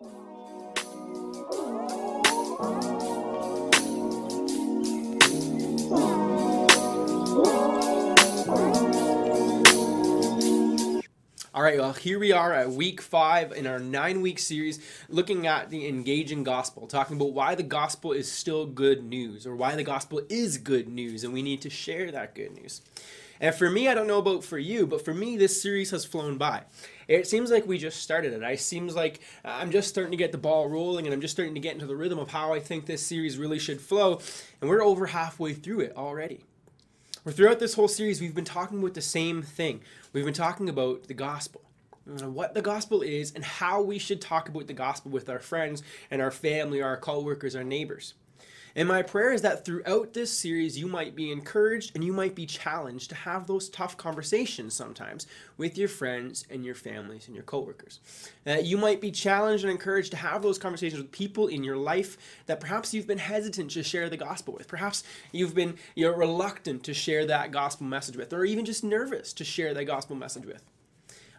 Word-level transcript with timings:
All 0.00 0.06
right, 11.64 11.78
well, 11.80 11.92
here 11.94 12.20
we 12.20 12.30
are 12.30 12.52
at 12.52 12.70
week 12.70 13.00
five 13.00 13.50
in 13.50 13.66
our 13.66 13.80
nine 13.80 14.20
week 14.20 14.38
series 14.38 14.78
looking 15.08 15.48
at 15.48 15.70
the 15.70 15.88
engaging 15.88 16.44
gospel, 16.44 16.86
talking 16.86 17.16
about 17.16 17.32
why 17.32 17.56
the 17.56 17.64
gospel 17.64 18.12
is 18.12 18.30
still 18.30 18.66
good 18.66 19.02
news 19.02 19.48
or 19.48 19.56
why 19.56 19.74
the 19.74 19.82
gospel 19.82 20.20
is 20.28 20.58
good 20.58 20.86
news 20.88 21.24
and 21.24 21.32
we 21.32 21.42
need 21.42 21.60
to 21.62 21.70
share 21.70 22.12
that 22.12 22.36
good 22.36 22.52
news. 22.52 22.82
And 23.40 23.52
for 23.52 23.68
me, 23.68 23.88
I 23.88 23.94
don't 23.94 24.06
know 24.06 24.18
about 24.18 24.44
for 24.44 24.58
you, 24.58 24.86
but 24.86 25.04
for 25.04 25.14
me, 25.14 25.36
this 25.36 25.60
series 25.60 25.90
has 25.90 26.04
flown 26.04 26.38
by. 26.38 26.62
It 27.08 27.26
seems 27.26 27.50
like 27.50 27.66
we 27.66 27.78
just 27.78 28.02
started 28.02 28.34
it. 28.34 28.42
It 28.42 28.60
seems 28.60 28.94
like 28.94 29.20
uh, 29.42 29.48
I'm 29.48 29.70
just 29.70 29.88
starting 29.88 30.10
to 30.10 30.16
get 30.18 30.30
the 30.30 30.38
ball 30.38 30.68
rolling 30.68 31.06
and 31.06 31.14
I'm 31.14 31.22
just 31.22 31.32
starting 31.34 31.54
to 31.54 31.60
get 31.60 31.72
into 31.72 31.86
the 31.86 31.96
rhythm 31.96 32.18
of 32.18 32.28
how 32.28 32.52
I 32.52 32.60
think 32.60 32.84
this 32.84 33.04
series 33.04 33.38
really 33.38 33.58
should 33.58 33.80
flow. 33.80 34.20
And 34.60 34.68
we're 34.68 34.84
over 34.84 35.06
halfway 35.06 35.54
through 35.54 35.80
it 35.80 35.96
already. 35.96 36.44
Where 37.22 37.32
throughout 37.32 37.60
this 37.60 37.74
whole 37.74 37.88
series, 37.88 38.20
we've 38.20 38.34
been 38.34 38.44
talking 38.44 38.78
about 38.78 38.92
the 38.92 39.00
same 39.00 39.42
thing. 39.42 39.80
We've 40.12 40.24
been 40.24 40.34
talking 40.34 40.68
about 40.68 41.04
the 41.04 41.14
gospel, 41.14 41.62
uh, 42.06 42.28
what 42.28 42.52
the 42.52 42.62
gospel 42.62 43.00
is, 43.00 43.32
and 43.34 43.42
how 43.42 43.80
we 43.80 43.98
should 43.98 44.20
talk 44.20 44.50
about 44.50 44.66
the 44.66 44.74
gospel 44.74 45.10
with 45.10 45.30
our 45.30 45.38
friends 45.38 45.82
and 46.10 46.20
our 46.20 46.30
family, 46.30 46.82
our 46.82 46.98
coworkers, 46.98 47.56
our 47.56 47.64
neighbors. 47.64 48.14
And 48.78 48.86
my 48.86 49.02
prayer 49.02 49.32
is 49.32 49.42
that 49.42 49.64
throughout 49.64 50.12
this 50.14 50.30
series, 50.30 50.78
you 50.78 50.86
might 50.86 51.16
be 51.16 51.32
encouraged 51.32 51.96
and 51.96 52.04
you 52.04 52.12
might 52.12 52.36
be 52.36 52.46
challenged 52.46 53.08
to 53.08 53.16
have 53.16 53.48
those 53.48 53.68
tough 53.68 53.96
conversations 53.96 54.72
sometimes 54.72 55.26
with 55.56 55.76
your 55.76 55.88
friends 55.88 56.46
and 56.48 56.64
your 56.64 56.76
families 56.76 57.26
and 57.26 57.34
your 57.34 57.42
coworkers. 57.42 57.98
That 58.44 58.66
you 58.66 58.78
might 58.78 59.00
be 59.00 59.10
challenged 59.10 59.64
and 59.64 59.72
encouraged 59.72 60.12
to 60.12 60.16
have 60.18 60.42
those 60.42 60.60
conversations 60.60 61.02
with 61.02 61.10
people 61.10 61.48
in 61.48 61.64
your 61.64 61.76
life 61.76 62.16
that 62.46 62.60
perhaps 62.60 62.94
you've 62.94 63.08
been 63.08 63.18
hesitant 63.18 63.72
to 63.72 63.82
share 63.82 64.08
the 64.08 64.16
gospel 64.16 64.54
with. 64.54 64.68
Perhaps 64.68 65.02
you've 65.32 65.56
been 65.56 65.74
you're 65.96 66.16
reluctant 66.16 66.84
to 66.84 66.94
share 66.94 67.26
that 67.26 67.50
gospel 67.50 67.84
message 67.84 68.16
with, 68.16 68.32
or 68.32 68.44
even 68.44 68.64
just 68.64 68.84
nervous 68.84 69.32
to 69.32 69.44
share 69.44 69.74
that 69.74 69.86
gospel 69.86 70.14
message 70.14 70.46
with. 70.46 70.62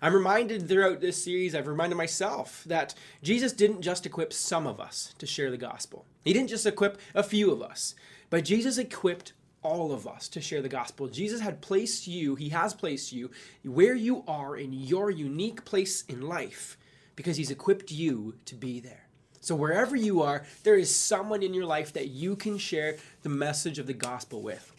I'm 0.02 0.14
reminded 0.14 0.68
throughout 0.68 1.02
this 1.02 1.24
series, 1.24 1.54
I've 1.54 1.68
reminded 1.68 1.96
myself 1.96 2.64
that 2.66 2.96
Jesus 3.22 3.52
didn't 3.52 3.82
just 3.82 4.06
equip 4.06 4.32
some 4.32 4.66
of 4.66 4.80
us 4.80 5.14
to 5.18 5.26
share 5.26 5.52
the 5.52 5.58
gospel. 5.58 6.06
He 6.24 6.34
didn't 6.34 6.50
just 6.50 6.66
equip 6.66 7.00
a 7.16 7.24
few 7.24 7.52
of 7.52 7.62
us, 7.62 7.96
but 8.30 8.46
Jesus 8.46 8.78
equipped 8.78 9.34
all 9.62 9.92
of 9.92 10.08
us 10.08 10.28
to 10.30 10.42
share 10.42 10.62
the 10.62 10.70
gospel. 10.70 11.08
Jesus 11.08 11.42
had 11.42 11.62
placed 11.62 12.08
you, 12.08 12.36
He 12.36 12.50
has 12.50 12.74
placed 12.74 13.12
you 13.12 13.30
where 13.64 13.96
you 13.96 14.24
are 14.28 14.56
in 14.56 14.74
your 14.74 15.10
unique 15.10 15.66
place 15.66 16.04
in 16.04 16.22
life 16.22 16.78
because 17.16 17.38
He's 17.38 17.52
equipped 17.52 17.92
you 17.92 18.36
to 18.46 18.56
be 18.56 18.80
there. 18.80 19.08
So, 19.42 19.56
wherever 19.56 19.96
you 19.96 20.22
are, 20.22 20.46
there 20.64 20.76
is 20.76 20.94
someone 20.94 21.44
in 21.44 21.54
your 21.54 21.66
life 21.66 21.94
that 21.94 22.10
you 22.10 22.36
can 22.36 22.58
share 22.58 22.98
the 23.24 23.30
message 23.30 23.80
of 23.80 23.88
the 23.88 23.94
gospel 23.94 24.42
with. 24.42 24.74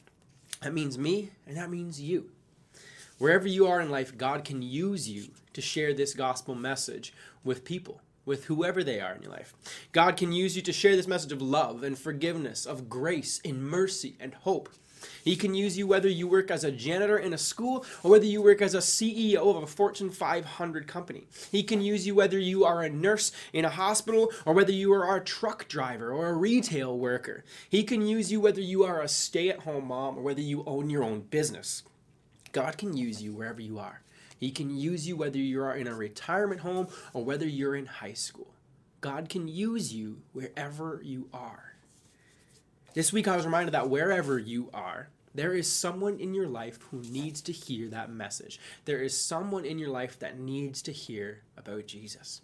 That 0.62 0.74
means 0.74 0.98
me, 0.98 1.30
and 1.46 1.56
that 1.56 1.70
means 1.70 2.00
you. 2.00 2.30
Wherever 3.18 3.48
you 3.48 3.66
are 3.66 3.80
in 3.80 3.90
life, 3.90 4.16
God 4.16 4.44
can 4.44 4.62
use 4.62 5.08
you 5.08 5.28
to 5.54 5.60
share 5.60 5.92
this 5.92 6.14
gospel 6.14 6.54
message 6.54 7.12
with 7.42 7.64
people, 7.64 8.00
with 8.30 8.44
whoever 8.44 8.84
they 8.84 9.00
are 9.00 9.12
in 9.12 9.22
your 9.22 9.32
life. 9.32 9.52
God 9.90 10.16
can 10.16 10.30
use 10.30 10.54
you 10.54 10.62
to 10.62 10.72
share 10.72 10.94
this 10.94 11.08
message 11.08 11.32
of 11.32 11.42
love 11.42 11.82
and 11.82 11.98
forgiveness, 11.98 12.64
of 12.64 12.88
grace 12.88 13.40
and 13.44 13.60
mercy 13.60 14.14
and 14.20 14.32
hope. 14.32 14.68
He 15.24 15.34
can 15.34 15.52
use 15.52 15.76
you 15.76 15.88
whether 15.88 16.08
you 16.08 16.28
work 16.28 16.48
as 16.48 16.62
a 16.62 16.70
janitor 16.70 17.18
in 17.18 17.32
a 17.32 17.38
school 17.38 17.84
or 18.04 18.12
whether 18.12 18.26
you 18.26 18.40
work 18.40 18.62
as 18.62 18.74
a 18.74 18.78
CEO 18.78 19.56
of 19.56 19.64
a 19.64 19.66
Fortune 19.66 20.10
500 20.10 20.86
company. 20.86 21.24
He 21.50 21.64
can 21.64 21.80
use 21.80 22.06
you 22.06 22.14
whether 22.14 22.38
you 22.38 22.64
are 22.64 22.82
a 22.82 22.88
nurse 22.88 23.32
in 23.52 23.64
a 23.64 23.70
hospital 23.70 24.30
or 24.46 24.54
whether 24.54 24.70
you 24.70 24.92
are 24.92 25.16
a 25.16 25.24
truck 25.24 25.66
driver 25.66 26.12
or 26.12 26.28
a 26.28 26.34
retail 26.34 26.96
worker. 26.96 27.44
He 27.68 27.82
can 27.82 28.06
use 28.06 28.30
you 28.30 28.40
whether 28.40 28.60
you 28.60 28.84
are 28.84 29.02
a 29.02 29.08
stay 29.08 29.48
at 29.48 29.60
home 29.60 29.88
mom 29.88 30.18
or 30.18 30.22
whether 30.22 30.40
you 30.40 30.62
own 30.68 30.88
your 30.88 31.02
own 31.02 31.22
business. 31.22 31.82
God 32.52 32.78
can 32.78 32.96
use 32.96 33.20
you 33.20 33.32
wherever 33.32 33.60
you 33.60 33.80
are. 33.80 34.02
He 34.40 34.50
can 34.50 34.74
use 34.74 35.06
you 35.06 35.16
whether 35.16 35.36
you 35.36 35.62
are 35.62 35.76
in 35.76 35.86
a 35.86 35.94
retirement 35.94 36.62
home 36.62 36.88
or 37.12 37.22
whether 37.22 37.46
you're 37.46 37.76
in 37.76 37.84
high 37.84 38.14
school. 38.14 38.54
God 39.02 39.28
can 39.28 39.46
use 39.46 39.92
you 39.92 40.22
wherever 40.32 41.00
you 41.04 41.28
are. 41.32 41.74
This 42.94 43.12
week 43.12 43.28
I 43.28 43.36
was 43.36 43.44
reminded 43.44 43.74
that 43.74 43.90
wherever 43.90 44.38
you 44.38 44.70
are, 44.72 45.10
there 45.34 45.52
is 45.52 45.70
someone 45.70 46.18
in 46.18 46.32
your 46.32 46.48
life 46.48 46.78
who 46.90 47.02
needs 47.02 47.42
to 47.42 47.52
hear 47.52 47.88
that 47.88 48.10
message. 48.10 48.58
There 48.86 48.98
is 48.98 49.16
someone 49.16 49.66
in 49.66 49.78
your 49.78 49.90
life 49.90 50.18
that 50.18 50.38
needs 50.38 50.80
to 50.82 50.92
hear 50.92 51.42
about 51.56 51.86
Jesus. 51.86 52.40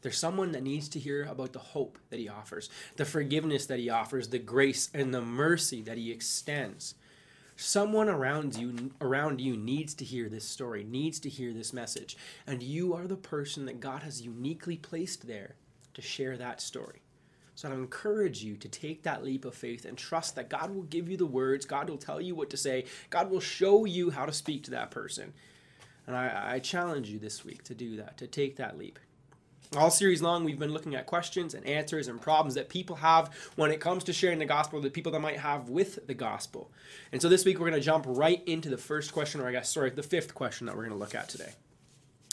There's 0.00 0.18
someone 0.18 0.52
that 0.52 0.62
needs 0.62 0.88
to 0.90 0.98
hear 0.98 1.24
about 1.24 1.52
the 1.52 1.58
hope 1.58 1.98
that 2.08 2.18
he 2.18 2.28
offers, 2.28 2.70
the 2.96 3.04
forgiveness 3.04 3.66
that 3.66 3.78
he 3.78 3.90
offers, 3.90 4.28
the 4.28 4.38
grace 4.38 4.90
and 4.92 5.14
the 5.14 5.22
mercy 5.22 5.82
that 5.82 5.98
he 5.98 6.10
extends. 6.10 6.94
Someone 7.56 8.08
around 8.08 8.56
you 8.56 8.90
around 9.00 9.40
you 9.40 9.56
needs 9.56 9.94
to 9.94 10.04
hear 10.04 10.28
this 10.28 10.48
story, 10.48 10.82
needs 10.82 11.20
to 11.20 11.28
hear 11.28 11.52
this 11.52 11.72
message, 11.72 12.16
and 12.46 12.62
you 12.62 12.94
are 12.94 13.06
the 13.06 13.16
person 13.16 13.64
that 13.66 13.80
God 13.80 14.02
has 14.02 14.22
uniquely 14.22 14.76
placed 14.76 15.26
there 15.26 15.54
to 15.94 16.02
share 16.02 16.36
that 16.36 16.60
story. 16.60 17.02
So 17.54 17.68
I 17.68 17.74
encourage 17.74 18.42
you 18.42 18.56
to 18.56 18.68
take 18.68 19.04
that 19.04 19.22
leap 19.22 19.44
of 19.44 19.54
faith 19.54 19.84
and 19.84 19.96
trust 19.96 20.34
that 20.34 20.50
God 20.50 20.74
will 20.74 20.82
give 20.82 21.08
you 21.08 21.16
the 21.16 21.26
words, 21.26 21.64
God 21.64 21.88
will 21.88 21.96
tell 21.96 22.20
you 22.20 22.34
what 22.34 22.50
to 22.50 22.56
say, 22.56 22.86
God 23.10 23.30
will 23.30 23.40
show 23.40 23.84
you 23.84 24.10
how 24.10 24.26
to 24.26 24.32
speak 24.32 24.64
to 24.64 24.72
that 24.72 24.90
person. 24.90 25.32
And 26.06 26.16
I, 26.16 26.54
I 26.54 26.58
challenge 26.58 27.08
you 27.08 27.20
this 27.20 27.44
week 27.44 27.62
to 27.64 27.74
do 27.74 27.96
that, 27.96 28.18
to 28.18 28.26
take 28.26 28.56
that 28.56 28.76
leap. 28.76 28.98
All 29.76 29.90
series 29.90 30.22
long, 30.22 30.44
we've 30.44 30.58
been 30.58 30.72
looking 30.72 30.94
at 30.94 31.06
questions 31.06 31.54
and 31.54 31.66
answers 31.66 32.06
and 32.06 32.20
problems 32.20 32.54
that 32.54 32.68
people 32.68 32.96
have 32.96 33.34
when 33.56 33.72
it 33.72 33.80
comes 33.80 34.04
to 34.04 34.12
sharing 34.12 34.38
the 34.38 34.44
gospel, 34.44 34.80
the 34.80 34.88
people 34.88 35.10
that 35.12 35.20
might 35.20 35.38
have 35.38 35.68
with 35.68 36.06
the 36.06 36.14
gospel. 36.14 36.70
And 37.10 37.20
so 37.20 37.28
this 37.28 37.44
week, 37.44 37.58
we're 37.58 37.68
going 37.68 37.80
to 37.80 37.84
jump 37.84 38.04
right 38.06 38.42
into 38.46 38.68
the 38.68 38.78
first 38.78 39.12
question, 39.12 39.40
or 39.40 39.48
I 39.48 39.52
guess, 39.52 39.68
sorry, 39.70 39.90
the 39.90 40.02
fifth 40.02 40.34
question 40.34 40.66
that 40.66 40.76
we're 40.76 40.82
going 40.82 40.94
to 40.94 40.98
look 40.98 41.14
at 41.14 41.28
today. 41.28 41.52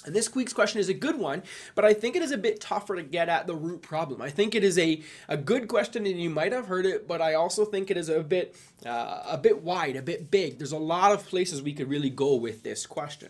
And 0.06 0.16
this 0.16 0.34
week's 0.36 0.54
question 0.54 0.80
is 0.80 0.90
a 0.90 0.94
good 0.94 1.18
one, 1.18 1.42
but 1.74 1.84
I 1.84 1.94
think 1.94 2.16
it 2.16 2.22
is 2.22 2.32
a 2.32 2.38
bit 2.38 2.60
tougher 2.60 2.96
to 2.96 3.04
get 3.04 3.30
at 3.30 3.48
the 3.48 3.56
root 3.56 3.82
problem. 3.82 4.22
I 4.22 4.30
think 4.30 4.54
it 4.54 4.64
is 4.64 4.78
a, 4.78 5.02
a 5.28 5.38
good 5.38 5.68
question, 5.68 6.06
and 6.06 6.20
you 6.22 6.30
might 6.30 6.52
have 6.52 6.68
heard 6.68 6.86
it, 6.86 7.08
but 7.08 7.22
I 7.22 7.36
also 7.36 7.66
think 7.66 7.90
it 7.90 7.98
is 7.98 8.10
a 8.10 8.22
bit 8.22 8.56
uh, 8.86 9.24
a 9.28 9.38
bit 9.38 9.64
wide, 9.64 9.96
a 9.96 10.02
bit 10.02 10.30
big. 10.30 10.58
There's 10.58 10.72
a 10.72 10.78
lot 10.78 11.12
of 11.12 11.26
places 11.28 11.62
we 11.62 11.74
could 11.74 11.90
really 11.90 12.10
go 12.10 12.36
with 12.36 12.64
this 12.64 12.86
question. 12.86 13.30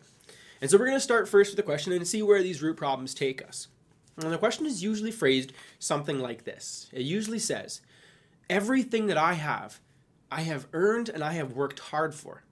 And 0.61 0.69
so 0.69 0.77
we're 0.77 0.85
going 0.85 0.97
to 0.97 1.01
start 1.01 1.27
first 1.27 1.51
with 1.51 1.57
the 1.57 1.63
question 1.63 1.91
and 1.91 2.07
see 2.07 2.21
where 2.21 2.41
these 2.41 2.61
root 2.61 2.77
problems 2.77 3.13
take 3.13 3.45
us. 3.45 3.67
And 4.17 4.31
the 4.31 4.37
question 4.37 4.65
is 4.65 4.83
usually 4.83 5.11
phrased 5.11 5.53
something 5.79 6.19
like 6.19 6.43
this 6.43 6.89
it 6.91 7.03
usually 7.03 7.39
says, 7.39 7.81
Everything 8.49 9.07
that 9.07 9.17
I 9.17 9.33
have, 9.33 9.79
I 10.31 10.41
have 10.41 10.67
earned 10.73 11.09
and 11.09 11.23
I 11.23 11.33
have 11.33 11.53
worked 11.53 11.79
hard 11.79 12.13
for. 12.13 12.43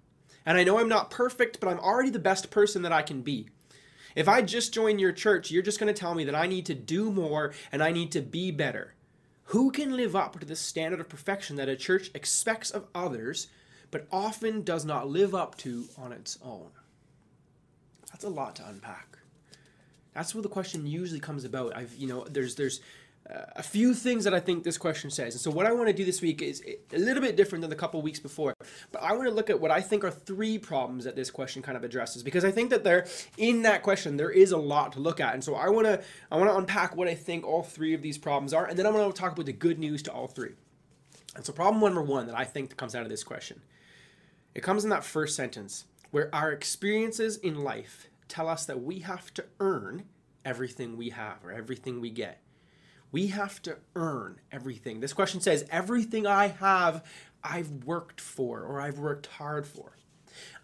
And 0.46 0.58
I 0.58 0.64
know 0.64 0.80
I'm 0.80 0.90
not 0.90 1.12
perfect, 1.12 1.59
but 1.59 1.70
I'm 1.70 1.80
already 1.80 2.09
the 2.09 2.20
best 2.20 2.50
person 2.50 2.81
that 2.84 2.94
I 2.94 3.02
can 3.02 3.22
be. 3.22 3.50
If 4.16 4.28
I 4.28 4.42
just 4.42 4.74
join 4.74 5.00
your 5.00 5.12
church, 5.12 5.52
you're 5.52 5.64
just 5.64 5.80
going 5.80 5.94
to 5.94 6.00
tell 6.00 6.16
me 6.16 6.24
that 6.24 6.36
I 6.36 6.47
need 6.47 6.66
to 6.68 6.75
do 6.75 7.12
more 7.12 7.53
and 7.72 7.84
I 7.84 7.91
need 7.91 8.12
to 8.14 8.22
be 8.22 8.52
better. 8.52 8.96
Who 9.46 9.72
can 9.72 9.96
live 9.96 10.16
up 10.16 10.40
to 10.40 10.46
the 10.46 10.56
standard 10.56 11.00
of 11.00 11.09
perfection 11.09 11.56
that 11.56 11.70
a 11.70 11.76
church 11.76 12.12
expects 12.14 12.70
of 12.70 12.88
others, 12.94 13.47
but 13.91 14.08
often 14.12 14.64
does 14.64 14.86
not 14.86 15.09
live 15.09 15.34
up 15.34 15.58
to 15.59 15.86
on 15.97 16.12
its 16.12 16.38
own? 16.44 16.70
That's 18.12 18.24
a 18.24 18.30
lot 18.30 18.56
to 18.58 18.68
unpack. 18.68 19.09
That's 20.19 20.35
what 20.35 20.44
the 20.44 20.50
question 20.50 20.85
usually 20.85 21.22
comes 21.22 21.46
about. 21.46 21.78
I've 21.78 21.96
you 21.96 22.06
know 22.06 22.25
there's 22.30 22.56
there's 22.56 22.81
uh, 23.34 23.46
a 23.56 23.63
few 23.63 23.94
things 23.94 24.25
that 24.25 24.34
I 24.34 24.41
think 24.41 24.66
this 24.66 24.78
question 24.78 25.09
says. 25.09 25.34
And 25.34 25.40
so 25.40 25.50
what 25.50 25.66
I 25.66 25.72
want 25.72 25.88
to 25.88 25.94
do 25.94 26.03
this 26.03 26.22
week 26.22 26.41
is 26.41 26.62
a 26.91 26.97
little 26.97 27.23
bit 27.23 27.38
different 27.38 27.61
than 27.61 27.70
the 27.70 27.78
couple 27.78 28.02
weeks 28.02 28.20
before. 28.20 28.53
But 28.91 29.02
I 29.02 29.14
want 29.14 29.29
to 29.29 29.34
look 29.34 29.49
at 29.49 29.61
what 29.61 29.72
I 29.72 29.79
think 29.79 30.03
are 30.03 30.11
three 30.11 30.58
problems 30.58 31.05
that 31.05 31.16
this 31.16 31.32
question 31.32 31.61
kind 31.61 31.78
of 31.78 31.85
addresses 31.85 32.22
because 32.22 32.44
I 32.44 32.52
think 32.52 32.70
that 32.72 32.84
there 32.84 33.08
in 33.38 33.61
that 33.61 33.82
question 33.82 34.17
there 34.17 34.29
is 34.29 34.52
a 34.52 34.58
lot 34.58 34.91
to 34.94 34.99
look 34.99 35.22
at. 35.22 35.35
And 35.35 35.41
so 35.41 35.55
I 35.55 35.70
want 35.70 35.88
to 35.88 36.03
I 36.29 36.35
want 36.35 36.49
to 36.49 36.58
unpack 36.58 36.97
what 36.97 37.08
I 37.08 37.16
think 37.16 37.47
all 37.47 37.64
three 37.64 37.94
of 37.94 38.02
these 38.02 38.17
problems 38.17 38.53
are 38.53 38.66
and 38.66 38.78
then 38.78 38.85
I'm 38.85 38.91
going 38.91 39.09
to 39.09 39.17
talk 39.17 39.32
about 39.32 39.46
the 39.46 39.53
good 39.53 39.79
news 39.79 40.03
to 40.03 40.11
all 40.11 40.28
three. 40.28 40.52
And 41.38 41.46
so 41.46 41.53
problem 41.53 41.82
number 41.82 42.02
1 42.02 42.28
that 42.28 42.38
I 42.38 42.44
think 42.44 42.76
comes 42.76 42.94
out 42.94 43.03
of 43.03 43.09
this 43.09 43.23
question. 43.23 43.61
It 44.53 44.64
comes 44.64 44.84
in 44.84 44.90
that 44.90 45.05
first 45.05 45.38
sentence 45.38 45.85
where 46.11 46.29
our 46.35 46.52
experiences 46.52 47.38
in 47.38 47.64
life 47.64 48.09
tell 48.29 48.47
us 48.47 48.66
that 48.66 48.81
we 48.81 48.99
have 48.99 49.34
to 49.34 49.46
earn 49.59 50.05
everything 50.46 50.96
we 50.97 51.09
have 51.09 51.43
or 51.43 51.52
everything 51.52 51.99
we 51.99 52.09
get. 52.09 52.41
We 53.11 53.28
have 53.28 53.61
to 53.64 53.78
earn 53.96 54.40
everything. 54.52 54.99
This 54.99 55.14
question 55.14 55.41
says, 55.41 55.66
Everything 55.72 56.28
I 56.28 56.47
have, 56.47 57.03
I've 57.43 57.72
worked 57.85 58.22
for 58.22 58.61
or 58.61 58.79
I've 58.79 58.99
worked 58.99 59.28
hard 59.28 59.66
for. 59.66 59.93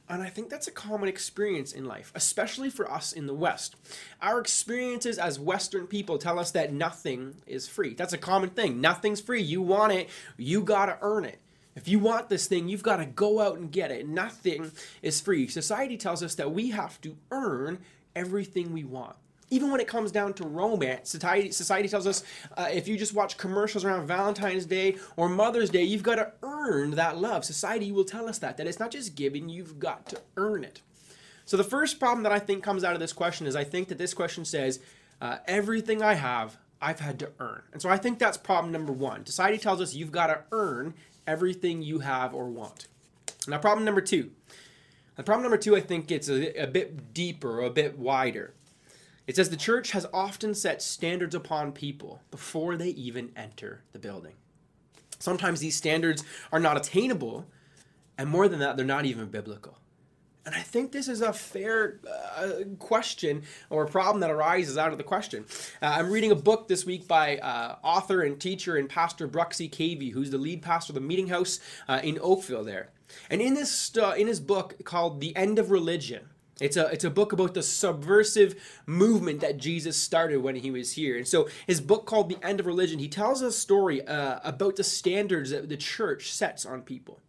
And 0.08 0.22
I 0.22 0.30
think 0.30 0.50
that's 0.50 0.68
a 0.68 0.72
common 0.72 1.10
experience 1.10 1.74
in 1.74 1.86
life, 1.86 2.12
especially 2.14 2.70
for 2.70 2.92
us 2.92 3.12
in 3.12 3.26
the 3.26 3.34
West. 3.34 3.76
Our 4.22 4.40
experiences 4.40 5.18
as 5.18 5.40
Western 5.40 5.88
people 5.88 6.20
tell 6.20 6.38
us 6.38 6.52
that 6.52 6.72
nothing 6.72 7.36
is 7.48 7.68
free. 7.68 7.96
That's 7.96 8.14
a 8.14 8.18
common 8.20 8.52
thing. 8.52 8.80
Nothing's 8.80 9.20
free. 9.20 9.42
You 9.42 9.64
want 9.64 9.94
it, 9.94 10.10
you 10.38 10.62
got 10.62 10.86
to 10.88 10.98
earn 11.02 11.26
it. 11.26 11.40
If 11.76 11.90
you 11.90 12.00
want 12.00 12.30
this 12.30 12.48
thing, 12.48 12.70
you've 12.70 12.84
got 12.84 12.98
to 12.98 13.06
go 13.06 13.42
out 13.42 13.58
and 13.58 13.72
get 13.72 13.92
it. 13.92 14.08
Nothing 14.08 14.72
is 15.02 15.20
free. 15.20 15.48
Society 15.48 15.98
tells 15.98 16.24
us 16.24 16.36
that 16.36 16.52
we 16.52 16.70
have 16.72 17.02
to 17.02 17.18
earn 17.32 17.80
everything 18.16 18.72
we 18.72 18.86
want. 18.86 19.16
Even 19.52 19.70
when 19.70 19.80
it 19.80 19.88
comes 19.88 20.12
down 20.12 20.34
to 20.36 20.44
romance, 20.44 21.10
society, 21.10 21.52
society 21.52 21.88
tells 21.88 22.08
us 22.08 22.24
uh, 22.58 22.68
if 22.72 22.88
you 22.88 22.98
just 22.98 23.14
watch 23.14 23.38
commercials 23.38 23.84
around 23.84 24.08
Valentine's 24.08 24.66
Day 24.66 24.96
or 25.18 25.30
Mother's 25.30 25.70
Day, 25.70 25.84
you've 25.84 26.02
got 26.02 26.16
to 26.16 26.32
earn 26.42 26.92
that 26.92 27.18
love. 27.18 27.46
Society 27.46 27.92
will 27.92 28.06
tell 28.06 28.28
us 28.28 28.40
that, 28.40 28.58
that 28.58 28.68
it's 28.68 28.80
not 28.80 28.90
just 28.90 29.16
given, 29.16 29.50
you've 29.50 29.78
got 29.78 30.08
to 30.08 30.20
earn 30.38 30.64
it. 30.64 30.82
So 31.46 31.58
the 31.58 31.64
first 31.64 32.00
problem 32.00 32.24
that 32.24 32.32
I 32.32 32.40
think 32.40 32.64
comes 32.64 32.84
out 32.84 32.96
of 32.96 33.00
this 33.00 33.14
question 33.14 33.46
is 33.46 33.56
I 33.56 33.64
think 33.64 33.90
that 33.90 34.00
this 34.00 34.16
question 34.16 34.46
says, 34.46 34.80
uh, 35.22 35.38
everything 35.46 36.02
I 36.02 36.16
have, 36.16 36.58
I've 36.82 37.00
had 37.00 37.20
to 37.20 37.32
earn. 37.40 37.62
And 37.72 37.82
so 37.82 37.90
I 37.90 37.98
think 37.98 38.18
that's 38.18 38.38
problem 38.38 38.72
number 38.72 38.94
one. 38.94 39.26
Society 39.28 39.60
tells 39.60 39.80
us 39.80 39.94
you've 39.94 40.12
got 40.12 40.28
to 40.28 40.42
earn 40.52 40.96
everything 41.28 41.82
you 41.82 42.00
have 42.00 42.34
or 42.34 42.50
want. 42.50 42.88
Now, 43.48 43.58
problem 43.58 43.86
number 43.86 44.02
two. 44.02 44.32
The 45.16 45.24
problem 45.24 45.44
number 45.44 45.58
two, 45.58 45.76
I 45.76 45.82
think, 45.82 46.08
gets 46.08 46.30
a, 46.30 46.62
a 46.62 46.68
bit 46.68 47.14
deeper, 47.14 47.62
a 47.62 47.70
bit 47.70 47.98
wider. 47.98 48.54
It 49.28 49.36
says 49.36 49.50
the 49.50 49.58
church 49.58 49.92
has 49.92 50.06
often 50.14 50.54
set 50.54 50.82
standards 50.82 51.34
upon 51.34 51.72
people 51.72 52.22
before 52.32 52.78
they 52.78 52.90
even 52.90 53.32
enter 53.36 53.82
the 53.92 54.00
building. 54.00 54.34
Sometimes 55.20 55.60
these 55.60 55.76
standards 55.76 56.24
are 56.52 56.60
not 56.60 56.78
attainable, 56.78 57.48
and 58.18 58.30
more 58.30 58.48
than 58.48 58.60
that, 58.60 58.78
they're 58.78 58.86
not 58.86 59.06
even 59.06 59.28
biblical. 59.28 59.80
And 60.46 60.54
I 60.54 60.62
think 60.62 60.92
this 60.92 61.08
is 61.08 61.22
a 61.22 61.34
fair 61.34 62.00
uh, 62.08 62.66
question 62.78 63.44
or 63.72 63.86
a 63.86 63.88
problem 63.88 64.22
that 64.22 64.30
arises 64.30 64.78
out 64.78 64.92
of 64.92 65.00
the 65.00 65.04
question. 65.04 65.46
Uh, 65.82 65.88
I'm 65.88 66.12
reading 66.12 66.32
a 66.32 66.36
book 66.36 66.68
this 66.68 66.86
week 66.86 67.08
by 67.08 67.38
uh, 67.38 67.78
author 67.82 68.22
and 68.22 68.40
teacher 68.40 68.76
and 68.76 68.88
pastor 68.88 69.28
Bruxy 69.28 69.70
Cavey, 69.70 70.12
who's 70.12 70.30
the 70.30 70.38
lead 70.38 70.62
pastor 70.62 70.92
of 70.92 70.96
the 70.96 71.02
Meeting 71.02 71.30
House 71.30 71.60
uh, 71.88 72.00
in 72.04 72.20
Oakville 72.22 72.64
there. 72.64 72.90
And 73.30 73.42
in 73.42 73.56
this 73.56 73.92
in 74.18 74.28
his 74.28 74.40
book 74.40 74.76
called 74.84 75.20
The 75.20 75.36
End 75.36 75.58
of 75.58 75.72
Religion, 75.72 76.30
it's 76.62 76.78
a, 76.78 76.86
it's 76.88 77.04
a 77.04 77.10
book 77.10 77.34
about 77.34 77.54
the 77.54 77.64
subversive 77.64 78.56
movement 78.86 79.42
that 79.42 79.58
Jesus 79.58 79.98
started 79.98 80.38
when 80.38 80.56
he 80.56 80.72
was 80.72 80.94
here. 80.94 81.18
And 81.18 81.28
so, 81.28 81.50
his 81.68 81.82
book 81.82 82.06
called 82.06 82.30
The 82.30 82.38
End 82.42 82.60
of 82.60 82.66
Religion, 82.66 83.00
he 83.00 83.10
tells 83.10 83.42
a 83.42 83.52
story 83.52 84.06
uh, 84.08 84.40
about 84.44 84.78
the 84.78 84.84
standards 84.84 85.50
that 85.50 85.70
the 85.70 85.78
church 85.78 86.32
sets 86.32 86.66
on 86.66 86.82
people. 86.84 87.20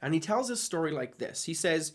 And 0.00 0.14
he 0.14 0.20
tells 0.20 0.50
a 0.50 0.56
story 0.56 0.92
like 0.92 1.18
this 1.18 1.44
He 1.44 1.54
says, 1.54 1.92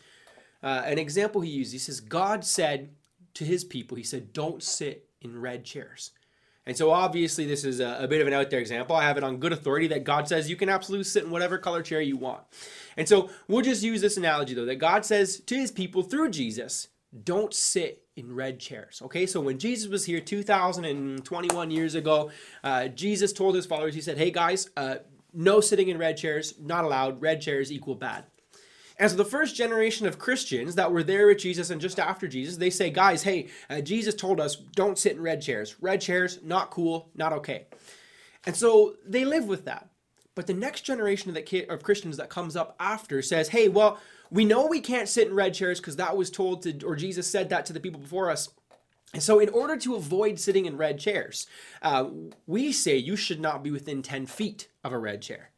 uh, 0.64 0.84
an 0.86 0.98
example 0.98 1.42
he 1.42 1.50
used, 1.50 1.72
he 1.72 1.80
says, 1.80 2.00
God 2.00 2.46
said 2.46 2.90
to 3.36 3.46
his 3.46 3.64
people, 3.64 3.98
He 3.98 4.04
said, 4.04 4.34
don't 4.34 4.62
sit 4.62 5.10
in 5.22 5.40
red 5.40 5.64
chairs. 5.64 6.12
And 6.66 6.78
so 6.78 6.92
obviously 6.92 7.46
this 7.46 7.64
is 7.64 7.80
a, 7.80 7.98
a, 8.02 8.08
bit 8.08 8.22
of 8.22 8.28
an 8.28 8.34
out 8.34 8.50
there 8.50 8.60
example. 8.60 8.96
I 8.96 9.04
have 9.04 9.18
it 9.18 9.24
on 9.24 9.38
good 9.38 9.52
authority 9.52 9.88
that 9.88 10.04
God 10.04 10.28
says 10.28 10.50
you 10.50 10.56
can 10.56 10.70
absolutely 10.70 11.06
sit 11.06 11.24
in 11.24 11.32
whatever 11.32 11.58
color 11.58 11.82
chair 11.82 12.02
you 12.02 12.18
want. 12.18 12.44
And 12.98 13.10
so 13.10 13.32
we'll 13.48 13.64
just 13.64 13.82
use 13.82 14.00
this 14.00 14.18
analogy 14.18 14.54
though 14.54 14.66
that 14.66 14.76
God 14.76 15.04
says 15.04 15.40
to 15.40 15.56
his 15.56 15.72
people 15.72 16.04
through 16.04 16.30
Jesus, 16.30 16.90
don't 17.24 17.54
sit 17.54 18.04
in 18.16 18.36
red 18.36 18.60
chairs. 18.60 19.02
Okay, 19.04 19.26
so 19.26 19.42
when 19.42 19.58
Jesus 19.58 19.90
was 19.90 20.06
here 20.06 20.20
2021 20.20 21.72
years 21.72 21.96
ago, 21.96 22.30
uh, 22.64 22.88
Jesus 22.90 23.34
told 23.34 23.56
his 23.56 23.66
followers, 23.66 23.96
he 23.96 24.02
said, 24.02 24.18
hey 24.18 24.30
guys, 24.30 24.70
uh, 24.78 24.98
no 25.34 25.62
sitting 25.62 25.88
in 25.88 25.98
red 25.98 26.16
chairs, 26.16 26.54
not 26.60 26.84
allowed. 26.84 27.22
Red 27.22 27.42
chairs 27.42 27.72
equal 27.72 27.96
bad. 27.96 28.26
And 29.02 29.10
so 29.10 29.18
the 29.18 29.26
first 29.26 29.56
generation 29.56 30.06
of 30.06 30.20
Christians 30.20 30.76
that 30.76 30.92
were 30.92 31.02
there 31.02 31.26
with 31.26 31.40
Jesus 31.40 31.72
and 31.72 31.82
just 31.82 32.00
after 32.00 32.28
Jesus, 32.28 32.58
they 32.58 32.70
say, 32.70 32.92
guys, 32.92 33.24
hey, 33.24 33.48
uh, 33.68 33.82
Jesus 33.82 34.14
told 34.14 34.40
us 34.40 34.56
don't 34.56 35.00
sit 35.00 35.14
in 35.14 35.22
red 35.24 35.42
chairs. 35.42 35.76
Red 35.82 36.02
chairs, 36.02 36.38
not 36.44 36.70
cool, 36.70 37.10
not 37.16 37.34
okay. 37.34 37.66
And 38.46 38.56
so 38.56 38.98
they 39.04 39.26
live 39.26 39.46
with 39.46 39.66
that. 39.66 39.90
But 40.36 40.46
the 40.46 40.54
next 40.54 40.82
generation 40.82 41.30
of, 41.30 41.36
the 41.36 41.66
of 41.68 41.82
Christians 41.82 42.18
that 42.18 42.30
comes 42.30 42.56
up 42.56 42.76
after 42.80 43.24
says, 43.24 43.50
hey, 43.50 43.70
well, 43.70 44.00
we 44.30 44.46
know 44.46 44.68
we 44.68 44.80
can't 44.80 45.10
sit 45.10 45.28
in 45.28 45.34
red 45.34 45.56
chairs 45.56 45.80
because 45.80 45.96
that 45.96 46.16
was 46.16 46.30
told 46.30 46.62
to, 46.62 46.86
or 46.86 46.96
Jesus 46.96 47.26
said 47.26 47.50
that 47.50 47.66
to 47.66 47.74
the 47.74 47.80
people 47.80 48.00
before 48.00 48.30
us. 48.30 48.50
And 49.16 49.24
so, 49.24 49.40
in 49.40 49.50
order 49.50 49.76
to 49.78 49.96
avoid 49.96 50.40
sitting 50.40 50.68
in 50.68 50.78
red 50.78 51.00
chairs, 51.00 51.48
uh, 51.82 52.06
we 52.46 52.72
say 52.72 52.96
you 52.96 53.16
should 53.16 53.42
not 53.42 53.64
be 53.64 53.72
within 53.72 54.04
10 54.04 54.28
feet 54.28 54.70
of 54.84 54.94
a 54.94 54.98
red 55.00 55.22
chair. 55.24 55.50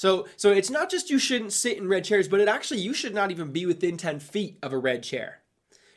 So, 0.00 0.26
so 0.36 0.50
it's 0.50 0.70
not 0.70 0.90
just 0.90 1.10
you 1.10 1.18
shouldn't 1.18 1.52
sit 1.52 1.76
in 1.76 1.86
red 1.86 2.06
chairs, 2.06 2.26
but 2.26 2.40
it 2.40 2.48
actually 2.48 2.80
you 2.80 2.94
should 2.94 3.12
not 3.12 3.30
even 3.30 3.52
be 3.52 3.66
within 3.66 3.98
10 3.98 4.18
feet 4.18 4.56
of 4.62 4.72
a 4.72 4.78
red 4.78 5.02
chair. 5.02 5.42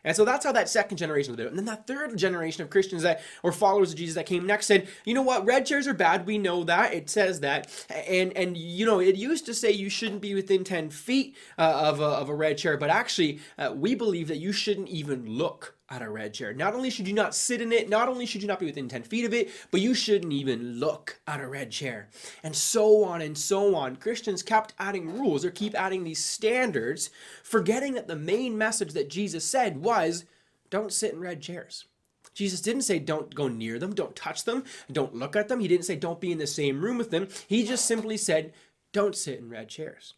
And 0.04 0.14
so 0.14 0.26
that's 0.26 0.44
how 0.44 0.52
that 0.52 0.68
second 0.68 0.98
generation 0.98 1.34
do 1.36 1.44
it. 1.44 1.48
And 1.48 1.58
then 1.58 1.64
that 1.64 1.88
third 1.88 2.18
generation 2.18 2.64
of 2.64 2.70
Christians 2.70 3.04
that 3.04 3.22
or 3.44 3.54
followers 3.54 3.94
of 3.94 3.98
Jesus 3.98 4.16
that 4.16 4.26
came 4.26 4.46
next 4.46 4.66
said, 4.66 4.90
you 5.06 5.14
know 5.14 5.22
what, 5.22 5.46
red 5.46 5.66
chairs 5.66 5.88
are 5.88 5.94
bad. 5.94 6.26
We 6.26 6.38
know 6.38 6.66
that. 6.66 6.94
It 6.94 7.10
says 7.10 7.40
that. 7.40 7.72
And 7.90 8.36
and 8.36 8.58
you 8.58 8.86
know, 8.86 9.00
it 9.00 9.16
used 9.16 9.46
to 9.46 9.54
say 9.54 9.72
you 9.72 9.90
shouldn't 9.90 10.20
be 10.20 10.36
within 10.36 10.66
10 10.66 10.90
feet 10.90 11.38
uh, 11.58 11.62
of, 11.86 12.02
a, 12.02 12.04
of 12.04 12.28
a 12.28 12.36
red 12.36 12.58
chair, 12.58 12.76
but 12.76 12.90
actually 12.90 13.40
uh, 13.58 13.72
we 13.74 13.96
believe 13.96 14.28
that 14.28 14.40
you 14.40 14.52
shouldn't 14.52 14.90
even 14.90 15.26
look 15.26 15.78
at 15.94 16.02
a 16.02 16.10
red 16.10 16.34
chair. 16.34 16.54
Not 16.54 16.74
only 16.74 16.90
should 16.90 17.08
you 17.08 17.14
not 17.14 17.36
sit 17.36 17.62
in 17.62 17.72
it, 17.72 17.88
not 17.88 18.10
only 18.10 18.26
should 18.26 18.42
you 18.42 18.48
not 18.48 18.60
be 18.60 18.66
within 18.66 18.90
10 18.90 19.04
feet 19.04 19.26
of 19.26 19.34
it, 19.34 19.52
but 19.70 19.80
you 19.80 19.94
shouldn't 19.94 20.34
even 20.34 20.80
look 20.80 21.20
at 21.28 21.40
a 21.40 21.48
red 21.48 21.70
chair. 21.70 22.10
And 22.42 22.56
so 22.56 23.04
on 23.04 23.22
and 23.22 23.38
so 23.38 23.76
on. 23.76 23.98
Christians 23.98 24.42
kept 24.42 24.74
adding 24.80 25.20
rules 25.20 25.46
or 25.46 25.52
keep 25.52 25.76
adding 25.76 26.04
these 26.04 26.24
standards, 26.24 27.12
forgetting 27.44 27.94
that 27.94 28.08
the 28.08 28.16
main 28.16 28.58
message 28.58 28.94
that 28.94 29.10
Jesus 29.10 29.46
said 29.46 29.84
was 29.84 30.26
don't 30.72 30.92
sit 30.92 31.14
in 31.14 31.20
red 31.20 31.42
chairs. 31.42 31.86
Jesus 32.34 32.62
didn't 32.62 32.82
say 32.82 32.98
don't 32.98 33.36
go 33.36 33.48
near 33.48 33.78
them, 33.78 33.94
don't 33.94 34.16
touch 34.16 34.44
them, 34.44 34.64
don't 34.92 35.14
look 35.14 35.36
at 35.36 35.48
them. 35.48 35.60
He 35.60 35.68
didn't 35.68 35.86
say 35.86 35.96
don't 35.96 36.20
be 36.20 36.32
in 36.32 36.40
the 36.40 36.48
same 36.48 36.82
room 36.82 36.98
with 36.98 37.12
them. 37.12 37.28
He 37.48 37.64
just 37.64 37.86
simply 37.86 38.18
said 38.18 38.54
don't 38.92 39.16
sit 39.16 39.40
in 39.40 39.50
red 39.50 39.70
chairs. 39.70 40.16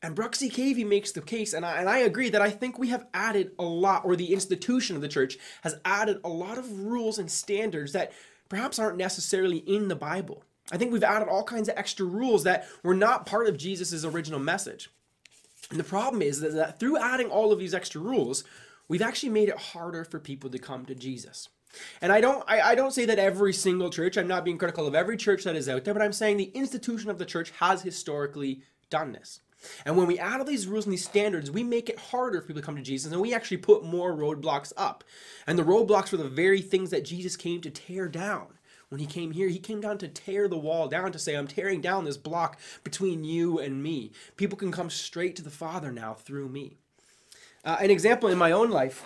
And 0.00 0.16
Bruxy 0.16 0.50
Cavey 0.50 0.86
makes 0.86 1.10
the 1.10 1.20
case, 1.20 1.52
and 1.52 1.66
I, 1.66 1.80
and 1.80 1.88
I 1.88 1.98
agree 1.98 2.30
that 2.30 2.40
I 2.40 2.50
think 2.50 2.78
we 2.78 2.88
have 2.88 3.06
added 3.12 3.50
a 3.58 3.64
lot, 3.64 4.04
or 4.04 4.14
the 4.14 4.32
institution 4.32 4.94
of 4.94 5.02
the 5.02 5.08
church 5.08 5.38
has 5.62 5.80
added 5.84 6.20
a 6.22 6.28
lot 6.28 6.56
of 6.56 6.84
rules 6.84 7.18
and 7.18 7.28
standards 7.28 7.92
that 7.94 8.12
perhaps 8.48 8.78
aren't 8.78 8.96
necessarily 8.96 9.58
in 9.58 9.88
the 9.88 9.96
Bible. 9.96 10.44
I 10.70 10.76
think 10.76 10.92
we've 10.92 11.02
added 11.02 11.28
all 11.28 11.42
kinds 11.42 11.68
of 11.68 11.76
extra 11.76 12.06
rules 12.06 12.44
that 12.44 12.68
were 12.84 12.94
not 12.94 13.26
part 13.26 13.48
of 13.48 13.56
Jesus' 13.56 14.04
original 14.04 14.38
message. 14.38 14.88
And 15.70 15.80
the 15.80 15.84
problem 15.84 16.22
is 16.22 16.40
that 16.40 16.78
through 16.78 16.98
adding 16.98 17.28
all 17.28 17.52
of 17.52 17.58
these 17.58 17.74
extra 17.74 18.00
rules, 18.00 18.44
we've 18.86 19.02
actually 19.02 19.30
made 19.30 19.48
it 19.48 19.58
harder 19.58 20.04
for 20.04 20.18
people 20.20 20.48
to 20.50 20.58
come 20.58 20.86
to 20.86 20.94
Jesus. 20.94 21.48
And 22.00 22.12
I 22.12 22.20
don't 22.20 22.42
I, 22.48 22.60
I 22.60 22.74
don't 22.74 22.94
say 22.94 23.04
that 23.04 23.18
every 23.18 23.52
single 23.52 23.90
church, 23.90 24.16
I'm 24.16 24.28
not 24.28 24.44
being 24.44 24.58
critical 24.58 24.86
of 24.86 24.94
every 24.94 25.16
church 25.16 25.44
that 25.44 25.56
is 25.56 25.68
out 25.68 25.84
there, 25.84 25.92
but 25.92 26.02
I'm 26.02 26.12
saying 26.12 26.36
the 26.36 26.44
institution 26.54 27.10
of 27.10 27.18
the 27.18 27.26
church 27.26 27.50
has 27.58 27.82
historically 27.82 28.62
done 28.88 29.12
this. 29.12 29.40
And 29.84 29.96
when 29.96 30.06
we 30.06 30.18
add 30.18 30.40
all 30.40 30.44
these 30.44 30.66
rules 30.66 30.86
and 30.86 30.92
these 30.92 31.04
standards, 31.04 31.50
we 31.50 31.62
make 31.62 31.88
it 31.88 31.98
harder 31.98 32.40
for 32.40 32.48
people 32.48 32.62
to 32.62 32.66
come 32.66 32.76
to 32.76 32.82
Jesus 32.82 33.12
and 33.12 33.20
we 33.20 33.34
actually 33.34 33.56
put 33.58 33.84
more 33.84 34.12
roadblocks 34.14 34.72
up. 34.76 35.04
And 35.46 35.58
the 35.58 35.64
roadblocks 35.64 36.12
were 36.12 36.18
the 36.18 36.28
very 36.28 36.60
things 36.60 36.90
that 36.90 37.04
Jesus 37.04 37.36
came 37.36 37.60
to 37.62 37.70
tear 37.70 38.08
down. 38.08 38.58
When 38.88 39.00
he 39.00 39.06
came 39.06 39.32
here, 39.32 39.48
he 39.48 39.58
came 39.58 39.80
down 39.80 39.98
to 39.98 40.08
tear 40.08 40.48
the 40.48 40.56
wall 40.56 40.88
down 40.88 41.12
to 41.12 41.18
say, 41.18 41.36
I'm 41.36 41.46
tearing 41.46 41.80
down 41.80 42.04
this 42.04 42.16
block 42.16 42.58
between 42.84 43.22
you 43.22 43.58
and 43.58 43.82
me. 43.82 44.12
People 44.36 44.56
can 44.56 44.72
come 44.72 44.88
straight 44.88 45.36
to 45.36 45.42
the 45.42 45.50
Father 45.50 45.92
now 45.92 46.14
through 46.14 46.48
me. 46.48 46.78
Uh, 47.64 47.76
an 47.80 47.90
example 47.90 48.30
in 48.30 48.38
my 48.38 48.50
own 48.50 48.70
life 48.70 49.04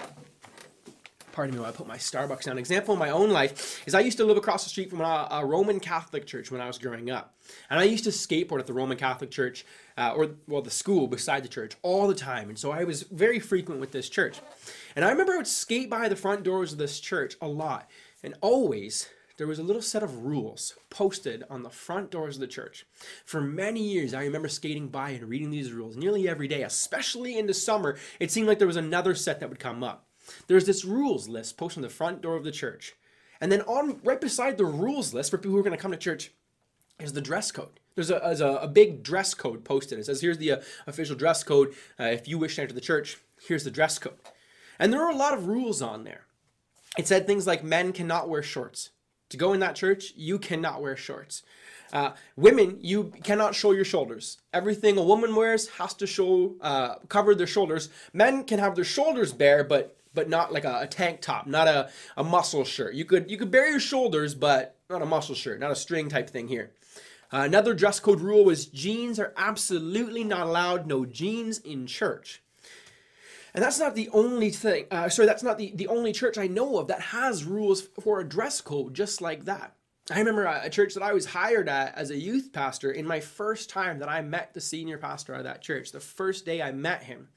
pardon 1.32 1.54
me 1.54 1.60
while 1.60 1.70
I 1.70 1.72
put 1.72 1.86
my 1.86 1.96
Starbucks 1.96 2.44
down. 2.44 2.52
An 2.52 2.58
example 2.58 2.94
in 2.94 3.00
my 3.00 3.10
own 3.10 3.30
life 3.30 3.82
is 3.86 3.94
I 3.94 4.00
used 4.00 4.18
to 4.18 4.24
live 4.24 4.36
across 4.36 4.64
the 4.64 4.70
street 4.70 4.90
from 4.90 5.00
a, 5.00 5.28
a, 5.30 5.44
Roman 5.44 5.80
Catholic 5.80 6.26
church 6.26 6.50
when 6.50 6.60
I 6.60 6.66
was 6.66 6.78
growing 6.78 7.10
up. 7.10 7.34
And 7.70 7.80
I 7.80 7.84
used 7.84 8.04
to 8.04 8.10
skateboard 8.10 8.60
at 8.60 8.66
the 8.66 8.72
Roman 8.72 8.96
Catholic 8.96 9.30
church, 9.30 9.64
uh, 9.96 10.12
or, 10.14 10.30
well, 10.46 10.62
the 10.62 10.70
school 10.70 11.06
beside 11.06 11.42
the 11.42 11.48
church 11.48 11.74
all 11.82 12.06
the 12.06 12.14
time. 12.14 12.48
And 12.48 12.58
so 12.58 12.70
I 12.70 12.84
was 12.84 13.02
very 13.02 13.40
frequent 13.40 13.80
with 13.80 13.92
this 13.92 14.08
church. 14.08 14.40
And 14.94 15.04
I 15.04 15.10
remember 15.10 15.32
I 15.32 15.38
would 15.38 15.46
skate 15.46 15.90
by 15.90 16.08
the 16.08 16.16
front 16.16 16.42
doors 16.42 16.72
of 16.72 16.78
this 16.78 17.00
church 17.00 17.36
a 17.40 17.48
lot. 17.48 17.90
And 18.22 18.34
always 18.40 19.08
there 19.38 19.46
was 19.46 19.58
a 19.58 19.64
little 19.64 19.82
set 19.82 20.02
of 20.02 20.24
rules 20.24 20.74
posted 20.90 21.42
on 21.50 21.62
the 21.62 21.70
front 21.70 22.10
doors 22.10 22.36
of 22.36 22.40
the 22.40 22.46
church. 22.46 22.86
For 23.24 23.40
many 23.40 23.82
years, 23.82 24.14
I 24.14 24.22
remember 24.22 24.48
skating 24.48 24.88
by 24.88 25.10
and 25.10 25.28
reading 25.28 25.50
these 25.50 25.72
rules 25.72 25.96
nearly 25.96 26.28
every 26.28 26.48
day, 26.48 26.62
especially 26.62 27.38
in 27.38 27.46
the 27.46 27.54
summer. 27.54 27.96
It 28.20 28.30
seemed 28.30 28.46
like 28.46 28.58
there 28.58 28.66
was 28.66 28.76
another 28.76 29.14
set 29.14 29.40
that 29.40 29.48
would 29.48 29.58
come 29.58 29.82
up. 29.82 30.06
There's 30.46 30.66
this 30.66 30.84
rules 30.84 31.28
list 31.28 31.56
posted 31.56 31.78
on 31.78 31.82
the 31.82 31.88
front 31.88 32.22
door 32.22 32.36
of 32.36 32.44
the 32.44 32.50
church. 32.52 32.94
And 33.40 33.50
then 33.50 33.62
on 33.62 34.00
right 34.04 34.20
beside 34.20 34.56
the 34.56 34.64
rules 34.64 35.12
list 35.12 35.30
for 35.30 35.38
people 35.38 35.52
who 35.52 35.58
are 35.58 35.64
going 35.64 35.76
to 35.76 35.82
come 35.82 35.90
to 35.90 35.96
church 35.96 36.30
is 37.00 37.12
the 37.12 37.20
dress 37.20 37.50
code. 37.50 37.80
There's 37.94 38.10
a, 38.10 38.16
a, 38.16 38.54
a 38.62 38.68
big 38.68 39.02
dress 39.02 39.34
code 39.34 39.64
posted. 39.64 39.98
It 39.98 40.06
says, 40.06 40.20
here's 40.20 40.38
the 40.38 40.52
uh, 40.52 40.60
official 40.86 41.16
dress 41.16 41.42
code. 41.42 41.74
Uh, 41.98 42.04
if 42.04 42.28
you 42.28 42.38
wish 42.38 42.56
to 42.56 42.62
enter 42.62 42.74
the 42.74 42.80
church, 42.80 43.18
here's 43.46 43.64
the 43.64 43.70
dress 43.70 43.98
code. 43.98 44.18
And 44.78 44.92
there 44.92 45.02
are 45.02 45.10
a 45.10 45.16
lot 45.16 45.34
of 45.34 45.48
rules 45.48 45.82
on 45.82 46.04
there. 46.04 46.26
It 46.96 47.06
said 47.06 47.26
things 47.26 47.46
like 47.46 47.64
men 47.64 47.92
cannot 47.92 48.28
wear 48.28 48.42
shorts. 48.42 48.90
To 49.30 49.36
go 49.36 49.52
in 49.52 49.60
that 49.60 49.76
church, 49.76 50.12
you 50.16 50.38
cannot 50.38 50.82
wear 50.82 50.96
shorts. 50.96 51.42
Uh, 51.92 52.12
women, 52.36 52.78
you 52.80 53.12
cannot 53.22 53.54
show 53.54 53.72
your 53.72 53.84
shoulders. 53.84 54.38
Everything 54.52 54.96
a 54.96 55.02
woman 55.02 55.34
wears 55.34 55.68
has 55.70 55.94
to 55.94 56.06
show, 56.06 56.54
uh, 56.60 56.96
cover 57.08 57.34
their 57.34 57.46
shoulders. 57.46 57.88
Men 58.12 58.44
can 58.44 58.58
have 58.58 58.74
their 58.74 58.84
shoulders 58.84 59.32
bare, 59.32 59.64
but 59.64 59.96
but 60.14 60.28
not 60.28 60.52
like 60.52 60.64
a, 60.64 60.80
a, 60.80 60.86
tank 60.86 61.20
top, 61.20 61.46
not 61.46 61.68
a, 61.68 61.90
a 62.16 62.24
muscle 62.24 62.64
shirt. 62.64 62.94
You 62.94 63.04
could 63.04 63.30
you 63.30 63.36
could 63.36 63.50
bare 63.50 63.70
your 63.70 63.80
shoulders, 63.80 64.34
but 64.34 64.76
not 64.90 65.02
a 65.02 65.06
muscle 65.06 65.34
shirt, 65.34 65.60
not 65.60 65.70
a 65.70 65.76
string 65.76 66.08
type 66.08 66.30
thing 66.30 66.48
here. 66.48 66.72
Uh, 67.32 67.38
another 67.38 67.72
dress 67.72 67.98
code 67.98 68.20
rule 68.20 68.44
was 68.44 68.66
jeans 68.66 69.18
are 69.18 69.32
absolutely 69.36 70.22
not 70.22 70.46
allowed. 70.46 70.86
No 70.86 71.06
jeans 71.06 71.58
in 71.58 71.86
church. 71.86 72.42
And 73.54 73.62
that's 73.62 73.78
not 73.78 73.94
the 73.94 74.08
only 74.10 74.50
thing, 74.50 74.86
uh, 74.90 75.10
sorry, 75.10 75.26
that's 75.26 75.42
not 75.42 75.58
the, 75.58 75.72
the 75.74 75.88
only 75.88 76.12
church 76.12 76.38
I 76.38 76.46
know 76.46 76.78
of 76.78 76.88
that 76.88 77.00
has 77.00 77.44
rules 77.44 77.82
for 77.82 78.20
a 78.20 78.28
dress 78.28 78.62
code 78.62 78.94
just 78.94 79.20
like 79.20 79.44
that. 79.44 79.74
I 80.10 80.18
remember 80.18 80.44
a 80.46 80.68
church 80.68 80.94
that 80.94 81.02
I 81.02 81.12
was 81.12 81.26
hired 81.26 81.68
at 81.68 81.96
as 81.96 82.10
a 82.10 82.16
youth 82.16 82.52
pastor 82.52 82.90
in 82.90 83.06
my 83.06 83.20
first 83.20 83.70
time 83.70 84.00
that 84.00 84.08
I 84.08 84.20
met 84.20 84.52
the 84.52 84.60
senior 84.60 84.98
pastor 84.98 85.34
of 85.34 85.44
that 85.44 85.62
church. 85.62 85.92
The 85.92 86.00
first 86.00 86.44
day 86.44 86.60
I 86.60 86.72
met 86.72 87.04
him, 87.04 87.28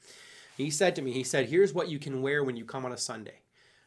he 0.56 0.70
said 0.70 0.96
to 0.96 1.02
me, 1.02 1.12
he 1.12 1.22
said, 1.22 1.48
Here's 1.48 1.74
what 1.74 1.88
you 1.88 1.98
can 1.98 2.22
wear 2.22 2.42
when 2.42 2.56
you 2.56 2.64
come 2.64 2.84
on 2.84 2.92
a 2.92 2.96
Sunday. 2.96 3.40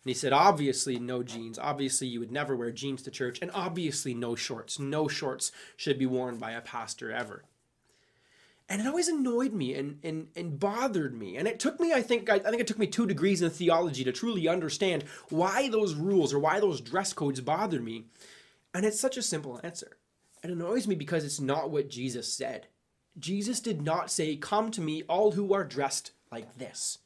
And 0.04 0.10
he 0.10 0.14
said, 0.14 0.34
Obviously, 0.34 1.00
no 1.00 1.24
jeans. 1.24 1.58
Obviously, 1.58 2.08
you 2.08 2.20
would 2.20 2.32
never 2.32 2.56
wear 2.56 2.72
jeans 2.72 3.02
to 3.04 3.12
church. 3.12 3.40
And 3.42 3.50
obviously, 3.54 4.14
no 4.14 4.36
shorts. 4.36 4.78
No 4.78 5.08
shorts 5.08 5.52
should 5.76 5.98
be 5.98 6.06
worn 6.06 6.38
by 6.38 6.52
a 6.52 6.62
pastor 6.62 7.12
ever. 7.12 7.44
And 8.70 8.80
it 8.80 8.88
always 8.88 9.08
annoyed 9.08 9.52
me 9.52 9.74
and, 9.74 9.98
and, 10.04 10.28
and 10.36 10.60
bothered 10.60 11.18
me. 11.18 11.38
And 11.38 11.48
it 11.48 11.60
took 11.60 11.80
me, 11.80 11.92
I 11.92 12.04
think, 12.04 12.30
I, 12.30 12.36
I 12.36 12.40
think 12.40 12.62
it 12.62 12.68
took 12.68 12.78
me 12.78 12.86
two 12.86 13.08
degrees 13.08 13.42
in 13.42 13.50
theology 13.50 14.04
to 14.04 14.12
truly 14.12 14.48
understand 14.48 15.06
why 15.30 15.70
those 15.70 15.96
rules 15.96 16.32
or 16.32 16.40
why 16.40 16.60
those 16.60 16.80
dress 16.80 17.12
codes 17.12 17.42
bothered 17.42 17.84
me. 17.84 18.06
And 18.76 18.86
it's 18.86 19.00
such 19.00 19.18
a 19.18 19.24
simple 19.24 19.60
answer. 19.64 19.98
It 20.44 20.52
annoys 20.52 20.88
me 20.88 20.94
because 20.94 21.26
it's 21.26 21.40
not 21.40 21.72
what 21.72 21.90
Jesus 21.90 22.32
said. 22.32 22.68
Jesus 23.18 23.60
did 23.60 23.82
not 23.82 24.12
say, 24.12 24.36
Come 24.36 24.70
to 24.70 24.82
me, 24.82 25.02
all 25.10 25.32
who 25.32 25.52
are 25.52 25.64
dressed 25.64 26.12
like 26.32 26.58
this. 26.58 27.00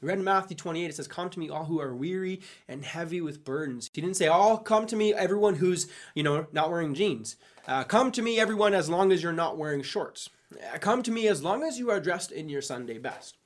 We 0.00 0.08
read 0.08 0.18
in 0.18 0.24
Matthew 0.24 0.56
28, 0.56 0.90
it 0.90 0.94
says, 0.96 1.08
Come 1.08 1.30
to 1.30 1.38
me, 1.38 1.48
all 1.48 1.64
who 1.64 1.80
are 1.80 1.94
weary 1.94 2.42
and 2.68 2.84
heavy 2.84 3.20
with 3.20 3.44
burdens. 3.44 3.90
He 3.92 4.00
didn't 4.00 4.16
say, 4.16 4.26
All 4.26 4.58
come 4.58 4.86
to 4.86 4.96
me, 4.96 5.14
everyone 5.14 5.54
who's, 5.54 5.86
you 6.14 6.22
know, 6.22 6.46
not 6.52 6.70
wearing 6.70 6.94
jeans. 6.94 7.36
Uh, 7.66 7.84
come 7.84 8.12
to 8.12 8.22
me, 8.22 8.38
everyone, 8.38 8.74
as 8.74 8.90
long 8.90 9.10
as 9.10 9.22
you're 9.22 9.32
not 9.32 9.56
wearing 9.56 9.82
shorts. 9.82 10.28
Uh, 10.52 10.78
come 10.78 11.02
to 11.02 11.10
me 11.10 11.26
as 11.26 11.42
long 11.42 11.62
as 11.64 11.78
you 11.78 11.90
are 11.90 12.00
dressed 12.00 12.30
in 12.30 12.48
your 12.48 12.62
Sunday 12.62 12.98
best. 12.98 13.36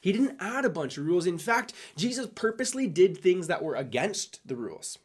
He 0.00 0.12
didn't 0.12 0.36
add 0.40 0.64
a 0.64 0.70
bunch 0.70 0.96
of 0.96 1.06
rules. 1.06 1.26
In 1.26 1.38
fact, 1.38 1.72
Jesus 1.96 2.26
purposely 2.34 2.86
did 2.86 3.18
things 3.18 3.46
that 3.48 3.62
were 3.62 3.74
against 3.74 4.40
the 4.46 4.56
rules 4.56 4.98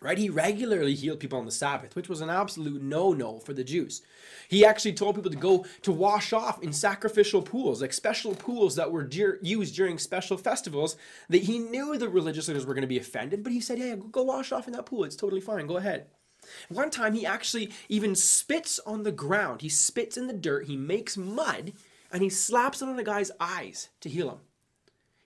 right? 0.00 0.18
He 0.18 0.28
regularly 0.28 0.94
healed 0.94 1.20
people 1.20 1.38
on 1.38 1.46
the 1.46 1.50
Sabbath, 1.50 1.96
which 1.96 2.08
was 2.08 2.20
an 2.20 2.30
absolute 2.30 2.82
no-no 2.82 3.38
for 3.40 3.54
the 3.54 3.64
Jews. 3.64 4.02
He 4.48 4.64
actually 4.64 4.92
told 4.92 5.16
people 5.16 5.30
to 5.30 5.36
go 5.36 5.64
to 5.82 5.92
wash 5.92 6.32
off 6.32 6.62
in 6.62 6.72
sacrificial 6.72 7.42
pools, 7.42 7.80
like 7.80 7.92
special 7.92 8.34
pools 8.34 8.76
that 8.76 8.92
were 8.92 9.08
used 9.10 9.74
during 9.74 9.98
special 9.98 10.36
festivals. 10.36 10.96
That 11.28 11.42
he 11.42 11.58
knew 11.58 11.96
the 11.96 12.08
religious 12.08 12.48
leaders 12.48 12.66
were 12.66 12.74
going 12.74 12.82
to 12.82 12.88
be 12.88 12.98
offended, 12.98 13.42
but 13.42 13.52
he 13.52 13.60
said, 13.60 13.78
"Yeah, 13.78 13.96
go 13.96 14.22
wash 14.22 14.52
off 14.52 14.66
in 14.66 14.72
that 14.74 14.86
pool. 14.86 15.04
It's 15.04 15.16
totally 15.16 15.40
fine. 15.40 15.66
Go 15.66 15.78
ahead." 15.78 16.06
One 16.68 16.90
time, 16.90 17.14
he 17.14 17.26
actually 17.26 17.72
even 17.88 18.14
spits 18.14 18.78
on 18.86 19.02
the 19.02 19.10
ground. 19.10 19.62
He 19.62 19.68
spits 19.68 20.16
in 20.16 20.28
the 20.28 20.32
dirt. 20.32 20.66
He 20.66 20.76
makes 20.76 21.16
mud, 21.16 21.72
and 22.12 22.22
he 22.22 22.28
slaps 22.28 22.82
it 22.82 22.88
on 22.88 22.98
a 22.98 23.02
guy's 23.02 23.32
eyes 23.40 23.88
to 24.00 24.08
heal 24.08 24.30
him. 24.30 24.38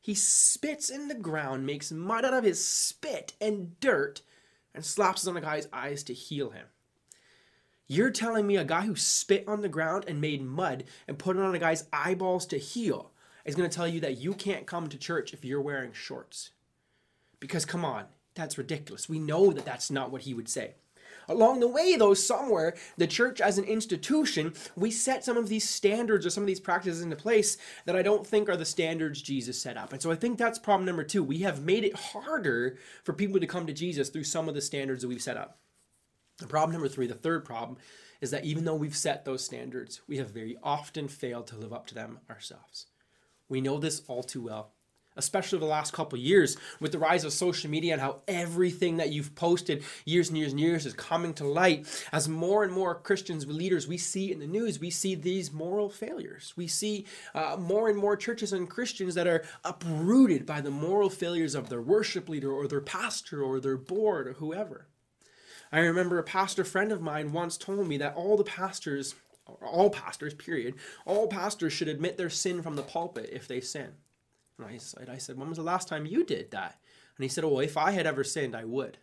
He 0.00 0.15
spits 0.15 0.89
in 0.89 1.09
the 1.09 1.15
ground, 1.15 1.67
makes 1.67 1.93
mud 1.93 2.25
out 2.25 2.33
of 2.33 2.45
his 2.45 2.67
spit 2.67 3.35
and 3.39 3.79
dirt, 3.81 4.23
and 4.75 4.85
slaps 4.85 5.27
on 5.27 5.37
a 5.37 5.41
guy's 5.41 5.69
eyes 5.73 6.03
to 6.05 6.15
heal 6.15 6.50
him. 6.50 6.67
You're 7.87 8.11
telling 8.11 8.47
me 8.47 8.57
a 8.57 8.65
guy 8.65 8.83
who 8.83 8.95
spit 8.95 9.45
on 9.49 9.62
the 9.62 9.69
ground 9.69 10.05
and 10.07 10.21
made 10.21 10.43
mud 10.43 10.85
and 11.09 11.19
put 11.19 11.37
it 11.37 11.43
on 11.43 11.55
a 11.55 11.59
guy's 11.59 11.87
eyeballs 11.93 12.47
to 12.47 12.59
heal 12.59 13.11
is 13.45 13.57
going 13.57 13.69
to 13.69 13.75
tell 13.75 13.89
you 13.89 14.00
that 14.00 14.19
you 14.19 14.33
can't 14.33 14.67
come 14.67 14.89
to 14.89 14.97
church 14.97 15.33
if 15.33 15.45
you're 15.45 15.61
wearing 15.61 15.93
shorts. 15.93 16.50
Because 17.41 17.65
come 17.65 17.85
on, 17.85 18.05
that's 18.35 18.59
ridiculous. 18.59 19.09
We 19.09 19.19
know 19.19 19.53
that 19.53 19.65
that's 19.65 19.91
not 19.91 20.12
what 20.12 20.23
he 20.23 20.35
would 20.35 20.49
say. 20.49 20.75
Along 21.31 21.61
the 21.61 21.69
way, 21.69 21.95
though, 21.95 22.13
somewhere, 22.13 22.75
the 22.97 23.07
church 23.07 23.41
as 23.41 23.57
an 23.57 23.65
institution, 23.65 24.53
we 24.75 24.91
set 24.91 25.25
some 25.25 25.37
of 25.37 25.49
these 25.49 25.67
standards 25.67 26.27
or 26.27 26.31
some 26.31 26.43
of 26.43 26.49
these 26.49 26.59
practices 26.59 27.03
into 27.03 27.15
place 27.15 27.57
that 27.87 27.95
I 27.95 28.03
don't 28.03 28.27
think 28.27 28.49
are 28.49 28.57
the 28.57 28.65
standards 28.65 29.23
Jesus 29.23 29.63
set 29.63 29.77
up. 29.77 29.93
And 29.93 30.03
so 30.03 30.11
I 30.11 30.17
think 30.17 30.37
that's 30.37 30.59
problem 30.59 30.87
number 30.87 31.05
two. 31.05 31.23
We 31.23 31.39
have 31.39 31.63
made 31.63 31.85
it 31.85 31.95
harder 31.95 32.79
for 33.05 33.13
people 33.13 33.39
to 33.39 33.47
come 33.47 33.65
to 33.69 33.73
Jesus 33.73 34.09
through 34.09 34.25
some 34.25 34.49
of 34.49 34.57
the 34.57 34.61
standards 34.61 35.03
that 35.03 35.09
we've 35.09 35.23
set 35.23 35.37
up. 35.37 35.59
And 36.41 36.51
problem 36.51 36.73
number 36.73 36.89
three, 36.89 37.07
the 37.07 37.15
third 37.15 37.45
problem, 37.45 37.79
is 38.21 38.33
that 38.33 38.45
even 38.45 38.65
though 38.65 38.75
we've 38.75 38.97
set 38.97 39.25
those 39.25 39.45
standards, 39.45 40.01
we 40.09 40.17
have 40.17 40.31
very 40.31 40.59
often 40.65 41.07
failed 41.07 41.47
to 41.47 41.57
live 41.57 41.73
up 41.73 41.87
to 41.87 41.95
them 41.95 42.19
ourselves. 42.29 42.87
We 43.49 43.61
know 43.61 43.79
this 43.79 44.03
all 44.09 44.25
too 44.25 44.43
well 44.43 44.73
especially 45.17 45.59
the 45.59 45.64
last 45.64 45.93
couple 45.93 46.19
years 46.19 46.57
with 46.81 46.93
the 46.93 46.99
rise 46.99 47.25
of 47.25 47.33
social 47.33 47.71
media 47.71 47.93
and 47.93 48.00
how 48.00 48.23
everything 48.26 48.97
that 48.97 49.11
you've 49.11 49.35
posted 49.35 49.83
years 50.05 50.29
and 50.29 50.38
years 50.38 50.52
and 50.52 50.61
years 50.61 50.87
is 50.87 50.95
coming 50.95 51.35
to 51.35 51.47
light 51.47 51.87
as 52.12 52.29
more 52.29 52.64
and 52.64 52.73
more 52.73 52.95
christians 52.95 53.47
leaders 53.47 53.87
we 53.87 53.99
see 53.99 54.33
in 54.33 54.38
the 54.38 54.47
news 54.47 54.81
we 54.81 54.90
see 54.90 55.14
these 55.14 55.52
moral 55.52 55.88
failures. 55.90 56.55
We 56.57 56.67
see 56.67 57.07
uh, 57.35 57.57
more 57.59 57.88
and 57.88 57.99
more 57.99 58.17
churches 58.17 58.52
and 58.52 58.69
christians 58.69 59.14
that 59.14 59.26
are 59.26 59.45
uprooted 59.64 60.47
by 60.47 60.61
the 60.61 60.71
moral 60.71 61.11
failures 61.11 61.55
of 61.55 61.69
their 61.69 61.83
worship 61.83 62.29
leader 62.29 62.50
or 62.50 62.67
their 62.67 62.81
pastor 62.81 63.43
or 63.43 63.61
their 63.61 63.76
board 63.76 64.26
or 64.26 64.33
whoever. 64.35 64.87
I 65.73 65.81
remember 65.81 66.19
a 66.19 66.25
pastor 66.25 66.64
friend 66.64 66.90
of 66.90 67.00
mine 67.00 67.33
once 67.33 67.57
told 67.57 67.87
me 67.87 67.97
that 67.99 68.14
all 68.14 68.37
the 68.37 68.45
pastors 68.45 69.14
all 69.62 69.90
pastors 69.90 70.35
period 70.35 70.75
all 71.05 71.26
pastors 71.26 71.73
should 71.73 71.88
admit 71.88 72.17
their 72.17 72.31
sin 72.31 72.62
from 72.62 72.76
the 72.76 72.83
pulpit 72.83 73.29
if 73.33 73.49
they 73.49 73.61
sin 73.61 73.93
and 74.61 74.75
I 74.75 74.79
said, 74.79 75.09
I 75.09 75.19
said, 75.19 75.37
when 75.37 75.49
was 75.49 75.59
the 75.59 75.64
last 75.64 75.88
time 75.88 76.07
you 76.07 76.25
did 76.25 76.50
that? 76.50 76.79
And 77.17 77.25
he 77.25 77.29
said, 77.29 77.45
well, 77.45 77.61
if 77.61 77.76
I 77.76 77.90
had 77.90 78.07
ever 78.07 78.25
sinned, 78.25 78.55
I 78.55 78.64
would. 78.64 78.99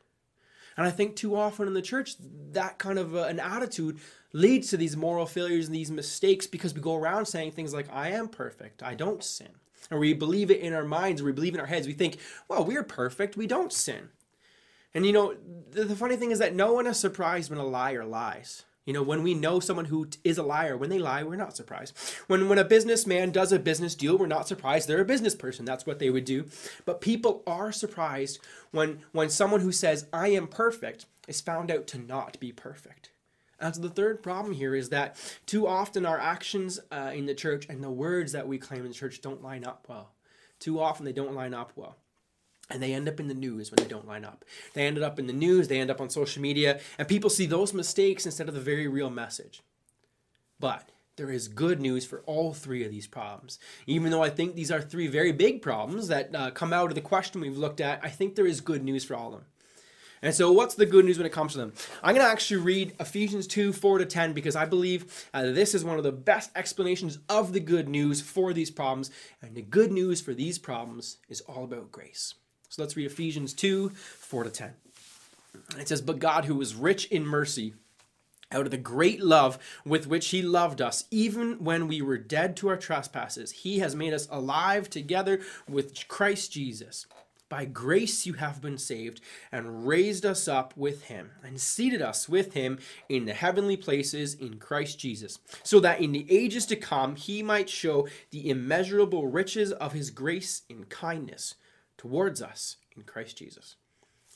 And 0.77 0.85
I 0.85 0.91
think 0.91 1.15
too 1.15 1.35
often 1.35 1.67
in 1.67 1.73
the 1.73 1.81
church, 1.81 2.15
that 2.51 2.77
kind 2.77 2.99
of 2.99 3.15
uh, 3.15 3.23
an 3.23 3.39
attitude 3.39 3.99
leads 4.31 4.69
to 4.69 4.77
these 4.77 4.95
moral 4.95 5.25
failures 5.25 5.65
and 5.65 5.75
these 5.75 5.89
mistakes 5.89 6.45
because 6.45 6.73
we 6.73 6.81
go 6.81 6.95
around 6.95 7.25
saying 7.25 7.51
things 7.51 7.73
like, 7.73 7.87
I 7.91 8.09
am 8.09 8.27
perfect, 8.27 8.83
I 8.83 8.93
don't 8.93 9.23
sin. 9.23 9.49
Or 9.89 9.99
we 9.99 10.13
believe 10.13 10.51
it 10.51 10.61
in 10.61 10.73
our 10.73 10.83
minds, 10.83 11.23
we 11.23 11.31
believe 11.31 11.55
in 11.55 11.59
our 11.59 11.65
heads. 11.65 11.87
We 11.87 11.93
think, 11.93 12.17
well, 12.47 12.63
we're 12.63 12.83
perfect, 12.83 13.37
we 13.37 13.47
don't 13.47 13.73
sin. 13.73 14.09
And 14.93 15.05
you 15.05 15.13
know, 15.13 15.35
the, 15.71 15.85
the 15.85 15.95
funny 15.95 16.15
thing 16.15 16.31
is 16.31 16.39
that 16.39 16.55
no 16.55 16.73
one 16.73 16.87
is 16.87 16.99
surprised 16.99 17.49
when 17.49 17.59
a 17.59 17.65
liar 17.65 18.05
lies. 18.05 18.63
You 18.87 18.93
know, 18.93 19.03
when 19.03 19.21
we 19.21 19.33
know 19.33 19.59
someone 19.59 19.85
who 19.85 20.07
is 20.23 20.37
a 20.37 20.43
liar, 20.43 20.77
when 20.77 20.89
they 20.89 20.97
lie, 20.97 21.21
we're 21.21 21.35
not 21.35 21.57
surprised. 21.57 21.93
When 22.27 22.47
when 22.47 22.57
a 22.57 22.63
businessman 22.63 23.31
does 23.31 23.51
a 23.51 23.59
business 23.59 23.95
deal, 23.95 24.17
we're 24.17 24.27
not 24.27 24.47
surprised 24.47 24.87
they're 24.87 25.01
a 25.01 25.05
business 25.05 25.35
person. 25.35 25.65
That's 25.65 25.85
what 25.85 25.99
they 25.99 26.09
would 26.09 26.23
do. 26.23 26.45
But 26.85 27.01
people 27.01 27.43
are 27.45 27.73
surprised 27.73 28.39
when 28.71 29.01
when 29.11 29.29
someone 29.29 29.59
who 29.59 29.73
says 29.73 30.07
I 30.13 30.29
am 30.29 30.47
perfect 30.47 31.05
is 31.27 31.41
found 31.41 31.69
out 31.69 31.85
to 31.87 31.97
not 31.97 32.39
be 32.39 32.53
perfect. 32.53 33.09
And 33.59 33.75
so 33.75 33.81
the 33.81 33.89
third 33.89 34.23
problem 34.23 34.53
here 34.53 34.73
is 34.73 34.87
that 34.89 35.17
too 35.45 35.67
often 35.67 36.05
our 36.05 36.19
actions 36.19 36.79
uh, 36.89 37.11
in 37.13 37.25
the 37.25 37.35
church 37.35 37.65
and 37.67 37.83
the 37.83 37.91
words 37.91 38.31
that 38.31 38.47
we 38.47 38.57
claim 38.57 38.83
in 38.83 38.87
the 38.87 38.93
church 38.93 39.19
don't 39.19 39.43
line 39.43 39.65
up 39.65 39.85
well. 39.89 40.13
Too 40.59 40.79
often 40.79 41.03
they 41.03 41.11
don't 41.11 41.35
line 41.35 41.53
up 41.53 41.73
well 41.75 41.97
and 42.69 42.81
they 42.81 42.93
end 42.93 43.07
up 43.07 43.19
in 43.19 43.27
the 43.27 43.33
news 43.33 43.71
when 43.71 43.77
they 43.83 43.89
don't 43.89 44.07
line 44.07 44.25
up. 44.25 44.43
They 44.73 44.85
ended 44.85 45.03
up 45.03 45.19
in 45.19 45.27
the 45.27 45.33
news, 45.33 45.67
they 45.67 45.79
end 45.79 45.91
up 45.91 46.01
on 46.01 46.09
social 46.09 46.41
media, 46.41 46.79
and 46.97 47.07
people 47.07 47.29
see 47.29 47.45
those 47.45 47.73
mistakes 47.73 48.25
instead 48.25 48.47
of 48.47 48.53
the 48.53 48.61
very 48.61 48.87
real 48.87 49.09
message. 49.09 49.61
But 50.59 50.89
there 51.17 51.31
is 51.31 51.47
good 51.47 51.81
news 51.81 52.05
for 52.05 52.21
all 52.21 52.53
three 52.53 52.85
of 52.85 52.91
these 52.91 53.07
problems. 53.07 53.59
Even 53.85 54.11
though 54.11 54.23
I 54.23 54.29
think 54.29 54.55
these 54.55 54.71
are 54.71 54.81
three 54.81 55.07
very 55.07 55.31
big 55.31 55.61
problems 55.61 56.07
that 56.07 56.33
uh, 56.35 56.51
come 56.51 56.71
out 56.71 56.89
of 56.89 56.95
the 56.95 57.01
question 57.01 57.41
we've 57.41 57.57
looked 57.57 57.81
at, 57.81 57.99
I 58.03 58.09
think 58.09 58.35
there 58.35 58.45
is 58.45 58.61
good 58.61 58.83
news 58.83 59.03
for 59.03 59.15
all 59.15 59.27
of 59.27 59.33
them. 59.33 59.45
And 60.21 60.33
so, 60.33 60.51
what's 60.51 60.75
the 60.75 60.85
good 60.85 61.05
news 61.05 61.17
when 61.17 61.27
it 61.27 61.31
comes 61.31 61.51
to 61.51 61.59
them? 61.59 61.73
I'm 62.01 62.15
going 62.15 62.25
to 62.25 62.31
actually 62.31 62.61
read 62.61 62.95
Ephesians 62.99 63.45
2 63.45 63.71
4 63.71 63.99
to 63.99 64.05
10 64.05 64.33
because 64.33 64.55
I 64.55 64.65
believe 64.65 65.27
uh, 65.33 65.43
this 65.43 65.75
is 65.75 65.83
one 65.83 65.97
of 65.97 66.03
the 66.03 66.11
best 66.11 66.49
explanations 66.55 67.19
of 67.29 67.53
the 67.53 67.59
good 67.59 67.87
news 67.87 68.21
for 68.21 68.51
these 68.51 68.71
problems. 68.71 69.11
And 69.41 69.55
the 69.55 69.61
good 69.61 69.91
news 69.91 70.19
for 70.21 70.33
these 70.33 70.57
problems 70.57 71.17
is 71.29 71.41
all 71.41 71.63
about 71.63 71.91
grace. 71.91 72.33
So 72.69 72.81
let's 72.81 72.97
read 72.97 73.05
Ephesians 73.05 73.53
2 73.53 73.89
4 73.89 74.43
to 74.43 74.49
10. 74.49 74.73
It 75.79 75.87
says, 75.87 76.01
But 76.01 76.19
God, 76.19 76.45
who 76.45 76.55
was 76.55 76.75
rich 76.75 77.05
in 77.05 77.25
mercy, 77.25 77.73
out 78.51 78.65
of 78.65 78.71
the 78.71 78.77
great 78.77 79.21
love 79.21 79.59
with 79.85 80.07
which 80.07 80.29
he 80.29 80.41
loved 80.41 80.81
us, 80.81 81.05
even 81.11 81.63
when 81.63 81.87
we 81.87 82.01
were 82.01 82.17
dead 82.17 82.55
to 82.57 82.69
our 82.69 82.77
trespasses, 82.77 83.51
he 83.51 83.79
has 83.79 83.95
made 83.95 84.13
us 84.13 84.27
alive 84.31 84.89
together 84.89 85.41
with 85.67 86.07
Christ 86.07 86.51
Jesus. 86.53 87.07
By 87.49 87.63
grace 87.65 88.25
you 88.25 88.33
have 88.33 88.61
been 88.61 88.77
saved, 88.77 89.21
and 89.53 89.87
raised 89.87 90.25
us 90.25 90.49
up 90.49 90.75
with 90.75 91.03
him, 91.03 91.31
and 91.43 91.61
seated 91.61 92.01
us 92.01 92.27
with 92.27 92.53
him 92.53 92.77
in 93.07 93.23
the 93.23 93.33
heavenly 93.33 93.77
places 93.77 94.33
in 94.33 94.59
Christ 94.59 94.99
Jesus, 94.99 95.39
so 95.63 95.79
that 95.79 96.01
in 96.01 96.11
the 96.11 96.25
ages 96.29 96.65
to 96.65 96.75
come 96.75 97.15
he 97.15 97.41
might 97.41 97.69
show 97.69 98.07
the 98.31 98.49
immeasurable 98.49 99.27
riches 99.27 99.71
of 99.71 99.93
his 99.93 100.09
grace 100.09 100.63
in 100.69 100.85
kindness 100.85 101.55
towards 101.97 102.41
us 102.41 102.77
in 102.95 103.03
Christ 103.03 103.37
Jesus. 103.37 103.75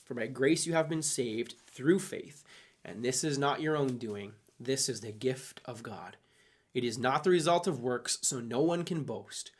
For 0.04 0.14
by 0.14 0.26
grace 0.26 0.66
you 0.66 0.72
have 0.74 0.88
been 0.88 1.02
saved 1.02 1.54
through 1.66 2.00
faith, 2.00 2.44
and 2.84 3.04
this 3.04 3.24
is 3.24 3.38
not 3.38 3.60
your 3.60 3.76
own 3.76 3.98
doing, 3.98 4.32
this 4.58 4.88
is 4.88 5.00
the 5.00 5.12
gift 5.12 5.60
of 5.64 5.82
God. 5.82 6.16
It 6.74 6.84
is 6.84 6.98
not 6.98 7.24
the 7.24 7.30
result 7.30 7.66
of 7.66 7.80
works, 7.80 8.18
so 8.22 8.40
no 8.40 8.60
one 8.60 8.84
can 8.84 9.04
boast. 9.04 9.50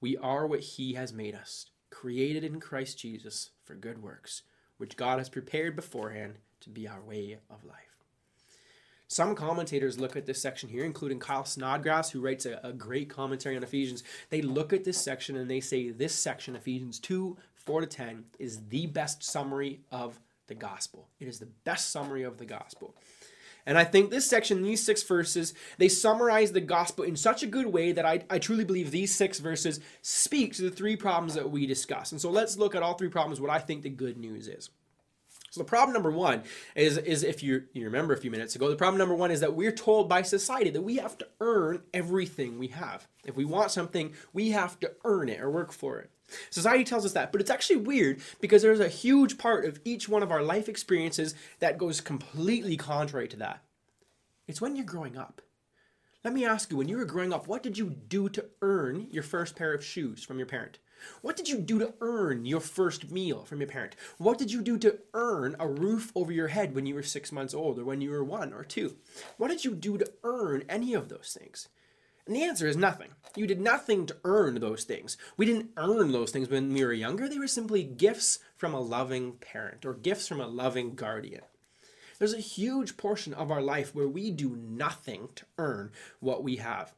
We 0.00 0.16
are 0.16 0.46
what 0.46 0.60
he 0.60 0.94
has 0.94 1.12
made 1.12 1.34
us, 1.34 1.66
created 1.90 2.44
in 2.44 2.60
Christ 2.60 2.98
Jesus 2.98 3.50
for 3.64 3.74
good 3.74 4.02
works, 4.02 4.42
which 4.78 4.96
God 4.96 5.18
has 5.18 5.28
prepared 5.28 5.76
beforehand 5.76 6.36
to 6.60 6.70
be 6.70 6.88
our 6.88 7.02
way 7.02 7.38
of 7.50 7.64
life. 7.64 7.93
Some 9.08 9.34
commentators 9.34 10.00
look 10.00 10.16
at 10.16 10.26
this 10.26 10.40
section 10.40 10.68
here, 10.68 10.84
including 10.84 11.18
Kyle 11.18 11.44
Snodgrass, 11.44 12.10
who 12.10 12.20
writes 12.20 12.46
a, 12.46 12.58
a, 12.64 12.72
great 12.72 13.10
commentary 13.10 13.56
on 13.56 13.62
Ephesians. 13.62 14.02
They 14.30 14.40
look 14.40 14.72
at 14.72 14.84
this 14.84 14.98
section 14.98 15.36
and 15.36 15.50
they 15.50 15.60
say 15.60 15.90
this 15.90 16.14
section, 16.14 16.56
Ephesians 16.56 16.98
2 17.00 17.36
4 17.54 17.80
to 17.80 17.86
10, 17.86 18.24
is 18.38 18.60
the 18.68 18.86
best 18.86 19.22
summary 19.22 19.80
of 19.90 20.20
the 20.48 20.54
gospel. 20.54 21.08
It 21.18 21.28
is 21.28 21.38
the 21.38 21.48
best 21.64 21.90
summary 21.90 22.22
of 22.22 22.38
the 22.38 22.44
gospel. 22.44 22.94
And 23.66 23.78
I 23.78 23.84
think 23.84 24.10
this 24.10 24.28
section, 24.28 24.62
these 24.62 24.84
six 24.84 25.02
verses, 25.02 25.54
they 25.78 25.88
summarize 25.88 26.52
the 26.52 26.60
gospel 26.60 27.04
in 27.04 27.16
such 27.16 27.42
a 27.42 27.46
good 27.46 27.66
way 27.66 27.92
that 27.92 28.04
I, 28.04 28.22
I 28.28 28.38
truly 28.38 28.64
believe 28.64 28.90
these 28.90 29.14
six 29.14 29.38
verses 29.38 29.80
speak 30.02 30.54
to 30.54 30.62
the 30.62 30.70
three 30.70 30.96
problems 30.96 31.34
that 31.34 31.50
we 31.50 31.66
discuss. 31.66 32.12
And 32.12 32.20
so 32.20 32.30
let's 32.30 32.58
look 32.58 32.74
at 32.74 32.82
all 32.82 32.94
three 32.94 33.08
problems, 33.08 33.40
what 33.40 33.50
I 33.50 33.58
think 33.58 33.82
the 33.82 33.90
good 33.90 34.18
news 34.18 34.48
is. 34.48 34.68
So 35.54 35.60
the 35.60 35.66
problem 35.66 35.92
number 35.92 36.10
one 36.10 36.42
is, 36.74 36.98
is 36.98 37.22
if 37.22 37.40
you, 37.40 37.62
you 37.72 37.84
remember 37.84 38.12
a 38.12 38.16
few 38.16 38.32
minutes 38.32 38.56
ago, 38.56 38.68
the 38.68 38.74
problem 38.74 38.98
number 38.98 39.14
one 39.14 39.30
is 39.30 39.38
that 39.38 39.54
we're 39.54 39.70
told 39.70 40.08
by 40.08 40.22
society 40.22 40.70
that 40.70 40.82
we 40.82 40.96
have 40.96 41.16
to 41.18 41.28
earn 41.40 41.80
everything 41.94 42.58
we 42.58 42.66
have. 42.68 43.06
If 43.24 43.36
we 43.36 43.44
want 43.44 43.70
something, 43.70 44.14
we 44.32 44.50
have 44.50 44.80
to 44.80 44.90
earn 45.04 45.28
it 45.28 45.40
or 45.40 45.48
work 45.48 45.70
for 45.70 46.00
it. 46.00 46.10
Society 46.50 46.82
tells 46.82 47.06
us 47.06 47.12
that, 47.12 47.30
but 47.30 47.40
it's 47.40 47.52
actually 47.52 47.76
weird 47.76 48.20
because 48.40 48.62
there's 48.62 48.80
a 48.80 48.88
huge 48.88 49.38
part 49.38 49.64
of 49.64 49.78
each 49.84 50.08
one 50.08 50.24
of 50.24 50.32
our 50.32 50.42
life 50.42 50.68
experiences 50.68 51.36
that 51.60 51.78
goes 51.78 52.00
completely 52.00 52.76
contrary 52.76 53.28
to 53.28 53.36
that. 53.36 53.62
It's 54.48 54.60
when 54.60 54.74
you're 54.74 54.84
growing 54.84 55.16
up. 55.16 55.40
Let 56.24 56.34
me 56.34 56.44
ask 56.44 56.68
you, 56.72 56.76
when 56.78 56.88
you 56.88 56.96
were 56.96 57.04
growing 57.04 57.32
up, 57.32 57.46
what 57.46 57.62
did 57.62 57.78
you 57.78 57.90
do 57.90 58.28
to 58.30 58.46
earn 58.60 59.06
your 59.08 59.22
first 59.22 59.54
pair 59.54 59.72
of 59.72 59.84
shoes 59.84 60.24
from 60.24 60.38
your 60.38 60.48
parent? 60.48 60.80
What 61.22 61.36
did 61.36 61.48
you 61.48 61.58
do 61.58 61.78
to 61.78 61.94
earn 62.00 62.44
your 62.44 62.60
first 62.60 63.10
meal 63.10 63.44
from 63.44 63.60
your 63.60 63.68
parent? 63.68 63.96
What 64.18 64.38
did 64.38 64.52
you 64.52 64.62
do 64.62 64.78
to 64.78 64.98
earn 65.12 65.56
a 65.58 65.68
roof 65.68 66.12
over 66.14 66.32
your 66.32 66.48
head 66.48 66.74
when 66.74 66.86
you 66.86 66.94
were 66.94 67.02
six 67.02 67.32
months 67.32 67.54
old 67.54 67.78
or 67.78 67.84
when 67.84 68.00
you 68.00 68.10
were 68.10 68.24
one 68.24 68.52
or 68.52 68.64
two? 68.64 68.96
What 69.36 69.48
did 69.48 69.64
you 69.64 69.74
do 69.74 69.98
to 69.98 70.12
earn 70.22 70.64
any 70.68 70.94
of 70.94 71.08
those 71.08 71.36
things? 71.38 71.68
And 72.26 72.34
the 72.34 72.42
answer 72.42 72.66
is 72.66 72.76
nothing. 72.76 73.10
You 73.36 73.46
did 73.46 73.60
nothing 73.60 74.06
to 74.06 74.16
earn 74.24 74.60
those 74.60 74.84
things. 74.84 75.18
We 75.36 75.44
didn't 75.44 75.72
earn 75.76 76.12
those 76.12 76.30
things 76.30 76.48
when 76.48 76.72
we 76.72 76.84
were 76.84 76.92
younger. 76.92 77.28
They 77.28 77.38
were 77.38 77.46
simply 77.46 77.84
gifts 77.84 78.38
from 78.56 78.72
a 78.72 78.80
loving 78.80 79.32
parent 79.32 79.84
or 79.84 79.92
gifts 79.92 80.26
from 80.26 80.40
a 80.40 80.46
loving 80.46 80.94
guardian. 80.94 81.42
There's 82.18 82.32
a 82.32 82.38
huge 82.38 82.96
portion 82.96 83.34
of 83.34 83.50
our 83.50 83.60
life 83.60 83.94
where 83.94 84.08
we 84.08 84.30
do 84.30 84.56
nothing 84.56 85.28
to 85.34 85.44
earn 85.58 85.92
what 86.20 86.42
we 86.42 86.56
have. 86.56 86.94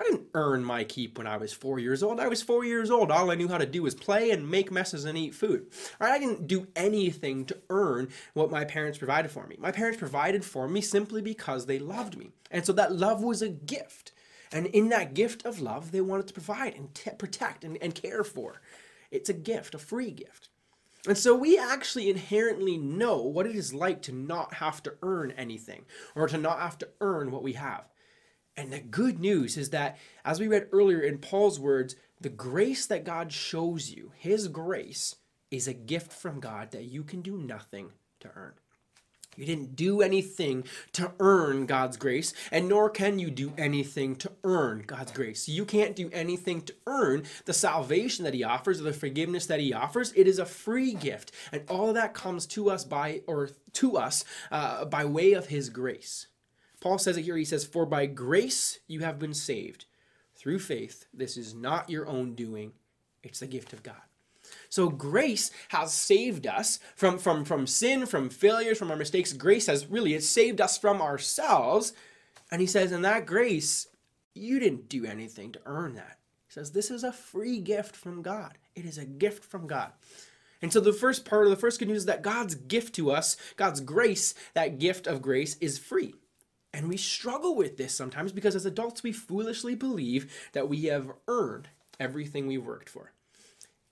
I 0.00 0.04
didn't 0.04 0.28
earn 0.32 0.64
my 0.64 0.84
keep 0.84 1.18
when 1.18 1.26
I 1.26 1.36
was 1.36 1.52
four 1.52 1.78
years 1.78 2.02
old. 2.02 2.20
I 2.20 2.28
was 2.28 2.40
four 2.40 2.64
years 2.64 2.90
old. 2.90 3.10
All 3.10 3.30
I 3.30 3.34
knew 3.34 3.48
how 3.48 3.58
to 3.58 3.66
do 3.66 3.82
was 3.82 3.94
play 3.94 4.30
and 4.30 4.50
make 4.50 4.72
messes 4.72 5.04
and 5.04 5.18
eat 5.18 5.34
food. 5.34 5.66
I 6.00 6.18
didn't 6.18 6.46
do 6.46 6.68
anything 6.74 7.44
to 7.44 7.58
earn 7.68 8.08
what 8.32 8.50
my 8.50 8.64
parents 8.64 8.96
provided 8.96 9.30
for 9.30 9.46
me. 9.46 9.56
My 9.58 9.70
parents 9.70 9.98
provided 9.98 10.42
for 10.42 10.66
me 10.68 10.80
simply 10.80 11.20
because 11.20 11.66
they 11.66 11.78
loved 11.78 12.16
me. 12.16 12.30
And 12.50 12.64
so 12.64 12.72
that 12.72 12.96
love 12.96 13.22
was 13.22 13.42
a 13.42 13.50
gift. 13.50 14.12
And 14.50 14.66
in 14.68 14.88
that 14.88 15.12
gift 15.12 15.44
of 15.44 15.60
love, 15.60 15.92
they 15.92 16.00
wanted 16.00 16.28
to 16.28 16.34
provide 16.34 16.74
and 16.76 16.94
t- 16.94 17.10
protect 17.18 17.62
and, 17.62 17.76
and 17.82 17.94
care 17.94 18.24
for. 18.24 18.62
It's 19.10 19.28
a 19.28 19.34
gift, 19.34 19.74
a 19.74 19.78
free 19.78 20.12
gift. 20.12 20.48
And 21.06 21.18
so 21.18 21.34
we 21.34 21.58
actually 21.58 22.08
inherently 22.08 22.78
know 22.78 23.20
what 23.20 23.46
it 23.46 23.54
is 23.54 23.74
like 23.74 24.00
to 24.02 24.12
not 24.12 24.54
have 24.54 24.82
to 24.84 24.94
earn 25.02 25.32
anything 25.32 25.84
or 26.14 26.26
to 26.26 26.38
not 26.38 26.58
have 26.60 26.78
to 26.78 26.88
earn 27.02 27.30
what 27.30 27.42
we 27.42 27.52
have. 27.52 27.84
And 28.60 28.70
the 28.70 28.80
good 28.80 29.18
news 29.18 29.56
is 29.56 29.70
that, 29.70 29.96
as 30.22 30.38
we 30.38 30.46
read 30.46 30.68
earlier 30.70 31.00
in 31.00 31.16
Paul's 31.16 31.58
words, 31.58 31.96
the 32.20 32.28
grace 32.28 32.84
that 32.84 33.06
God 33.06 33.32
shows 33.32 33.90
you, 33.90 34.12
His 34.18 34.48
grace, 34.48 35.16
is 35.50 35.66
a 35.66 35.72
gift 35.72 36.12
from 36.12 36.40
God 36.40 36.70
that 36.72 36.84
you 36.84 37.02
can 37.02 37.22
do 37.22 37.38
nothing 37.38 37.92
to 38.20 38.30
earn. 38.36 38.52
You 39.34 39.46
didn't 39.46 39.76
do 39.76 40.02
anything 40.02 40.64
to 40.92 41.12
earn 41.20 41.64
God's 41.64 41.96
grace, 41.96 42.34
and 42.52 42.68
nor 42.68 42.90
can 42.90 43.18
you 43.18 43.30
do 43.30 43.54
anything 43.56 44.14
to 44.16 44.32
earn 44.44 44.84
God's 44.86 45.12
grace. 45.12 45.48
You 45.48 45.64
can't 45.64 45.96
do 45.96 46.10
anything 46.12 46.60
to 46.60 46.74
earn 46.86 47.22
the 47.46 47.54
salvation 47.54 48.26
that 48.26 48.34
He 48.34 48.44
offers 48.44 48.78
or 48.78 48.84
the 48.84 48.92
forgiveness 48.92 49.46
that 49.46 49.60
He 49.60 49.72
offers. 49.72 50.12
It 50.12 50.28
is 50.28 50.38
a 50.38 50.44
free 50.44 50.92
gift, 50.92 51.32
and 51.50 51.62
all 51.70 51.88
of 51.88 51.94
that 51.94 52.12
comes 52.12 52.44
to 52.48 52.68
us 52.68 52.84
by 52.84 53.22
or 53.26 53.48
to 53.72 53.96
us 53.96 54.26
uh, 54.50 54.84
by 54.84 55.06
way 55.06 55.32
of 55.32 55.46
His 55.46 55.70
grace. 55.70 56.26
Paul 56.80 56.98
says 56.98 57.16
it 57.16 57.22
here. 57.22 57.36
He 57.36 57.44
says, 57.44 57.64
"For 57.64 57.86
by 57.86 58.06
grace 58.06 58.80
you 58.86 59.00
have 59.00 59.18
been 59.18 59.34
saved 59.34 59.84
through 60.34 60.58
faith. 60.60 61.06
This 61.12 61.36
is 61.36 61.54
not 61.54 61.90
your 61.90 62.06
own 62.06 62.34
doing; 62.34 62.72
it's 63.22 63.40
the 63.40 63.46
gift 63.46 63.72
of 63.72 63.82
God." 63.82 64.02
So 64.68 64.88
grace 64.88 65.50
has 65.68 65.92
saved 65.92 66.46
us 66.46 66.78
from, 66.96 67.18
from, 67.18 67.44
from 67.44 67.66
sin, 67.66 68.06
from 68.06 68.28
failures, 68.30 68.78
from 68.78 68.90
our 68.90 68.96
mistakes. 68.96 69.32
Grace 69.32 69.66
has 69.66 69.86
really, 69.86 70.14
it 70.14 70.24
saved 70.24 70.60
us 70.60 70.78
from 70.78 71.00
ourselves. 71.00 71.92
And 72.50 72.60
he 72.60 72.66
says, 72.66 72.90
in 72.90 73.02
that 73.02 73.26
grace, 73.26 73.86
you 74.34 74.58
didn't 74.58 74.88
do 74.88 75.04
anything 75.04 75.52
to 75.52 75.60
earn 75.66 75.94
that. 75.94 76.18
He 76.46 76.52
says, 76.52 76.72
this 76.72 76.90
is 76.90 77.04
a 77.04 77.12
free 77.12 77.60
gift 77.60 77.94
from 77.94 78.22
God. 78.22 78.58
It 78.74 78.84
is 78.84 78.98
a 78.98 79.04
gift 79.04 79.44
from 79.44 79.66
God. 79.66 79.92
And 80.62 80.72
so 80.72 80.80
the 80.80 80.92
first 80.92 81.24
part 81.24 81.44
of 81.44 81.50
the 81.50 81.56
first 81.56 81.78
good 81.78 81.88
news 81.88 81.98
is 81.98 82.06
that 82.06 82.22
God's 82.22 82.54
gift 82.54 82.94
to 82.96 83.10
us, 83.10 83.36
God's 83.56 83.80
grace, 83.80 84.34
that 84.54 84.78
gift 84.78 85.06
of 85.06 85.22
grace 85.22 85.56
is 85.60 85.78
free. 85.78 86.14
And 86.72 86.88
we 86.88 86.96
struggle 86.96 87.56
with 87.56 87.76
this 87.76 87.94
sometimes 87.94 88.32
because 88.32 88.54
as 88.54 88.66
adults 88.66 89.02
we 89.02 89.12
foolishly 89.12 89.74
believe 89.74 90.32
that 90.52 90.68
we 90.68 90.84
have 90.84 91.12
earned 91.26 91.68
everything 91.98 92.46
we 92.46 92.58
worked 92.58 92.88
for. 92.88 93.12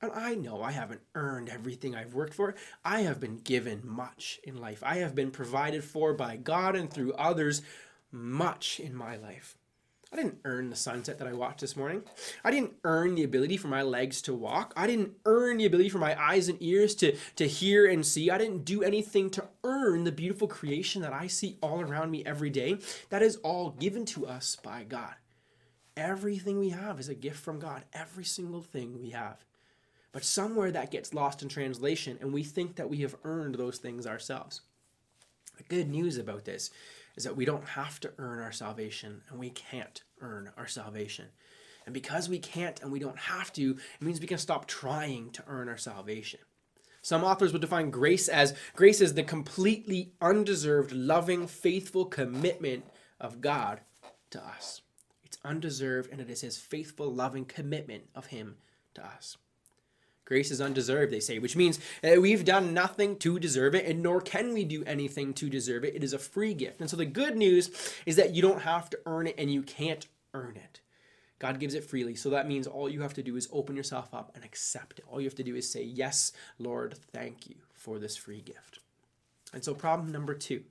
And 0.01 0.13
I 0.13 0.37
know 0.37 0.63
I 0.63 0.71
haven't 0.71 1.01
earned 1.15 1.49
everything 1.49 1.97
I've 1.97 2.15
worked 2.15 2.35
for. 2.35 2.55
I 2.85 3.01
have 3.01 3.19
been 3.19 3.39
given 3.39 3.83
much 3.85 4.39
in 4.45 4.57
life. 4.61 4.83
I 4.85 4.97
have 4.97 5.15
been 5.15 5.33
provided 5.33 5.83
for 5.83 6.15
by 6.15 6.37
God 6.37 6.77
and 6.77 6.89
through 6.89 7.15
others 7.15 7.63
much 8.13 8.79
in 8.79 8.95
my 8.95 9.17
life. 9.17 9.57
I 10.11 10.17
didn't 10.17 10.39
earn 10.47 10.71
the 10.71 10.77
sunset 10.77 11.19
that 11.19 11.29
I 11.29 11.35
watched 11.35 11.61
this 11.61 11.77
morning. 11.77 12.03
I 12.43 12.51
didn't 12.51 12.73
earn 12.83 13.15
the 13.15 13.25
ability 13.25 13.59
for 13.59 13.69
my 13.69 13.83
legs 13.83 14.23
to 14.23 14.33
walk. 14.33 14.73
I 14.75 14.87
didn't 14.87 15.13
earn 15.27 15.59
the 15.59 15.67
ability 15.67 15.91
for 15.91 15.99
my 15.99 16.19
eyes 16.19 16.49
and 16.49 16.57
ears 16.63 16.95
to, 16.97 17.15
to 17.37 17.47
hear 17.47 17.87
and 17.87 18.05
see. 18.07 18.31
I 18.31 18.39
didn't 18.39 18.65
do 18.65 18.83
anything 18.83 19.29
to 19.31 19.47
earn 19.65 20.05
the 20.05 20.13
beautiful 20.13 20.49
creation 20.49 21.03
that 21.03 21.13
I 21.13 21.27
see 21.27 21.59
all 21.61 21.83
around 21.83 22.11
me 22.11 22.25
every 22.25 22.49
day. 22.49 22.79
That 23.11 23.23
is 23.23 23.37
all 23.37 23.71
given 23.71 24.07
to 24.07 24.27
us 24.27 24.57
by 24.57 24.85
God. 24.85 25.15
Everything 25.95 26.59
we 26.59 26.71
have 26.71 26.99
is 26.99 27.11
a 27.11 27.15
gift 27.15 27.41
from 27.41 27.59
God. 27.59 27.85
Every 27.93 28.25
single 28.25 28.63
thing 28.63 28.99
we 28.99 29.11
have. 29.11 29.45
But 30.13 30.25
somewhere 30.25 30.73
that 30.73 30.91
gets 30.91 31.13
lost 31.13 31.43
in 31.43 31.51
translation, 31.51 32.17
and 32.23 32.33
we 32.33 32.43
think 32.43 32.77
that 32.77 32.89
we 32.89 32.99
have 32.99 33.17
earned 33.25 33.57
those 33.57 33.77
things 33.77 34.07
ourselves. 34.07 34.63
The 35.59 35.65
good 35.65 35.91
news 35.91 36.17
about 36.17 36.45
this 36.45 36.71
is 37.17 37.25
that 37.25 37.37
we 37.37 37.45
don't 37.45 37.65
have 37.65 38.01
to 38.01 38.13
earn 38.19 38.41
our 38.41 38.53
salvation, 38.53 39.23
and 39.29 39.39
we 39.39 39.51
can't 39.51 40.03
earn 40.21 40.51
our 40.57 40.67
salvation. 40.67 41.27
And 41.87 41.95
because 41.95 42.29
we 42.29 42.39
can't 42.39 42.83
and 42.83 42.93
we 42.93 42.99
don't 42.99 43.19
have 43.19 43.53
to, 43.55 43.71
it 43.73 44.05
means 44.05 44.21
we 44.21 44.27
can 44.27 44.39
stop 44.39 44.67
trying 44.67 45.31
to 45.31 45.45
earn 45.47 45.69
our 45.69 45.79
salvation. 45.79 46.41
Some 47.01 47.25
authors 47.25 47.53
would 47.53 47.63
define 47.63 47.91
grace 47.91 48.29
as 48.29 48.55
grace 48.75 49.01
is 49.01 49.15
the 49.15 49.23
completely 49.23 50.13
undeserved, 50.21 50.93
loving, 50.93 51.47
faithful 51.47 52.05
commitment 52.05 52.85
of 53.19 53.41
God 53.41 53.81
to 54.31 54.45
us. 54.45 54.83
It's 55.25 55.39
undeserved 55.45 56.11
and 56.13 56.21
it 56.21 56.29
is 56.29 56.43
his 56.43 56.59
faithful, 56.59 57.11
loving 57.11 57.47
commitment 57.47 58.05
of 58.15 58.27
him 58.27 58.57
to 58.95 59.07
us. 59.07 59.39
Grace 60.29 60.51
is 60.51 60.61
undeserved, 60.61 61.11
they 61.11 61.21
say, 61.21 61.39
which 61.39 61.57
means 61.57 61.81
that 62.03 62.21
we've 62.21 62.45
done 62.45 62.75
nothing 62.75 63.17
to 63.17 63.39
deserve 63.39 63.75
it, 63.75 63.87
and 63.87 64.03
nor 64.03 64.21
can 64.21 64.53
we 64.53 64.63
do 64.63 64.85
anything 64.85 65.33
to 65.33 65.49
deserve 65.49 65.85
it. 65.85 65.97
It 65.97 66.05
is 66.05 66.13
a 66.13 66.19
free 66.19 66.53
gift. 66.53 66.83
And 66.83 66.91
so 66.91 66.99
the 66.99 67.07
good 67.07 67.35
news 67.35 67.71
is 68.05 68.17
that 68.17 68.35
you 68.35 68.43
don't 68.43 68.61
have 68.61 68.91
to 68.91 68.99
earn 69.07 69.27
it 69.27 69.37
and 69.39 69.51
you 69.51 69.63
can't 69.63 70.07
earn 70.35 70.57
it. 70.57 70.83
God 71.39 71.59
gives 71.59 71.73
it 71.73 71.83
freely. 71.83 72.15
So 72.15 72.29
that 72.29 72.47
means 72.47 72.67
all 72.67 72.91
you 72.91 73.01
have 73.01 73.15
to 73.15 73.23
do 73.23 73.37
is 73.37 73.49
open 73.51 73.75
yourself 73.75 74.13
up 74.13 74.31
and 74.35 74.45
accept 74.45 74.99
it. 74.99 75.07
All 75.11 75.19
you 75.19 75.27
have 75.27 75.35
to 75.37 75.43
do 75.43 75.57
is 75.57 75.73
say, 75.73 75.83
Yes, 75.83 76.33
Lord, 76.59 76.99
thank 77.11 77.49
you 77.49 77.55
for 77.73 77.99
this 77.99 78.19
free 78.19 78.43
gift. 78.43 78.81
And 79.55 79.65
so, 79.65 79.73
problem 79.73 80.13
number 80.13 80.35
two 80.35 80.63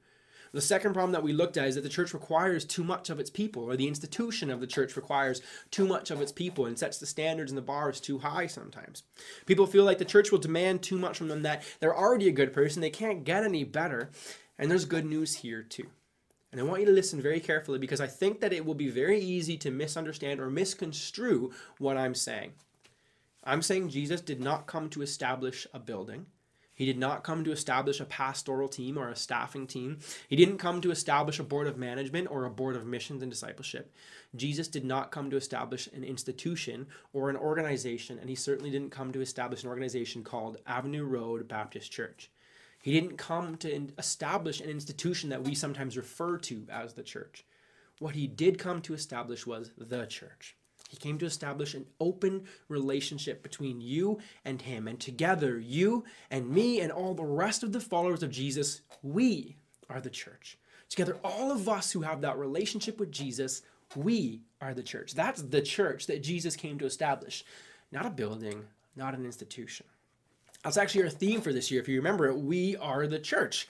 the 0.54 0.62
second 0.62 0.94
problem 0.94 1.12
that 1.12 1.24
we 1.24 1.34
looked 1.34 1.58
at 1.58 1.68
is 1.68 1.76
that 1.76 1.82
the 1.82 1.90
church 1.90 2.14
requires 2.14 2.66
too 2.66 2.84
much 2.84 3.10
of 3.10 3.20
its 3.20 3.30
people, 3.30 3.64
or 3.64 3.76
the 3.76 3.88
institution 3.88 4.50
of 4.50 4.60
the 4.60 4.68
church 4.68 4.96
requires 4.96 5.42
too 5.72 5.88
much 5.88 6.12
of 6.12 6.22
its 6.22 6.32
people 6.32 6.66
and 6.66 6.78
sets 6.78 6.98
the 6.98 7.06
standards 7.06 7.52
and 7.52 7.58
the 7.58 7.62
bars 7.62 8.00
too 8.00 8.20
high 8.20 8.48
sometimes. 8.48 9.04
People 9.46 9.68
feel 9.68 9.84
like 9.84 9.98
the 9.98 10.06
church 10.06 10.32
will 10.32 10.40
demand 10.40 10.82
too 10.82 10.98
much 10.98 11.18
from 11.18 11.28
them 11.28 11.42
that 11.44 11.64
they're 11.80 11.98
already 11.98 12.28
a 12.28 12.34
good 12.34 12.54
person, 12.54 12.82
they 12.82 12.90
can't 12.90 13.24
get 13.24 13.44
any 13.44 13.64
better. 13.64 14.10
And 14.60 14.72
there's 14.72 14.86
good 14.86 15.06
news 15.06 15.36
here 15.36 15.62
too. 15.62 15.88
And 16.52 16.62
I 16.62 16.64
want 16.64 16.80
you 16.80 16.86
to 16.88 16.94
listen 16.94 17.22
very 17.22 17.40
carefully 17.40 17.78
because 17.78 18.02
I 18.02 18.08
think 18.08 18.40
that 18.40 18.54
it 18.54 18.66
will 18.66 18.74
be 18.74 18.90
very 18.90 19.20
easy 19.20 19.58
to 19.58 19.72
misunderstand 19.72 20.40
or 20.40 20.50
misconstrue 20.50 21.52
what 21.78 21.98
I'm 21.98 22.16
saying. 22.16 22.54
I'm 23.44 23.62
saying 23.62 23.90
Jesus 23.90 24.22
did 24.22 24.42
not 24.42 24.66
come 24.66 24.90
to 24.90 25.02
establish 25.02 25.68
a 25.74 25.80
building. 25.80 26.26
He 26.78 26.86
did 26.86 27.00
not 27.00 27.24
come 27.24 27.44
to 27.44 27.52
establish 27.52 28.00
a 28.00 28.06
pastoral 28.06 28.68
team 28.68 29.00
or 29.00 29.10
a 29.10 29.16
staffing 29.16 29.66
team. 29.66 29.98
He 30.30 30.36
didn't 30.36 30.60
come 30.60 30.80
to 30.82 30.92
establish 30.92 31.40
a 31.40 31.44
board 31.44 31.66
of 31.66 31.76
management 31.76 32.30
or 32.30 32.46
a 32.46 32.52
board 32.52 32.76
of 32.76 32.86
missions 32.86 33.24
and 33.24 33.32
discipleship. 33.32 33.92
Jesus 34.36 34.68
did 34.68 34.86
not 34.86 35.10
come 35.10 35.32
to 35.32 35.38
establish 35.38 35.88
an 35.88 36.04
institution 36.04 36.86
or 37.14 37.32
an 37.32 37.36
organization, 37.36 38.20
and 38.20 38.30
he 38.30 38.36
certainly 38.36 38.70
didn't 38.70 38.92
come 38.92 39.12
to 39.12 39.22
establish 39.22 39.64
an 39.64 39.70
organization 39.70 40.24
called 40.24 40.60
Avenue 40.68 41.04
Road 41.04 41.48
Baptist 41.48 41.92
Church. 41.92 42.30
He 42.84 42.92
didn't 42.92 43.18
come 43.18 43.58
to 43.58 43.88
establish 43.98 44.62
an 44.62 44.70
institution 44.70 45.32
that 45.32 45.44
we 45.44 45.56
sometimes 45.56 45.98
refer 45.98 46.38
to 46.38 46.68
as 46.70 46.94
the 46.94 47.02
church. 47.02 47.44
What 47.98 48.14
he 48.14 48.28
did 48.28 48.60
come 48.60 48.84
to 48.84 48.94
establish 48.94 49.48
was 49.48 49.72
the 49.76 50.06
church. 50.06 50.56
He 50.88 50.98
came 50.98 51.18
to 51.20 51.26
establish 51.26 51.74
an 51.74 51.86
open 52.00 52.46
relationship 52.70 53.44
between 53.44 53.82
you 53.82 54.20
and 54.46 54.62
him. 54.62 54.88
And 54.88 55.00
together, 55.00 55.60
you 55.60 56.06
and 56.32 56.50
me 56.50 56.80
and 56.82 56.92
all 56.92 57.14
the 57.14 57.24
rest 57.24 57.64
of 57.64 57.74
the 57.74 57.80
followers 57.80 58.24
of 58.24 58.32
Jesus, 58.32 58.82
we 59.04 59.56
are 59.90 60.02
the 60.02 60.10
church. 60.10 60.58
Together, 60.90 61.18
all 61.24 61.52
of 61.52 61.68
us 61.68 61.92
who 61.92 62.02
have 62.02 62.22
that 62.22 62.38
relationship 62.38 63.00
with 63.00 63.12
Jesus, 63.12 63.62
we 63.96 64.42
are 64.62 64.74
the 64.74 64.84
church. 64.84 65.14
That's 65.14 65.42
the 65.42 65.62
church 65.62 66.08
that 66.08 66.24
Jesus 66.24 66.56
came 66.56 66.80
to 66.80 66.86
establish, 66.86 67.44
not 67.92 68.06
a 68.06 68.10
building, 68.10 68.64
not 68.96 69.14
an 69.14 69.26
institution. 69.26 69.86
That's 70.64 70.78
actually 70.78 71.04
our 71.04 71.10
theme 71.10 71.42
for 71.42 71.54
this 71.54 71.70
year. 71.70 71.82
If 71.82 71.88
you 71.88 71.98
remember 71.98 72.28
it, 72.28 72.38
we 72.38 72.76
are 72.78 73.08
the 73.08 73.20
church. 73.20 73.68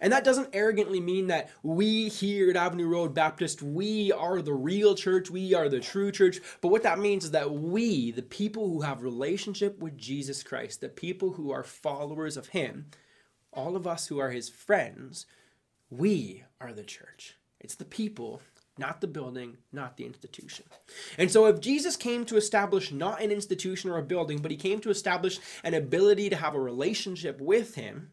And 0.00 0.12
that 0.12 0.24
doesn't 0.24 0.50
arrogantly 0.52 1.00
mean 1.00 1.26
that 1.28 1.50
we 1.62 2.08
here 2.08 2.50
at 2.50 2.56
Avenue 2.56 2.88
Road 2.88 3.14
Baptist, 3.14 3.62
we 3.62 4.12
are 4.12 4.40
the 4.40 4.54
real 4.54 4.94
church, 4.94 5.30
we 5.30 5.54
are 5.54 5.68
the 5.68 5.80
true 5.80 6.10
church. 6.10 6.40
But 6.60 6.68
what 6.68 6.82
that 6.84 6.98
means 6.98 7.24
is 7.24 7.30
that 7.32 7.52
we, 7.52 8.10
the 8.10 8.22
people 8.22 8.68
who 8.68 8.80
have 8.80 9.02
relationship 9.02 9.78
with 9.78 9.98
Jesus 9.98 10.42
Christ, 10.42 10.80
the 10.80 10.88
people 10.88 11.32
who 11.32 11.50
are 11.50 11.62
followers 11.62 12.36
of 12.36 12.48
him, 12.48 12.86
all 13.52 13.76
of 13.76 13.86
us 13.86 14.06
who 14.06 14.18
are 14.18 14.30
his 14.30 14.48
friends, 14.48 15.26
we 15.90 16.44
are 16.60 16.72
the 16.72 16.84
church. 16.84 17.36
It's 17.60 17.74
the 17.74 17.84
people 17.84 18.40
not 18.78 19.00
the 19.02 19.06
building, 19.06 19.58
not 19.72 19.96
the 19.96 20.06
institution. 20.06 20.64
And 21.18 21.30
so, 21.30 21.46
if 21.46 21.60
Jesus 21.60 21.96
came 21.96 22.24
to 22.24 22.36
establish 22.36 22.90
not 22.90 23.20
an 23.20 23.30
institution 23.30 23.90
or 23.90 23.98
a 23.98 24.02
building, 24.02 24.38
but 24.38 24.50
he 24.50 24.56
came 24.56 24.80
to 24.80 24.90
establish 24.90 25.38
an 25.62 25.74
ability 25.74 26.30
to 26.30 26.36
have 26.36 26.54
a 26.54 26.60
relationship 26.60 27.40
with 27.40 27.74
him, 27.74 28.10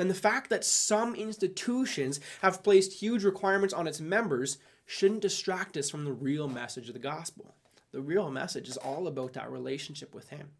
then 0.00 0.08
the 0.08 0.14
fact 0.14 0.50
that 0.50 0.64
some 0.64 1.14
institutions 1.14 2.20
have 2.42 2.62
placed 2.62 2.94
huge 2.94 3.22
requirements 3.22 3.74
on 3.74 3.86
its 3.86 4.00
members 4.00 4.58
shouldn't 4.86 5.20
distract 5.20 5.76
us 5.76 5.90
from 5.90 6.04
the 6.04 6.12
real 6.12 6.48
message 6.48 6.88
of 6.88 6.94
the 6.94 6.98
gospel. 6.98 7.54
The 7.92 8.00
real 8.00 8.30
message 8.30 8.68
is 8.68 8.76
all 8.76 9.06
about 9.06 9.34
that 9.34 9.50
relationship 9.50 10.14
with 10.14 10.30
him. 10.30 10.50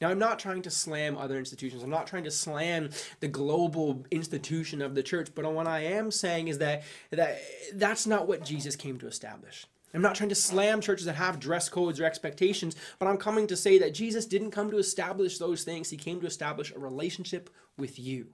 Now, 0.00 0.10
I'm 0.10 0.18
not 0.18 0.38
trying 0.38 0.62
to 0.62 0.70
slam 0.70 1.16
other 1.16 1.38
institutions. 1.38 1.82
I'm 1.82 1.90
not 1.90 2.06
trying 2.06 2.24
to 2.24 2.30
slam 2.30 2.90
the 3.20 3.28
global 3.28 4.04
institution 4.10 4.82
of 4.82 4.94
the 4.94 5.02
church. 5.02 5.30
But 5.34 5.50
what 5.52 5.66
I 5.66 5.80
am 5.80 6.10
saying 6.10 6.48
is 6.48 6.58
that, 6.58 6.82
that 7.10 7.40
that's 7.74 8.06
not 8.06 8.28
what 8.28 8.44
Jesus 8.44 8.76
came 8.76 8.98
to 8.98 9.06
establish. 9.06 9.66
I'm 9.94 10.02
not 10.02 10.16
trying 10.16 10.30
to 10.30 10.34
slam 10.34 10.80
churches 10.80 11.06
that 11.06 11.14
have 11.14 11.38
dress 11.38 11.68
codes 11.68 12.00
or 12.00 12.04
expectations, 12.04 12.74
but 12.98 13.06
I'm 13.06 13.16
coming 13.16 13.46
to 13.46 13.56
say 13.56 13.78
that 13.78 13.94
Jesus 13.94 14.26
didn't 14.26 14.50
come 14.50 14.70
to 14.70 14.78
establish 14.78 15.38
those 15.38 15.62
things. 15.62 15.90
He 15.90 15.96
came 15.96 16.20
to 16.20 16.26
establish 16.26 16.72
a 16.72 16.78
relationship 16.78 17.48
with 17.78 17.98
you. 17.98 18.26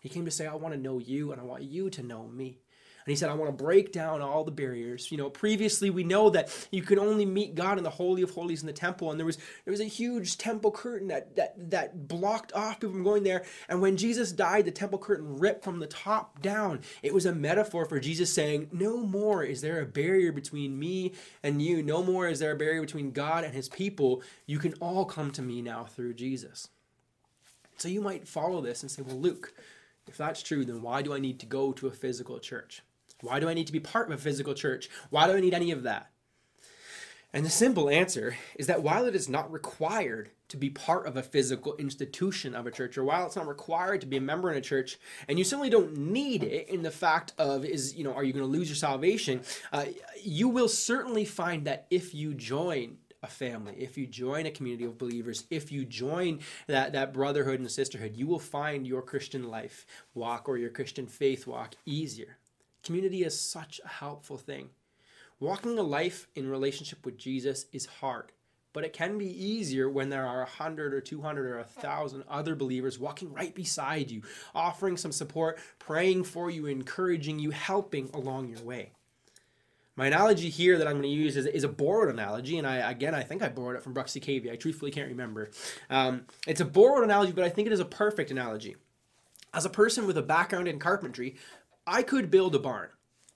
He 0.00 0.08
came 0.08 0.24
to 0.24 0.30
say, 0.30 0.46
I 0.46 0.54
want 0.54 0.74
to 0.74 0.80
know 0.80 0.98
you 0.98 1.32
and 1.32 1.40
I 1.40 1.44
want 1.44 1.62
you 1.64 1.90
to 1.90 2.02
know 2.02 2.28
me. 2.28 2.60
And 3.06 3.12
he 3.12 3.16
said, 3.16 3.28
I 3.28 3.34
want 3.34 3.56
to 3.56 3.64
break 3.64 3.92
down 3.92 4.22
all 4.22 4.44
the 4.44 4.50
barriers. 4.50 5.12
You 5.12 5.18
know, 5.18 5.28
previously 5.28 5.90
we 5.90 6.04
know 6.04 6.30
that 6.30 6.48
you 6.70 6.80
could 6.80 6.98
only 6.98 7.26
meet 7.26 7.54
God 7.54 7.76
in 7.76 7.84
the 7.84 7.90
Holy 7.90 8.22
of 8.22 8.30
Holies 8.30 8.62
in 8.62 8.66
the 8.66 8.72
temple. 8.72 9.10
And 9.10 9.20
there 9.20 9.26
was 9.26 9.36
there 9.64 9.72
was 9.72 9.80
a 9.80 9.84
huge 9.84 10.38
temple 10.38 10.70
curtain 10.70 11.08
that 11.08 11.36
that 11.36 11.70
that 11.70 12.08
blocked 12.08 12.54
off 12.54 12.80
people 12.80 12.94
from 12.94 13.04
going 13.04 13.22
there. 13.22 13.44
And 13.68 13.82
when 13.82 13.98
Jesus 13.98 14.32
died, 14.32 14.64
the 14.64 14.70
temple 14.70 14.98
curtain 14.98 15.36
ripped 15.36 15.64
from 15.64 15.80
the 15.80 15.86
top 15.86 16.40
down. 16.40 16.80
It 17.02 17.12
was 17.12 17.26
a 17.26 17.34
metaphor 17.34 17.84
for 17.84 18.00
Jesus 18.00 18.32
saying, 18.32 18.68
No 18.72 18.96
more 18.96 19.44
is 19.44 19.60
there 19.60 19.82
a 19.82 19.86
barrier 19.86 20.32
between 20.32 20.78
me 20.78 21.12
and 21.42 21.60
you. 21.60 21.82
No 21.82 22.02
more 22.02 22.26
is 22.26 22.38
there 22.38 22.52
a 22.52 22.56
barrier 22.56 22.80
between 22.80 23.10
God 23.10 23.44
and 23.44 23.52
his 23.52 23.68
people. 23.68 24.22
You 24.46 24.58
can 24.58 24.72
all 24.80 25.04
come 25.04 25.30
to 25.32 25.42
me 25.42 25.60
now 25.60 25.84
through 25.84 26.14
Jesus. 26.14 26.68
So 27.76 27.88
you 27.88 28.00
might 28.00 28.26
follow 28.26 28.62
this 28.62 28.82
and 28.82 28.90
say, 28.90 29.02
Well, 29.02 29.20
Luke, 29.20 29.52
if 30.06 30.16
that's 30.16 30.42
true, 30.42 30.64
then 30.64 30.80
why 30.80 31.02
do 31.02 31.12
I 31.12 31.18
need 31.18 31.38
to 31.40 31.46
go 31.46 31.72
to 31.72 31.86
a 31.86 31.92
physical 31.92 32.38
church? 32.38 32.82
Why 33.20 33.40
do 33.40 33.48
I 33.48 33.54
need 33.54 33.66
to 33.66 33.72
be 33.72 33.80
part 33.80 34.10
of 34.10 34.18
a 34.18 34.22
physical 34.22 34.54
church? 34.54 34.88
Why 35.10 35.26
do 35.26 35.34
I 35.34 35.40
need 35.40 35.54
any 35.54 35.70
of 35.70 35.82
that? 35.84 36.10
And 37.34 37.44
the 37.44 37.50
simple 37.50 37.90
answer 37.90 38.36
is 38.54 38.68
that 38.68 38.84
while 38.84 39.06
it 39.06 39.16
is 39.16 39.28
not 39.28 39.50
required 39.50 40.30
to 40.48 40.56
be 40.56 40.70
part 40.70 41.04
of 41.04 41.16
a 41.16 41.22
physical 41.22 41.74
institution 41.76 42.54
of 42.54 42.64
a 42.64 42.70
church, 42.70 42.96
or 42.96 43.02
while 43.02 43.26
it's 43.26 43.34
not 43.34 43.48
required 43.48 44.00
to 44.02 44.06
be 44.06 44.16
a 44.16 44.20
member 44.20 44.52
in 44.52 44.56
a 44.56 44.60
church, 44.60 44.98
and 45.26 45.36
you 45.36 45.44
certainly 45.44 45.68
don't 45.68 45.96
need 45.96 46.44
it 46.44 46.68
in 46.68 46.82
the 46.82 46.92
fact 46.92 47.32
of 47.36 47.64
is, 47.64 47.96
you 47.96 48.04
know, 48.04 48.14
are 48.14 48.22
you 48.22 48.32
going 48.32 48.44
to 48.44 48.50
lose 48.50 48.68
your 48.68 48.76
salvation? 48.76 49.42
Uh, 49.72 49.86
you 50.22 50.48
will 50.48 50.68
certainly 50.68 51.24
find 51.24 51.66
that 51.66 51.88
if 51.90 52.14
you 52.14 52.34
join 52.34 52.98
a 53.24 53.26
family, 53.26 53.74
if 53.78 53.98
you 53.98 54.06
join 54.06 54.46
a 54.46 54.50
community 54.52 54.84
of 54.84 54.96
believers, 54.96 55.44
if 55.50 55.72
you 55.72 55.84
join 55.84 56.38
that, 56.68 56.92
that 56.92 57.12
brotherhood 57.12 57.58
and 57.58 57.68
sisterhood, 57.68 58.16
you 58.16 58.28
will 58.28 58.38
find 58.38 58.86
your 58.86 59.02
Christian 59.02 59.48
life 59.48 59.86
walk 60.14 60.48
or 60.48 60.56
your 60.56 60.70
Christian 60.70 61.08
faith 61.08 61.48
walk 61.48 61.74
easier. 61.84 62.36
Community 62.84 63.24
is 63.24 63.38
such 63.38 63.80
a 63.82 63.88
helpful 63.88 64.36
thing. 64.36 64.68
Walking 65.40 65.78
a 65.78 65.82
life 65.82 66.28
in 66.34 66.48
relationship 66.48 67.04
with 67.04 67.16
Jesus 67.16 67.66
is 67.72 67.86
hard, 67.86 68.32
but 68.72 68.84
it 68.84 68.92
can 68.92 69.16
be 69.18 69.26
easier 69.26 69.88
when 69.88 70.10
there 70.10 70.26
are 70.26 70.42
a 70.42 70.46
hundred 70.46 70.92
or 70.92 71.00
two 71.00 71.22
hundred 71.22 71.46
or 71.46 71.58
a 71.58 71.64
thousand 71.64 72.24
other 72.28 72.54
believers 72.54 72.98
walking 72.98 73.32
right 73.32 73.54
beside 73.54 74.10
you, 74.10 74.22
offering 74.54 74.96
some 74.96 75.12
support, 75.12 75.58
praying 75.78 76.24
for 76.24 76.50
you, 76.50 76.66
encouraging 76.66 77.38
you, 77.38 77.50
helping 77.50 78.10
along 78.12 78.48
your 78.48 78.62
way. 78.62 78.92
My 79.96 80.06
analogy 80.06 80.50
here 80.50 80.76
that 80.76 80.86
I'm 80.86 80.94
going 80.94 81.04
to 81.04 81.08
use 81.08 81.36
is, 81.36 81.46
is 81.46 81.64
a 81.64 81.68
borrowed 81.68 82.12
analogy, 82.12 82.58
and 82.58 82.66
I 82.66 82.90
again 82.90 83.14
I 83.14 83.22
think 83.22 83.42
I 83.42 83.48
borrowed 83.48 83.76
it 83.76 83.82
from 83.82 83.94
Bruxy 83.94 84.22
Cavey. 84.22 84.52
I 84.52 84.56
truthfully 84.56 84.90
can't 84.90 85.08
remember. 85.08 85.50
Um, 85.88 86.26
it's 86.46 86.60
a 86.60 86.64
borrowed 86.64 87.04
analogy, 87.04 87.32
but 87.32 87.44
I 87.44 87.48
think 87.48 87.66
it 87.66 87.72
is 87.72 87.80
a 87.80 87.84
perfect 87.84 88.30
analogy. 88.30 88.76
As 89.52 89.64
a 89.64 89.70
person 89.70 90.08
with 90.08 90.18
a 90.18 90.22
background 90.22 90.66
in 90.66 90.80
carpentry, 90.80 91.36
I 91.86 92.02
could 92.02 92.30
build 92.30 92.54
a 92.54 92.58
barn. 92.58 92.88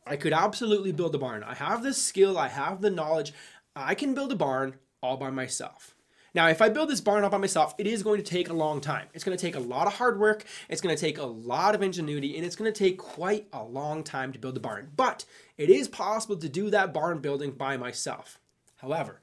I 0.06 0.16
could 0.16 0.32
absolutely 0.32 0.92
build 0.92 1.14
a 1.14 1.18
barn. 1.18 1.42
I 1.42 1.54
have 1.54 1.82
the 1.82 1.92
skill, 1.92 2.38
I 2.38 2.48
have 2.48 2.80
the 2.80 2.90
knowledge. 2.90 3.34
I 3.76 3.94
can 3.94 4.14
build 4.14 4.32
a 4.32 4.36
barn 4.36 4.76
all 5.02 5.18
by 5.18 5.30
myself. 5.30 5.94
Now, 6.34 6.48
if 6.48 6.62
I 6.62 6.68
build 6.68 6.88
this 6.88 7.00
barn 7.00 7.24
all 7.24 7.30
by 7.30 7.38
myself, 7.38 7.74
it 7.78 7.86
is 7.86 8.02
going 8.02 8.18
to 8.18 8.30
take 8.30 8.48
a 8.48 8.54
long 8.54 8.80
time. 8.80 9.08
It's 9.12 9.24
going 9.24 9.36
to 9.36 9.40
take 9.40 9.56
a 9.56 9.60
lot 9.60 9.86
of 9.86 9.94
hard 9.94 10.18
work, 10.18 10.44
it's 10.68 10.80
going 10.80 10.94
to 10.94 11.00
take 11.00 11.18
a 11.18 11.26
lot 11.26 11.74
of 11.74 11.82
ingenuity, 11.82 12.36
and 12.36 12.46
it's 12.46 12.56
going 12.56 12.72
to 12.72 12.78
take 12.78 12.96
quite 12.96 13.48
a 13.52 13.62
long 13.62 14.02
time 14.02 14.32
to 14.32 14.38
build 14.38 14.56
a 14.56 14.60
barn. 14.60 14.92
But 14.96 15.24
it 15.58 15.68
is 15.68 15.88
possible 15.88 16.36
to 16.36 16.48
do 16.48 16.70
that 16.70 16.94
barn 16.94 17.18
building 17.18 17.52
by 17.52 17.76
myself. 17.76 18.38
However, 18.76 19.20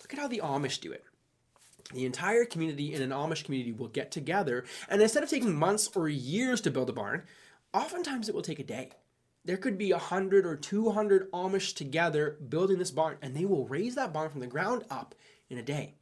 look 0.00 0.12
at 0.12 0.18
how 0.18 0.28
the 0.28 0.40
Amish 0.42 0.80
do 0.80 0.92
it. 0.92 1.04
The 1.92 2.06
entire 2.06 2.46
community 2.46 2.94
in 2.94 3.02
an 3.02 3.10
Amish 3.10 3.44
community 3.44 3.72
will 3.72 3.88
get 3.88 4.10
together, 4.10 4.64
and 4.88 5.02
instead 5.02 5.22
of 5.22 5.28
taking 5.28 5.54
months 5.54 5.90
or 5.94 6.08
years 6.08 6.62
to 6.62 6.70
build 6.70 6.88
a 6.88 6.94
barn, 6.94 7.24
oftentimes 7.74 8.28
it 8.28 8.34
will 8.34 8.42
take 8.42 8.58
a 8.58 8.64
day. 8.64 8.90
There 9.44 9.56
could 9.56 9.76
be 9.76 9.92
100 9.92 10.46
or 10.46 10.56
200 10.56 11.30
Amish 11.32 11.74
together 11.74 12.38
building 12.48 12.78
this 12.78 12.92
barn, 12.92 13.16
and 13.20 13.34
they 13.34 13.44
will 13.44 13.66
raise 13.66 13.96
that 13.96 14.12
barn 14.12 14.30
from 14.30 14.40
the 14.40 14.46
ground 14.46 14.84
up 14.88 15.14
in 15.50 15.58
a 15.58 15.62
day. 15.62 15.94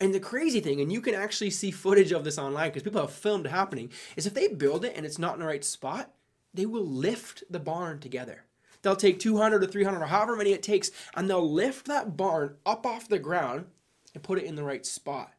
And 0.00 0.12
the 0.12 0.20
crazy 0.20 0.60
thing, 0.60 0.80
and 0.80 0.92
you 0.92 1.00
can 1.00 1.14
actually 1.14 1.50
see 1.50 1.70
footage 1.70 2.12
of 2.12 2.24
this 2.24 2.38
online 2.38 2.68
because 2.68 2.82
people 2.82 3.00
have 3.00 3.12
filmed 3.12 3.46
it 3.46 3.50
happening, 3.50 3.90
is 4.16 4.26
if 4.26 4.34
they 4.34 4.48
build 4.48 4.84
it 4.84 4.94
and 4.96 5.06
it's 5.06 5.18
not 5.18 5.34
in 5.34 5.40
the 5.40 5.46
right 5.46 5.64
spot, 5.64 6.12
they 6.52 6.66
will 6.66 6.86
lift 6.86 7.44
the 7.48 7.60
barn 7.60 7.98
together. 7.98 8.44
They'll 8.82 8.96
take 8.96 9.20
200 9.20 9.62
or 9.62 9.66
300 9.66 10.02
or 10.02 10.06
however 10.06 10.36
many 10.36 10.52
it 10.52 10.62
takes, 10.62 10.90
and 11.14 11.30
they'll 11.30 11.50
lift 11.50 11.86
that 11.86 12.16
barn 12.16 12.56
up 12.66 12.84
off 12.84 13.08
the 13.08 13.18
ground 13.18 13.66
and 14.12 14.22
put 14.22 14.38
it 14.38 14.44
in 14.44 14.56
the 14.56 14.64
right 14.64 14.84
spot. 14.84 15.32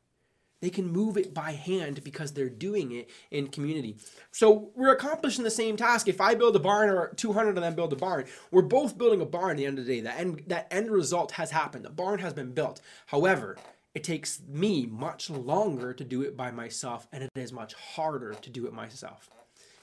They 0.63 0.69
can 0.69 0.88
move 0.88 1.17
it 1.17 1.34
by 1.34 1.52
hand 1.52 2.06
because 2.06 2.32
they're 2.32 2.47
doing 2.47 2.93
it 2.93 3.10
in 3.32 3.49
community. 3.49 3.97
So 4.32 4.71
we're 4.76 4.93
accomplishing 4.93 5.43
the 5.43 5.52
same 5.52 5.76
task. 5.76 6.08
If 6.08 6.21
I 6.21 6.36
build 6.36 6.56
a 6.56 6.60
barn 6.60 6.89
or 6.89 7.10
200 7.17 7.58
of 7.58 7.62
them 7.62 7.76
build 7.76 7.91
a 7.91 7.97
barn, 7.97 8.23
we're 8.49 8.62
both 8.62 8.97
building 8.97 9.19
a 9.19 9.26
barn 9.26 9.52
at 9.52 9.58
the 9.58 9.65
end 9.65 9.78
of 9.78 9.86
the 9.86 9.95
day. 9.95 9.99
That 9.99 10.17
end, 10.17 10.43
that 10.47 10.69
end 10.71 10.89
result 10.89 11.32
has 11.32 11.52
happened. 11.52 11.84
The 11.84 11.89
barn 11.89 12.19
has 12.19 12.32
been 12.32 12.54
built. 12.54 12.80
However, 13.08 13.58
it 13.93 14.06
takes 14.06 14.39
me 14.47 14.86
much 14.86 15.30
longer 15.30 15.93
to 15.93 16.04
do 16.06 16.21
it 16.21 16.38
by 16.38 16.49
myself, 16.49 17.10
and 17.12 17.23
it 17.23 17.30
is 17.36 17.52
much 17.52 17.73
harder 17.73 18.34
to 18.34 18.49
do 18.49 18.65
it 18.65 18.71
myself. 18.71 19.30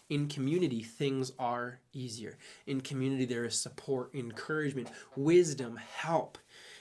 In 0.09 0.29
community, 0.29 0.83
things 0.83 1.31
are 1.39 1.79
easier. 1.93 2.39
In 2.67 2.81
community, 2.81 3.27
there 3.27 3.45
is 3.45 3.55
support, 3.55 4.15
encouragement, 4.15 4.89
wisdom, 5.15 5.77
help. 5.77 6.39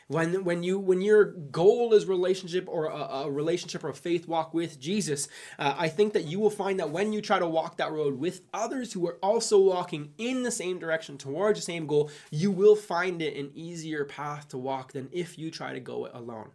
When 0.09 0.43
when 0.43 0.63
you 0.63 0.79
when 0.79 1.01
your 1.01 1.25
goal 1.25 1.93
is 1.93 2.07
relationship 2.07 2.67
or 2.67 2.85
a, 2.87 2.97
a 2.97 3.31
relationship 3.31 3.83
or 3.83 3.89
a 3.89 3.93
faith 3.93 4.27
walk 4.27 4.55
with 4.55 4.79
Jesus, 4.79 5.27
uh, 5.59 5.75
I 5.77 5.87
think 5.87 6.13
that 6.13 6.25
you 6.25 6.39
will 6.39 6.49
find 6.49 6.79
that 6.79 6.89
when 6.89 7.13
you 7.13 7.21
try 7.21 7.37
to 7.37 7.47
walk 7.47 7.77
that 7.77 7.91
road 7.91 8.17
with 8.17 8.41
others 8.51 8.91
who 8.91 9.07
are 9.07 9.19
also 9.21 9.59
walking 9.59 10.13
in 10.17 10.41
the 10.41 10.49
same 10.49 10.79
direction 10.79 11.19
towards 11.19 11.59
the 11.59 11.63
same 11.63 11.85
goal, 11.85 12.09
you 12.31 12.49
will 12.49 12.75
find 12.75 13.21
it 13.21 13.37
an 13.37 13.51
easier 13.53 14.03
path 14.03 14.47
to 14.47 14.57
walk 14.57 14.93
than 14.93 15.09
if 15.11 15.37
you 15.37 15.51
try 15.51 15.73
to 15.73 15.79
go 15.79 16.05
it 16.05 16.11
alone. 16.15 16.49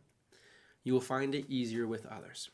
You 0.83 0.93
will 0.93 1.01
find 1.01 1.33
it 1.33 1.49
easier 1.49 1.87
with 1.87 2.07
others. 2.07 2.51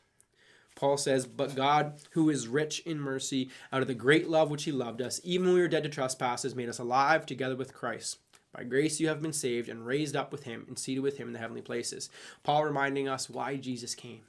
Paul 0.75 0.97
says, 0.97 1.25
But 1.25 1.55
God, 1.55 1.99
who 2.11 2.29
is 2.29 2.47
rich 2.47 2.79
in 2.81 2.99
mercy, 2.99 3.49
out 3.73 3.81
of 3.81 3.87
the 3.87 3.95
great 3.95 4.29
love 4.29 4.51
which 4.51 4.65
he 4.65 4.71
loved 4.71 5.01
us, 5.01 5.19
even 5.23 5.47
when 5.47 5.55
we 5.55 5.61
were 5.61 5.67
dead 5.67 5.83
to 5.83 5.89
trespasses, 5.89 6.55
made 6.55 6.69
us 6.69 6.79
alive 6.79 7.25
together 7.25 7.55
with 7.55 7.73
Christ. 7.73 8.19
By 8.53 8.63
grace 8.63 8.99
you 8.99 9.07
have 9.07 9.21
been 9.21 9.33
saved 9.33 9.69
and 9.69 9.85
raised 9.85 10.15
up 10.15 10.31
with 10.31 10.43
him 10.43 10.65
and 10.67 10.77
seated 10.77 11.01
with 11.01 11.17
him 11.17 11.27
in 11.27 11.33
the 11.33 11.39
heavenly 11.39 11.61
places. 11.61 12.09
Paul 12.43 12.65
reminding 12.65 13.07
us 13.07 13.29
why 13.29 13.55
Jesus 13.55 13.95
came 13.95 14.21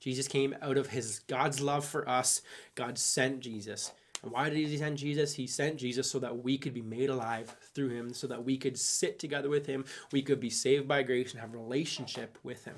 Jesus 0.00 0.26
came 0.26 0.56
out 0.62 0.78
of 0.78 0.88
his 0.88 1.20
God's 1.20 1.60
love 1.60 1.84
for 1.84 2.08
us. 2.08 2.40
God 2.74 2.98
sent 2.98 3.40
Jesus. 3.40 3.92
And 4.22 4.32
why 4.32 4.48
did 4.48 4.56
he 4.56 4.76
send 4.76 4.98
Jesus? 4.98 5.34
He 5.34 5.46
sent 5.46 5.76
Jesus 5.76 6.10
so 6.10 6.18
that 6.18 6.42
we 6.42 6.58
could 6.58 6.74
be 6.74 6.82
made 6.82 7.10
alive 7.10 7.54
through 7.74 7.90
him, 7.90 8.12
so 8.12 8.26
that 8.26 8.44
we 8.44 8.56
could 8.56 8.78
sit 8.78 9.18
together 9.18 9.48
with 9.48 9.66
him, 9.66 9.84
we 10.10 10.22
could 10.22 10.40
be 10.40 10.50
saved 10.50 10.88
by 10.88 11.02
grace 11.02 11.32
and 11.32 11.40
have 11.40 11.52
relationship 11.52 12.38
with 12.42 12.64
him. 12.64 12.76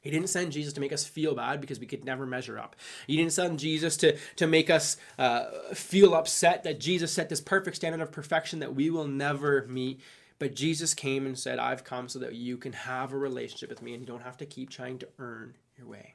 He 0.00 0.10
didn't 0.10 0.28
send 0.28 0.52
Jesus 0.52 0.72
to 0.74 0.80
make 0.80 0.92
us 0.92 1.04
feel 1.04 1.34
bad 1.34 1.60
because 1.60 1.78
we 1.78 1.86
could 1.86 2.04
never 2.04 2.24
measure 2.24 2.58
up. 2.58 2.74
He 3.06 3.16
didn't 3.16 3.32
send 3.32 3.58
Jesus 3.58 3.96
to, 3.98 4.16
to 4.36 4.46
make 4.46 4.70
us 4.70 4.96
uh, 5.18 5.46
feel 5.74 6.14
upset 6.14 6.64
that 6.64 6.80
Jesus 6.80 7.12
set 7.12 7.28
this 7.28 7.40
perfect 7.40 7.76
standard 7.76 8.00
of 8.00 8.10
perfection 8.10 8.60
that 8.60 8.74
we 8.74 8.88
will 8.88 9.06
never 9.06 9.66
meet. 9.68 10.00
But 10.38 10.54
Jesus 10.54 10.94
came 10.94 11.26
and 11.26 11.38
said, 11.38 11.58
I've 11.58 11.84
come 11.84 12.08
so 12.08 12.18
that 12.20 12.34
you 12.34 12.56
can 12.56 12.72
have 12.72 13.12
a 13.12 13.18
relationship 13.18 13.68
with 13.68 13.82
me 13.82 13.92
and 13.92 14.00
you 14.00 14.06
don't 14.06 14.22
have 14.22 14.38
to 14.38 14.46
keep 14.46 14.70
trying 14.70 14.98
to 15.00 15.08
earn 15.18 15.54
your 15.76 15.86
way. 15.86 16.14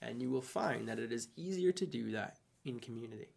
And 0.00 0.22
you 0.22 0.30
will 0.30 0.42
find 0.42 0.88
that 0.88 1.00
it 1.00 1.10
is 1.10 1.28
easier 1.36 1.72
to 1.72 1.86
do 1.86 2.12
that 2.12 2.36
in 2.64 2.78
community. 2.78 3.28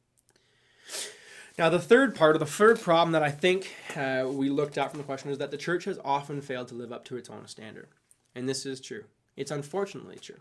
Now, 1.57 1.69
the 1.69 1.79
third 1.79 2.13
part, 2.13 2.35
or 2.35 2.39
the 2.39 2.45
third 2.45 2.79
problem 2.79 3.13
that 3.13 3.23
I 3.23 3.31
think 3.31 3.73
uh, 3.95 4.25
we 4.27 4.49
looked 4.49 4.77
at 4.77 4.91
from 4.91 4.99
the 4.99 5.03
question 5.03 5.31
is 5.31 5.39
that 5.39 5.49
the 5.49 5.57
church 5.57 5.85
has 5.85 5.97
often 6.05 6.39
failed 6.39 6.67
to 6.67 6.75
live 6.75 6.91
up 6.91 7.03
to 7.05 7.17
its 7.17 7.31
own 7.31 7.47
standard. 7.47 7.87
And 8.35 8.47
this 8.47 8.63
is 8.63 8.79
true. 8.79 9.05
It's 9.37 9.51
unfortunately 9.51 10.17
true. 10.17 10.39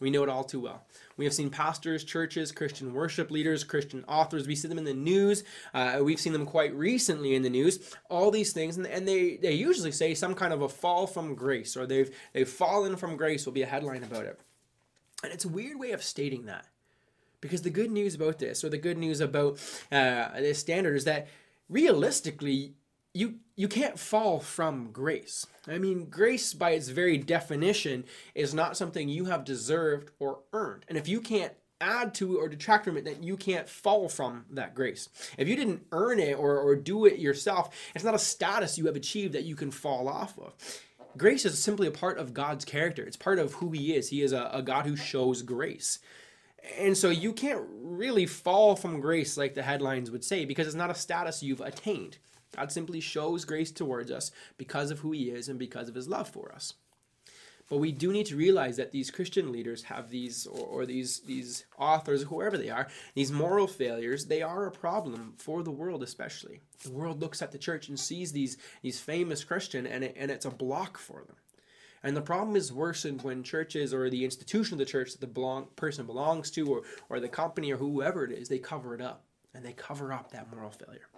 We 0.00 0.10
know 0.10 0.22
it 0.22 0.28
all 0.28 0.42
too 0.42 0.60
well. 0.60 0.86
We 1.18 1.26
have 1.26 1.34
seen 1.34 1.50
pastors, 1.50 2.02
churches, 2.02 2.50
Christian 2.50 2.94
worship 2.94 3.30
leaders, 3.30 3.62
Christian 3.62 4.04
authors. 4.08 4.46
We 4.46 4.56
see 4.56 4.68
them 4.68 4.78
in 4.78 4.84
the 4.84 4.94
news. 4.94 5.44
Uh, 5.74 6.00
we've 6.02 6.18
seen 6.18 6.32
them 6.32 6.46
quite 6.46 6.74
recently 6.74 7.34
in 7.34 7.42
the 7.42 7.50
news. 7.50 7.94
All 8.08 8.30
these 8.30 8.52
things, 8.54 8.78
and, 8.78 8.86
and 8.86 9.06
they, 9.06 9.36
they 9.36 9.52
usually 9.52 9.92
say 9.92 10.14
some 10.14 10.34
kind 10.34 10.54
of 10.54 10.62
a 10.62 10.68
fall 10.68 11.06
from 11.06 11.34
grace, 11.34 11.76
or 11.76 11.86
they've 11.86 12.10
they've 12.32 12.48
fallen 12.48 12.96
from 12.96 13.16
grace. 13.16 13.44
Will 13.44 13.52
be 13.52 13.62
a 13.62 13.66
headline 13.66 14.02
about 14.02 14.24
it. 14.24 14.40
And 15.22 15.32
it's 15.32 15.44
a 15.44 15.48
weird 15.48 15.78
way 15.78 15.90
of 15.90 16.02
stating 16.02 16.46
that, 16.46 16.66
because 17.40 17.62
the 17.62 17.70
good 17.70 17.90
news 17.90 18.14
about 18.14 18.38
this, 18.38 18.64
or 18.64 18.70
the 18.70 18.78
good 18.78 18.96
news 18.96 19.20
about 19.20 19.58
uh, 19.92 20.30
this 20.40 20.58
standard, 20.58 20.96
is 20.96 21.04
that 21.04 21.28
realistically, 21.68 22.74
you 23.14 23.36
you 23.56 23.68
can't 23.68 23.98
fall 23.98 24.38
from 24.40 24.92
grace. 24.92 25.46
I 25.66 25.78
mean, 25.78 26.06
grace 26.06 26.54
by 26.54 26.70
its 26.70 26.88
very 26.88 27.18
definition 27.18 28.04
is 28.34 28.54
not 28.54 28.76
something 28.76 29.08
you 29.08 29.26
have 29.26 29.44
deserved 29.44 30.10
or 30.18 30.40
earned. 30.52 30.84
And 30.88 30.96
if 30.96 31.08
you 31.08 31.20
can't 31.20 31.54
add 31.80 32.14
to 32.14 32.38
or 32.38 32.48
detract 32.48 32.84
from 32.84 32.96
it, 32.96 33.04
then 33.04 33.22
you 33.22 33.36
can't 33.36 33.68
fall 33.68 34.08
from 34.08 34.44
that 34.50 34.74
grace. 34.74 35.08
If 35.36 35.48
you 35.48 35.56
didn't 35.56 35.86
earn 35.92 36.18
it 36.18 36.38
or, 36.38 36.58
or 36.58 36.76
do 36.76 37.04
it 37.04 37.18
yourself, 37.18 37.74
it's 37.94 38.04
not 38.04 38.14
a 38.14 38.18
status 38.18 38.78
you 38.78 38.86
have 38.86 38.96
achieved 38.96 39.34
that 39.34 39.44
you 39.44 39.56
can 39.56 39.70
fall 39.70 40.08
off 40.08 40.38
of. 40.38 40.54
Grace 41.16 41.44
is 41.44 41.62
simply 41.62 41.86
a 41.86 41.92
part 41.92 42.18
of 42.18 42.34
God's 42.34 42.64
character. 42.64 43.02
It's 43.02 43.16
part 43.16 43.38
of 43.38 43.54
who 43.54 43.70
He 43.70 43.94
is. 43.94 44.08
He 44.10 44.22
is 44.22 44.32
a, 44.32 44.50
a 44.52 44.62
God 44.62 44.86
who 44.86 44.96
shows 44.96 45.42
grace. 45.42 45.98
And 46.78 46.96
so 46.96 47.10
you 47.10 47.32
can't 47.32 47.64
really 47.68 48.26
fall 48.26 48.76
from 48.76 49.00
grace 49.00 49.36
like 49.36 49.54
the 49.54 49.62
headlines 49.62 50.10
would 50.10 50.24
say 50.24 50.44
because 50.44 50.66
it's 50.66 50.76
not 50.76 50.90
a 50.90 50.94
status 50.94 51.42
you've 51.42 51.60
attained. 51.60 52.18
God 52.56 52.72
simply 52.72 53.00
shows 53.00 53.44
grace 53.44 53.70
towards 53.70 54.10
us 54.10 54.30
because 54.56 54.90
of 54.90 55.00
who 55.00 55.12
He 55.12 55.30
is 55.30 55.48
and 55.48 55.58
because 55.58 55.88
of 55.88 55.94
His 55.94 56.08
love 56.08 56.28
for 56.28 56.52
us. 56.52 56.74
But 57.68 57.78
we 57.78 57.92
do 57.92 58.12
need 58.12 58.26
to 58.26 58.36
realize 58.36 58.78
that 58.78 58.92
these 58.92 59.10
Christian 59.10 59.52
leaders 59.52 59.82
have 59.84 60.08
these, 60.08 60.46
or, 60.46 60.66
or, 60.66 60.86
these 60.86 61.20
these 61.20 61.64
authors, 61.78 62.22
whoever 62.22 62.56
they 62.56 62.70
are, 62.70 62.88
these 63.14 63.30
moral 63.30 63.66
failures. 63.66 64.24
They 64.24 64.40
are 64.40 64.66
a 64.66 64.72
problem 64.72 65.34
for 65.36 65.62
the 65.62 65.70
world, 65.70 66.02
especially. 66.02 66.60
The 66.82 66.92
world 66.92 67.20
looks 67.20 67.42
at 67.42 67.52
the 67.52 67.58
church 67.58 67.88
and 67.88 68.00
sees 68.00 68.32
these 68.32 68.56
these 68.80 69.00
famous 69.00 69.44
Christian, 69.44 69.86
and 69.86 70.04
it, 70.04 70.14
and 70.18 70.30
it's 70.30 70.46
a 70.46 70.50
block 70.50 70.96
for 70.96 71.24
them. 71.26 71.36
And 72.02 72.16
the 72.16 72.22
problem 72.22 72.56
is 72.56 72.72
worsened 72.72 73.22
when 73.22 73.42
churches 73.42 73.92
or 73.92 74.08
the 74.08 74.24
institution 74.24 74.74
of 74.74 74.78
the 74.78 74.84
church 74.86 75.12
that 75.12 75.20
the 75.20 75.26
belong, 75.26 75.66
person 75.76 76.06
belongs 76.06 76.50
to, 76.52 76.66
or 76.66 76.82
or 77.10 77.20
the 77.20 77.28
company 77.28 77.70
or 77.70 77.76
whoever 77.76 78.24
it 78.24 78.32
is, 78.32 78.48
they 78.48 78.58
cover 78.58 78.94
it 78.94 79.02
up 79.02 79.24
and 79.52 79.62
they 79.62 79.72
cover 79.74 80.10
up 80.10 80.30
that 80.32 80.50
moral 80.50 80.70
failure. 80.70 81.08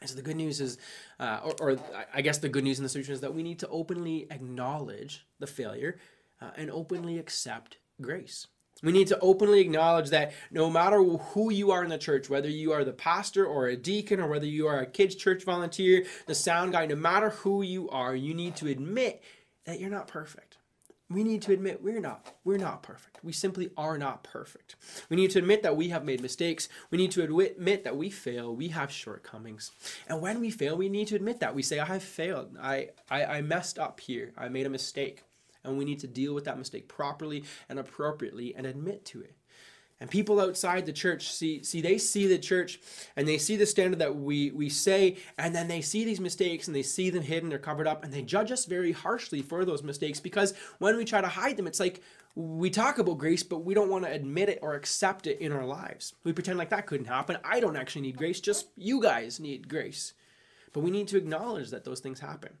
And 0.00 0.08
so 0.08 0.16
the 0.16 0.22
good 0.22 0.36
news 0.36 0.60
is, 0.60 0.78
uh, 1.18 1.40
or, 1.44 1.54
or, 1.60 1.78
I 2.14 2.22
guess 2.22 2.38
the 2.38 2.48
good 2.48 2.64
news 2.64 2.78
in 2.78 2.82
the 2.82 2.88
solution 2.88 3.12
is 3.12 3.20
that 3.20 3.34
we 3.34 3.42
need 3.42 3.58
to 3.58 3.68
openly 3.68 4.26
acknowledge 4.30 5.26
the 5.38 5.46
failure 5.46 5.98
uh, 6.40 6.50
and 6.56 6.70
openly 6.70 7.18
accept 7.18 7.76
grace. 8.00 8.46
We 8.82 8.92
need 8.92 9.08
to 9.08 9.18
openly 9.20 9.60
acknowledge 9.60 10.08
that 10.08 10.32
no 10.50 10.70
matter 10.70 11.02
who 11.02 11.52
you 11.52 11.70
are 11.70 11.84
in 11.84 11.90
the 11.90 11.98
church, 11.98 12.30
whether 12.30 12.48
you 12.48 12.72
are 12.72 12.82
the 12.82 12.94
pastor 12.94 13.44
or 13.44 13.66
a 13.66 13.76
deacon 13.76 14.20
or 14.20 14.28
whether 14.28 14.46
you 14.46 14.66
are 14.68 14.80
a 14.80 14.86
kids' 14.86 15.16
church 15.16 15.44
volunteer, 15.44 16.06
the 16.26 16.34
sound 16.34 16.72
guy, 16.72 16.86
no 16.86 16.96
matter 16.96 17.30
who 17.30 17.60
you 17.60 17.90
are, 17.90 18.16
you 18.16 18.32
need 18.32 18.56
to 18.56 18.68
admit 18.68 19.22
that 19.66 19.80
you're 19.80 19.90
not 19.90 20.08
perfect 20.08 20.56
we 21.10 21.24
need 21.24 21.42
to 21.42 21.52
admit 21.52 21.82
we're 21.82 22.00
not 22.00 22.32
we're 22.44 22.56
not 22.56 22.82
perfect. 22.82 23.18
We 23.22 23.32
simply 23.32 23.70
are 23.76 23.98
not 23.98 24.22
perfect. 24.22 24.76
We 25.08 25.16
need 25.16 25.32
to 25.32 25.40
admit 25.40 25.62
that 25.64 25.76
we 25.76 25.88
have 25.88 26.04
made 26.04 26.22
mistakes. 26.22 26.68
We 26.90 26.98
need 26.98 27.10
to 27.12 27.22
admit 27.22 27.84
that 27.84 27.96
we 27.96 28.10
fail. 28.10 28.54
We 28.54 28.68
have 28.68 28.92
shortcomings. 28.92 29.72
And 30.08 30.22
when 30.22 30.40
we 30.40 30.50
fail 30.50 30.76
we 30.76 30.88
need 30.88 31.08
to 31.08 31.16
admit 31.16 31.40
that. 31.40 31.54
We 31.54 31.62
say 31.62 31.80
i 31.80 31.84
have 31.84 32.02
failed. 32.02 32.56
I 32.62 32.90
i, 33.10 33.24
I 33.24 33.42
messed 33.42 33.78
up 33.78 34.00
here. 34.00 34.32
I 34.38 34.48
made 34.48 34.66
a 34.66 34.70
mistake. 34.70 35.24
And 35.64 35.76
we 35.76 35.84
need 35.84 36.00
to 36.00 36.06
deal 36.06 36.32
with 36.32 36.44
that 36.44 36.56
mistake 36.56 36.88
properly 36.88 37.44
and 37.68 37.78
appropriately 37.78 38.54
and 38.54 38.66
admit 38.66 39.04
to 39.06 39.20
it 39.20 39.34
and 40.00 40.10
people 40.10 40.40
outside 40.40 40.86
the 40.86 40.92
church 40.92 41.32
see 41.32 41.62
see 41.62 41.80
they 41.80 41.98
see 41.98 42.26
the 42.26 42.38
church 42.38 42.80
and 43.16 43.28
they 43.28 43.38
see 43.38 43.56
the 43.56 43.66
standard 43.66 43.98
that 43.98 44.16
we 44.16 44.50
we 44.50 44.68
say 44.68 45.16
and 45.38 45.54
then 45.54 45.68
they 45.68 45.80
see 45.80 46.04
these 46.04 46.20
mistakes 46.20 46.66
and 46.66 46.74
they 46.74 46.82
see 46.82 47.10
them 47.10 47.22
hidden 47.22 47.48
they're 47.48 47.58
covered 47.58 47.86
up 47.86 48.02
and 48.02 48.12
they 48.12 48.22
judge 48.22 48.50
us 48.50 48.64
very 48.64 48.92
harshly 48.92 49.42
for 49.42 49.64
those 49.64 49.82
mistakes 49.82 50.18
because 50.20 50.54
when 50.78 50.96
we 50.96 51.04
try 51.04 51.20
to 51.20 51.28
hide 51.28 51.56
them 51.56 51.66
it's 51.66 51.80
like 51.80 52.02
we 52.34 52.70
talk 52.70 52.98
about 52.98 53.18
grace 53.18 53.42
but 53.42 53.64
we 53.64 53.74
don't 53.74 53.90
want 53.90 54.04
to 54.04 54.10
admit 54.10 54.48
it 54.48 54.58
or 54.62 54.74
accept 54.74 55.26
it 55.26 55.40
in 55.40 55.52
our 55.52 55.66
lives. 55.66 56.14
We 56.24 56.32
pretend 56.32 56.58
like 56.58 56.70
that 56.70 56.86
couldn't 56.86 57.06
happen. 57.06 57.38
I 57.44 57.60
don't 57.60 57.76
actually 57.76 58.02
need 58.02 58.16
grace 58.16 58.40
just 58.40 58.68
you 58.76 59.02
guys 59.02 59.40
need 59.40 59.68
grace. 59.68 60.14
But 60.72 60.80
we 60.80 60.92
need 60.92 61.08
to 61.08 61.16
acknowledge 61.16 61.70
that 61.70 61.84
those 61.84 62.00
things 62.00 62.20
happen 62.20 62.52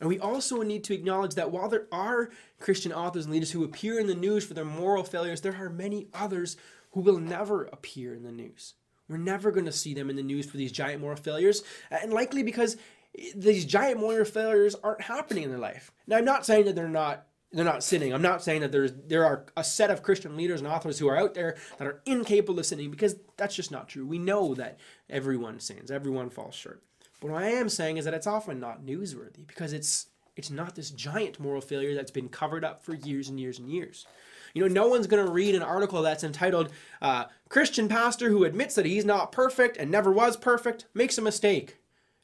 and 0.00 0.08
we 0.08 0.18
also 0.18 0.62
need 0.62 0.82
to 0.84 0.94
acknowledge 0.94 1.34
that 1.34 1.50
while 1.50 1.68
there 1.68 1.86
are 1.92 2.30
Christian 2.58 2.92
authors 2.92 3.26
and 3.26 3.32
leaders 3.32 3.50
who 3.52 3.64
appear 3.64 4.00
in 4.00 4.06
the 4.06 4.14
news 4.14 4.44
for 4.44 4.54
their 4.54 4.64
moral 4.64 5.04
failures, 5.04 5.42
there 5.42 5.56
are 5.56 5.68
many 5.68 6.08
others 6.14 6.56
who 6.92 7.00
will 7.00 7.18
never 7.18 7.64
appear 7.64 8.14
in 8.14 8.22
the 8.22 8.32
news. 8.32 8.74
We're 9.08 9.18
never 9.18 9.50
going 9.50 9.66
to 9.66 9.72
see 9.72 9.92
them 9.92 10.08
in 10.08 10.16
the 10.16 10.22
news 10.22 10.46
for 10.46 10.56
these 10.56 10.72
giant 10.72 11.00
moral 11.00 11.16
failures, 11.16 11.62
and 11.90 12.12
likely 12.12 12.42
because 12.42 12.76
these 13.34 13.64
giant 13.64 14.00
moral 14.00 14.24
failures 14.24 14.76
aren't 14.82 15.02
happening 15.02 15.44
in 15.44 15.50
their 15.50 15.58
life. 15.58 15.92
Now, 16.06 16.16
I'm 16.16 16.24
not 16.24 16.46
saying 16.46 16.64
that 16.66 16.74
they're 16.74 16.88
not 16.88 17.26
they're 17.52 17.64
not 17.64 17.82
sinning. 17.82 18.14
I'm 18.14 18.22
not 18.22 18.44
saying 18.44 18.60
that 18.60 18.70
there's 18.70 18.92
there 18.92 19.24
are 19.24 19.46
a 19.56 19.64
set 19.64 19.90
of 19.90 20.04
Christian 20.04 20.36
leaders 20.36 20.60
and 20.60 20.68
authors 20.68 21.00
who 21.00 21.08
are 21.08 21.16
out 21.16 21.34
there 21.34 21.56
that 21.78 21.88
are 21.88 22.00
incapable 22.06 22.60
of 22.60 22.66
sinning 22.66 22.90
because 22.90 23.16
that's 23.36 23.56
just 23.56 23.72
not 23.72 23.88
true. 23.88 24.06
We 24.06 24.18
know 24.18 24.54
that 24.54 24.78
everyone 25.08 25.58
sins, 25.58 25.90
everyone 25.90 26.30
falls 26.30 26.54
short. 26.54 26.82
But 27.20 27.30
what 27.30 27.42
I 27.42 27.50
am 27.50 27.68
saying 27.68 27.98
is 27.98 28.04
that 28.06 28.14
it's 28.14 28.26
often 28.26 28.58
not 28.58 28.84
newsworthy 28.84 29.46
because 29.46 29.72
it's 29.72 30.06
it's 30.36 30.50
not 30.50 30.74
this 30.74 30.90
giant 30.90 31.38
moral 31.38 31.60
failure 31.60 31.94
that's 31.94 32.10
been 32.10 32.28
covered 32.28 32.64
up 32.64 32.82
for 32.82 32.94
years 32.94 33.28
and 33.28 33.38
years 33.38 33.58
and 33.58 33.70
years. 33.70 34.06
You 34.54 34.62
know, 34.62 34.72
no 34.72 34.88
one's 34.88 35.06
going 35.06 35.24
to 35.24 35.30
read 35.30 35.54
an 35.54 35.62
article 35.62 36.02
that's 36.02 36.24
entitled 36.24 36.70
uh, 37.02 37.26
Christian 37.48 37.88
Pastor 37.88 38.30
Who 38.30 38.44
Admits 38.44 38.74
That 38.74 38.86
He's 38.86 39.04
Not 39.04 39.32
Perfect 39.32 39.76
and 39.76 39.90
Never 39.90 40.10
Was 40.10 40.36
Perfect 40.36 40.86
Makes 40.94 41.18
a 41.18 41.22
Mistake 41.22 41.76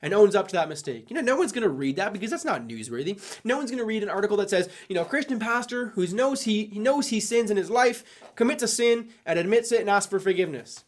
and 0.02 0.12
owns 0.12 0.34
up 0.34 0.48
to 0.48 0.54
that 0.54 0.68
mistake. 0.68 1.10
You 1.10 1.16
know, 1.16 1.22
no 1.22 1.36
one's 1.36 1.52
going 1.52 1.62
to 1.62 1.68
read 1.68 1.96
that 1.96 2.12
because 2.12 2.30
that's 2.30 2.44
not 2.44 2.66
newsworthy. 2.66 3.20
No 3.44 3.56
one's 3.56 3.70
going 3.70 3.80
to 3.80 3.86
read 3.86 4.02
an 4.02 4.08
article 4.08 4.36
that 4.38 4.50
says, 4.50 4.68
you 4.88 4.94
know, 4.94 5.04
Christian 5.04 5.38
pastor 5.38 5.88
who 5.88 6.06
knows 6.08 6.42
he, 6.42 6.66
he 6.66 6.78
knows 6.78 7.08
he 7.08 7.20
sins 7.20 7.50
in 7.50 7.56
his 7.56 7.70
life, 7.70 8.04
commits 8.34 8.62
a 8.62 8.68
sin 8.68 9.08
and 9.24 9.38
admits 9.38 9.72
it 9.72 9.80
and 9.80 9.90
asks 9.90 10.10
for 10.10 10.20
forgiveness. 10.20 10.84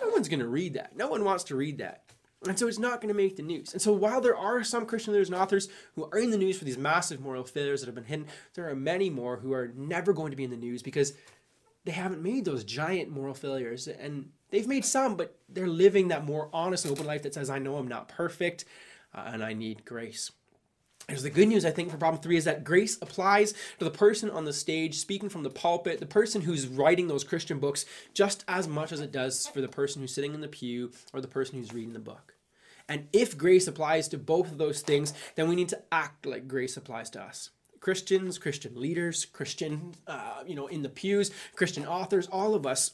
No 0.00 0.08
one's 0.10 0.28
going 0.28 0.40
to 0.40 0.48
read 0.48 0.74
that. 0.74 0.96
No 0.96 1.08
one 1.08 1.24
wants 1.24 1.44
to 1.44 1.56
read 1.56 1.78
that. 1.78 2.05
And 2.46 2.58
so 2.58 2.68
it's 2.68 2.78
not 2.78 3.00
going 3.00 3.12
to 3.12 3.14
make 3.14 3.36
the 3.36 3.42
news. 3.42 3.72
And 3.72 3.82
so 3.82 3.92
while 3.92 4.20
there 4.20 4.36
are 4.36 4.62
some 4.62 4.86
Christian 4.86 5.12
leaders 5.12 5.28
and 5.28 5.36
authors 5.36 5.68
who 5.94 6.08
are 6.12 6.18
in 6.18 6.30
the 6.30 6.38
news 6.38 6.58
for 6.58 6.64
these 6.64 6.78
massive 6.78 7.20
moral 7.20 7.44
failures 7.44 7.80
that 7.80 7.86
have 7.86 7.94
been 7.94 8.04
hidden, 8.04 8.26
there 8.54 8.68
are 8.68 8.76
many 8.76 9.10
more 9.10 9.36
who 9.36 9.52
are 9.52 9.72
never 9.74 10.12
going 10.12 10.30
to 10.30 10.36
be 10.36 10.44
in 10.44 10.50
the 10.50 10.56
news 10.56 10.82
because 10.82 11.12
they 11.84 11.92
haven't 11.92 12.22
made 12.22 12.44
those 12.44 12.64
giant 12.64 13.10
moral 13.10 13.34
failures. 13.34 13.88
And 13.88 14.30
they've 14.50 14.66
made 14.66 14.84
some, 14.84 15.16
but 15.16 15.38
they're 15.48 15.68
living 15.68 16.08
that 16.08 16.24
more 16.24 16.48
honest 16.52 16.84
and 16.84 16.92
open 16.92 17.06
life 17.06 17.22
that 17.22 17.34
says, 17.34 17.50
I 17.50 17.58
know 17.58 17.76
I'm 17.76 17.88
not 17.88 18.08
perfect 18.08 18.64
uh, 19.14 19.24
and 19.26 19.42
I 19.42 19.52
need 19.52 19.84
grace. 19.84 20.30
There's 21.08 21.22
the 21.22 21.30
good 21.30 21.46
news, 21.46 21.64
I 21.64 21.70
think, 21.70 21.90
for 21.90 21.98
problem 21.98 22.20
three 22.20 22.36
is 22.36 22.46
that 22.46 22.64
grace 22.64 22.98
applies 23.00 23.52
to 23.78 23.84
the 23.84 23.92
person 23.92 24.28
on 24.28 24.44
the 24.44 24.52
stage 24.52 24.96
speaking 24.96 25.28
from 25.28 25.44
the 25.44 25.50
pulpit, 25.50 26.00
the 26.00 26.06
person 26.06 26.42
who's 26.42 26.66
writing 26.66 27.06
those 27.06 27.22
Christian 27.22 27.60
books, 27.60 27.86
just 28.12 28.44
as 28.48 28.66
much 28.66 28.90
as 28.90 28.98
it 28.98 29.12
does 29.12 29.46
for 29.46 29.60
the 29.60 29.68
person 29.68 30.02
who's 30.02 30.12
sitting 30.12 30.34
in 30.34 30.40
the 30.40 30.48
pew 30.48 30.90
or 31.12 31.20
the 31.20 31.28
person 31.28 31.58
who's 31.58 31.72
reading 31.72 31.92
the 31.92 32.00
book. 32.00 32.34
And 32.88 33.08
if 33.12 33.36
grace 33.36 33.66
applies 33.66 34.08
to 34.08 34.18
both 34.18 34.50
of 34.50 34.58
those 34.58 34.80
things, 34.80 35.12
then 35.34 35.48
we 35.48 35.56
need 35.56 35.68
to 35.70 35.82
act 35.90 36.24
like 36.24 36.46
grace 36.46 36.76
applies 36.76 37.10
to 37.10 37.22
us. 37.22 37.50
Christians, 37.80 38.38
Christian 38.38 38.80
leaders, 38.80 39.24
Christian, 39.24 39.94
uh, 40.06 40.42
you 40.46 40.54
know, 40.54 40.66
in 40.66 40.82
the 40.82 40.88
pews, 40.88 41.30
Christian 41.54 41.86
authors, 41.86 42.26
all 42.26 42.54
of 42.54 42.66
us, 42.66 42.92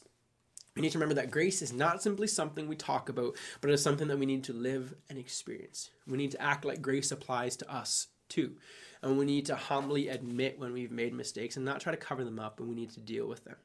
we 0.75 0.81
need 0.81 0.91
to 0.91 0.97
remember 0.97 1.15
that 1.15 1.31
grace 1.31 1.61
is 1.61 1.71
not 1.71 2.01
simply 2.01 2.27
something 2.27 2.67
we 2.67 2.75
talk 2.75 3.09
about, 3.09 3.35
but 3.61 3.69
it 3.69 3.73
is 3.73 3.83
something 3.83 4.07
that 4.07 4.17
we 4.17 4.25
need 4.25 4.43
to 4.45 4.53
live 4.53 4.95
and 5.09 5.19
experience. 5.19 5.89
We 6.07 6.17
need 6.17 6.31
to 6.31 6.41
act 6.41 6.65
like 6.65 6.81
grace 6.81 7.11
applies 7.11 7.55
to 7.57 7.71
us 7.71 8.07
too. 8.29 8.53
and 9.01 9.17
we 9.17 9.25
need 9.25 9.45
to 9.47 9.55
humbly 9.55 10.07
admit 10.07 10.57
when 10.57 10.71
we've 10.73 10.91
made 10.91 11.13
mistakes 11.13 11.57
and 11.57 11.65
not 11.65 11.81
try 11.81 11.91
to 11.91 11.97
cover 11.97 12.23
them 12.23 12.39
up, 12.39 12.59
and 12.59 12.69
we 12.69 12.75
need 12.75 12.89
to 12.91 12.99
deal 12.99 13.27
with 13.27 13.43
them. 13.43 13.57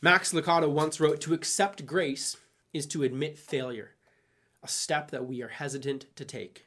Max 0.00 0.32
Lucado 0.32 0.68
once 0.68 0.98
wrote 0.98 1.20
To 1.22 1.34
accept 1.34 1.86
grace 1.86 2.36
is 2.72 2.86
to 2.86 3.02
admit 3.02 3.38
failure, 3.38 3.92
a 4.64 4.68
step 4.68 5.10
that 5.10 5.26
we 5.26 5.42
are 5.42 5.48
hesitant 5.48 6.06
to 6.16 6.24
take. 6.24 6.66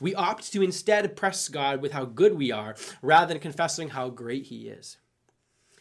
We 0.00 0.14
opt 0.14 0.52
to 0.52 0.62
instead 0.62 1.16
press 1.16 1.48
God 1.48 1.80
with 1.80 1.92
how 1.92 2.04
good 2.04 2.34
we 2.34 2.52
are 2.52 2.76
rather 3.00 3.32
than 3.32 3.40
confessing 3.40 3.90
how 3.90 4.10
great 4.10 4.46
He 4.46 4.68
is. 4.68 4.98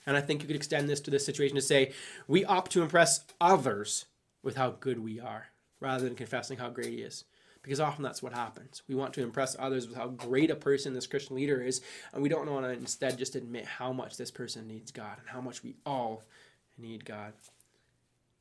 And 0.06 0.16
I 0.16 0.22
think 0.22 0.42
you 0.42 0.48
could 0.48 0.56
extend 0.56 0.88
this 0.88 1.02
to 1.02 1.12
this 1.12 1.26
situation 1.26 1.56
to 1.56 1.62
say 1.62 1.92
we 2.28 2.46
opt 2.46 2.72
to 2.72 2.82
impress 2.82 3.26
others 3.42 4.06
with 4.42 4.56
how 4.56 4.72
good 4.80 5.00
we 5.00 5.20
are 5.20 5.48
rather 5.80 6.06
than 6.06 6.16
confessing 6.16 6.58
how 6.58 6.70
great 6.70 6.92
He 6.92 7.02
is. 7.02 7.26
Because 7.62 7.82
often 7.82 8.02
that's 8.02 8.24
what 8.24 8.32
happens. 8.32 8.82
We 8.88 8.96
want 8.96 9.14
to 9.16 9.24
impress 9.24 9.56
others 9.60 9.88
with 9.88 9.98
how 9.98 10.08
great 10.08 10.50
a 10.50 10.56
person 10.56 10.94
this 10.94 11.06
Christian 11.06 11.36
leader 11.36 11.62
is, 11.62 11.82
and 12.14 12.24
we 12.24 12.30
don't 12.30 12.50
want 12.50 12.66
to 12.66 12.72
instead 12.72 13.18
just 13.18 13.36
admit 13.36 13.66
how 13.66 13.92
much 13.92 14.16
this 14.16 14.32
person 14.32 14.68
needs 14.68 14.90
God 14.90 15.18
and 15.20 15.28
how 15.28 15.42
much 15.42 15.64
we 15.64 15.76
all 15.86 16.24
need 16.78 17.04
God. 17.04 17.34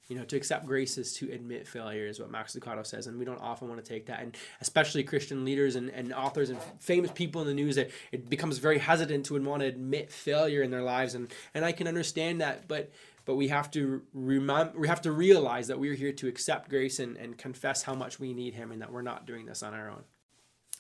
You 0.09 0.17
know, 0.17 0.25
to 0.25 0.37
accept 0.37 0.67
grace 0.67 0.99
is 0.99 1.15
to 1.15 1.33
admit 1.33 1.67
failure, 1.67 2.07
is 2.07 2.21
what 2.21 2.31
Max 2.31 2.55
Lucado 2.55 2.87
says, 2.87 3.09
and 3.09 3.19
we 3.19 3.25
don't 3.25 3.41
often 3.41 3.69
want 3.69 3.85
to 3.85 3.89
take 3.89 4.07
that. 4.07 4.21
And 4.21 4.37
especially 4.61 5.03
Christian 5.03 5.45
leaders 5.45 5.75
and, 5.75 5.91
and 5.91 6.13
authors 6.13 6.49
and 6.49 6.61
famous 6.79 7.11
people 7.11 7.41
in 7.41 7.49
the 7.49 7.55
news, 7.55 7.77
it, 7.77 7.91
it 8.13 8.31
becomes 8.31 8.59
very 8.59 8.79
hesitant 8.79 9.27
to 9.27 9.43
want 9.43 9.63
to 9.63 9.67
admit 9.67 10.13
failure 10.13 10.63
in 10.63 10.71
their 10.71 10.83
lives, 10.83 11.15
and 11.15 11.33
and 11.55 11.65
I 11.65 11.73
can 11.73 11.89
understand 11.89 12.41
that, 12.41 12.69
but 12.69 12.93
but 13.25 13.35
we 13.35 13.49
have 13.49 13.71
to 13.73 14.03
remember, 14.15 14.79
we 14.79 14.87
have 14.87 15.03
to 15.03 15.11
realize 15.11 15.67
that 15.67 15.81
we're 15.81 15.95
here 15.95 16.13
to 16.13 16.29
accept 16.29 16.71
grace 16.71 17.01
and, 17.01 17.17
and 17.17 17.37
confess 17.37 17.83
how 17.83 17.95
much 17.95 18.21
we 18.21 18.33
need 18.33 18.55
Him, 18.55 18.71
and 18.71 18.81
that 18.81 18.93
we're 18.93 19.03
not 19.03 19.27
doing 19.27 19.47
this 19.47 19.65
on 19.65 19.75
our 19.75 19.91
own. 19.91 20.05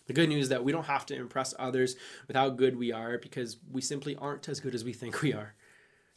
The 0.06 0.12
good 0.12 0.28
news 0.28 0.44
is 0.44 0.48
that 0.50 0.62
we 0.62 0.70
don't 0.70 0.86
have 0.86 1.04
to 1.06 1.16
impress 1.16 1.52
others 1.58 1.96
with 2.28 2.36
how 2.36 2.50
good 2.50 2.78
we 2.78 2.92
are 2.92 3.18
because 3.18 3.56
we 3.72 3.80
simply 3.80 4.14
aren't 4.14 4.48
as 4.48 4.60
good 4.60 4.74
as 4.74 4.84
we 4.84 4.92
think 4.92 5.20
we 5.20 5.32
are. 5.32 5.54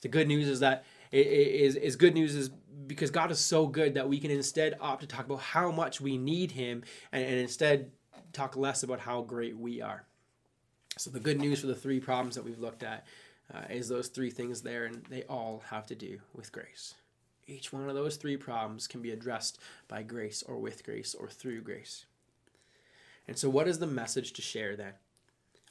The 0.02 0.08
good 0.08 0.28
news 0.28 0.48
is 0.48 0.60
that 0.60 0.86
is 1.12 1.76
is 1.76 1.96
good 1.96 2.14
news 2.14 2.36
is 2.36 2.50
because 2.88 3.12
God 3.12 3.32
is 3.32 3.40
so 3.40 3.68
good 3.68 3.94
that 3.94 4.10
we 4.10 4.20
can 4.20 4.32
instead 4.32 4.76
opt 4.82 5.02
to 5.02 5.08
talk 5.08 5.26
about 5.26 5.42
how 5.42 5.72
much 5.72 6.02
we 6.02 6.18
need 6.18 6.52
Him 6.52 6.84
and, 7.12 7.24
and 7.24 7.36
instead 7.36 7.92
talk 8.34 8.56
less 8.56 8.84
about 8.84 9.00
how 9.00 9.22
great 9.22 9.58
we 9.58 9.82
are. 9.82 10.04
So 10.98 11.10
the 11.10 11.20
good 11.20 11.40
news 11.40 11.62
for 11.62 11.68
the 11.68 11.76
three 11.76 12.00
problems 12.00 12.36
that 12.36 12.44
we've 12.44 12.60
looked 12.60 12.84
at 12.84 13.06
uh, 13.54 13.62
is 13.70 13.88
those 13.88 14.10
three 14.10 14.30
things 14.30 14.62
there, 14.62 14.86
and 14.86 15.04
they 15.10 15.24
all 15.24 15.64
have 15.70 15.88
to 15.88 15.96
do 15.96 16.20
with 16.34 16.52
grace. 16.52 16.96
Each 17.48 17.74
one 17.74 17.88
of 17.90 17.96
those 17.96 18.18
three 18.18 18.38
problems 18.38 18.88
can 18.88 19.02
be 19.02 19.12
addressed 19.12 19.60
by 19.88 20.04
grace 20.04 20.44
or 20.44 20.60
with 20.60 20.84
grace 20.84 21.16
or 21.16 21.30
through 21.30 21.62
grace. 21.62 22.06
And 23.28 23.38
so, 23.38 23.50
what 23.50 23.68
is 23.68 23.80
the 23.80 23.88
message 23.88 24.34
to 24.34 24.42
share 24.42 24.76
then? 24.76 24.94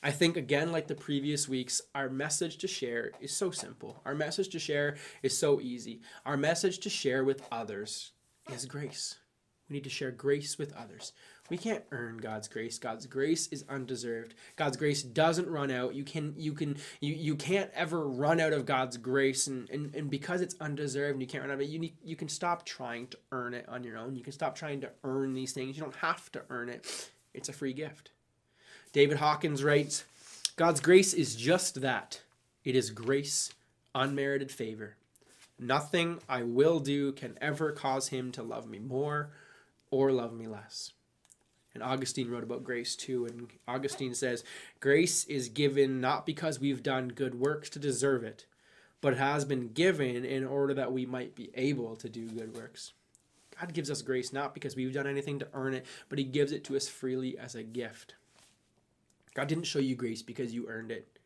I 0.03 0.13
think, 0.13 0.37
again, 0.37 0.71
like 0.71 0.87
the 0.87 0.95
previous 0.95 1.49
weeks, 1.49 1.81
our 1.95 2.09
message 2.09 2.59
to 2.59 2.69
share 2.69 3.11
is 3.21 3.37
so 3.37 3.51
simple. 3.51 4.01
Our 4.05 4.15
message 4.15 4.49
to 4.51 4.59
share 4.59 4.97
is 5.23 5.37
so 5.37 5.61
easy. 5.61 6.03
Our 6.25 6.37
message 6.37 6.79
to 6.81 6.91
share 6.91 7.25
with 7.25 7.43
others 7.51 8.13
is 8.53 8.65
grace. 8.65 9.17
We 9.69 9.75
need 9.75 9.85
to 9.85 9.91
share 9.91 10.11
grace 10.11 10.57
with 10.57 10.73
others. 10.75 11.13
We 11.51 11.59
can't 11.59 11.85
earn 11.91 12.19
God's 12.19 12.49
grace. 12.49 12.79
God's 12.79 13.07
grace 13.07 13.49
is 13.49 13.65
undeserved. 13.69 14.35
God's 14.57 14.77
grace 14.77 15.03
doesn't 15.03 15.49
run 15.49 15.71
out. 15.71 15.95
You 15.95 16.05
can 16.05 16.35
you 16.37 16.53
can 16.53 16.77
you, 17.01 17.15
you 17.15 17.37
can't 17.37 17.71
ever 17.75 18.07
run 18.07 18.41
out 18.41 18.53
of 18.53 18.67
God's 18.67 18.97
grace 18.97 19.47
and, 19.47 19.69
and, 19.71 19.95
and 19.95 20.11
because 20.11 20.41
it's 20.41 20.55
undeserved 20.61 21.15
and 21.15 21.23
you 21.23 21.27
can't 21.27 21.43
run 21.43 21.51
out 21.51 21.55
of 21.55 21.61
it, 21.61 21.69
you 21.69 21.79
need, 21.79 21.97
you 22.03 22.17
can 22.17 22.29
stop 22.29 22.65
trying 22.65 23.09
to 23.09 23.19
earn 23.33 23.55
it 23.55 23.69
on 23.69 23.85
your 23.85 23.99
own. 23.99 24.17
You 24.17 24.23
can 24.23 24.33
stop 24.33 24.55
trying 24.55 24.81
to 24.83 24.91
earn 25.05 25.35
these 25.35 25.53
things. 25.53 25.77
You 25.77 25.83
don't 25.83 25.97
have 25.97 26.31
to 26.33 26.43
earn 26.51 26.69
it. 26.69 27.11
It's 27.35 27.49
a 27.49 27.53
free 27.53 27.73
gift. 27.73 28.11
David 28.93 29.19
Hawkins 29.19 29.63
writes 29.63 30.05
God's 30.57 30.81
grace 30.81 31.13
is 31.13 31.37
just 31.37 31.83
that 31.83 32.23
it 32.65 32.75
is 32.75 32.91
grace, 32.91 33.53
unmerited 33.95 34.51
favor. 34.51 34.97
Nothing 35.59 36.21
I 36.29 36.43
will 36.43 36.81
do 36.81 37.13
can 37.13 37.37
ever 37.41 37.73
cause 37.73 38.09
him 38.09 38.33
to 38.33 38.43
love 38.43 38.69
me 38.69 38.79
more 38.79 39.31
or 39.91 40.13
love 40.13 40.33
me 40.33 40.47
less. 40.47 40.93
And 41.75 41.83
Augustine 41.83 42.31
wrote 42.31 42.43
about 42.43 42.65
grace 42.65 42.97
too. 42.97 43.27
And 43.27 43.49
Augustine 43.67 44.15
says, 44.15 44.43
Grace 44.81 45.25
is 45.25 45.49
given 45.49 46.01
not 46.01 46.27
because 46.27 46.59
we've 46.59 46.83
done 46.83 47.09
good 47.09 47.39
works 47.39 47.69
to 47.71 47.79
deserve 47.79 48.25
it, 48.25 48.47
but 49.01 49.13
it 49.13 49.19
has 49.19 49.45
been 49.45 49.69
given 49.69 50.25
in 50.25 50.45
order 50.45 50.75
that 50.75 50.93
we 50.93 51.07
might 51.07 51.35
be 51.35 51.51
able 51.55 51.95
to 51.97 52.09
do 52.09 52.27
good 52.27 52.55
works. 52.55 52.93
God 53.61 53.73
gives 53.73 53.91
us 53.91 54.03
grace 54.03 54.33
not 54.33 54.55
because 54.55 54.77
we've 54.77 54.93
done 54.93 55.07
anything 55.07 55.39
to 55.41 55.49
earn 55.53 55.75
it, 55.75 55.85
but 56.09 56.19
He 56.19 56.25
gives 56.25 56.53
it 56.53 56.65
to 56.65 56.77
us 56.77 56.89
freely 56.89 57.39
as 57.39 57.55
a 57.55 57.63
gift. 57.63 58.15
God 59.39 59.47
didn't 59.47 59.69
show 59.69 59.79
you 59.79 59.95
grace 59.95 60.21
because 60.21 60.53
you 60.53 60.67
earned 60.69 60.91
it. 60.91 61.17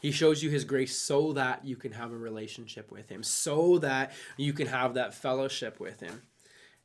He 0.00 0.10
shows 0.10 0.42
you 0.42 0.48
his 0.48 0.64
grace 0.64 0.96
so 0.96 1.34
that 1.34 1.66
you 1.66 1.76
can 1.76 1.92
have 1.92 2.12
a 2.12 2.16
relationship 2.16 2.90
with 2.90 3.10
him, 3.10 3.22
so 3.22 3.76
that 3.80 4.12
you 4.38 4.54
can 4.54 4.68
have 4.68 4.94
that 4.94 5.12
fellowship 5.12 5.78
with 5.78 6.00
him. 6.00 6.22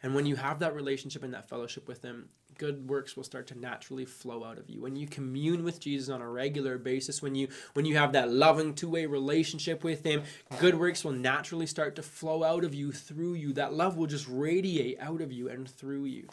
And 0.02 0.13
when 0.13 0.26
you 0.26 0.36
have 0.36 0.60
that 0.60 0.76
relationship 0.76 1.24
and 1.24 1.34
that 1.34 1.48
fellowship 1.48 1.88
with 1.88 2.02
him, 2.02 2.28
good 2.58 2.89
works 2.89 3.15
will 3.15 3.24
start 3.24 3.48
to 3.48 3.58
naturally 3.58 4.04
flow 4.04 4.43
out 4.43 4.58
of 4.58 4.69
you. 4.69 4.82
When 4.82 4.98
you 4.98 5.08
commune 5.08 5.63
with 5.63 5.80
Jesus 5.80 6.10
on 6.10 6.22
a 6.22 6.30
regular 6.30 6.78
basis, 6.78 7.22
when 7.22 7.34
you 7.34 7.48
when 7.76 7.86
you 7.86 7.96
have 7.96 8.12
that 8.12 8.30
loving 8.30 8.74
two-way 8.74 9.06
relationship 9.06 9.86
with 9.86 10.04
him, 10.04 10.24
good 10.60 10.78
works 10.78 11.06
will 11.06 11.13
naturally 11.13 11.65
start 11.65 11.96
to 11.96 12.04
flow 12.04 12.43
out 12.43 12.65
of 12.65 12.74
you 12.74 12.91
through 12.91 13.36
you. 13.36 13.54
That 13.54 13.74
love 13.74 13.96
will 13.96 14.08
just 14.08 14.28
radiate 14.28 15.00
out 15.00 15.22
of 15.22 15.32
you 15.32 15.48
and 15.48 15.69
through 15.69 16.04
you. 16.04 16.28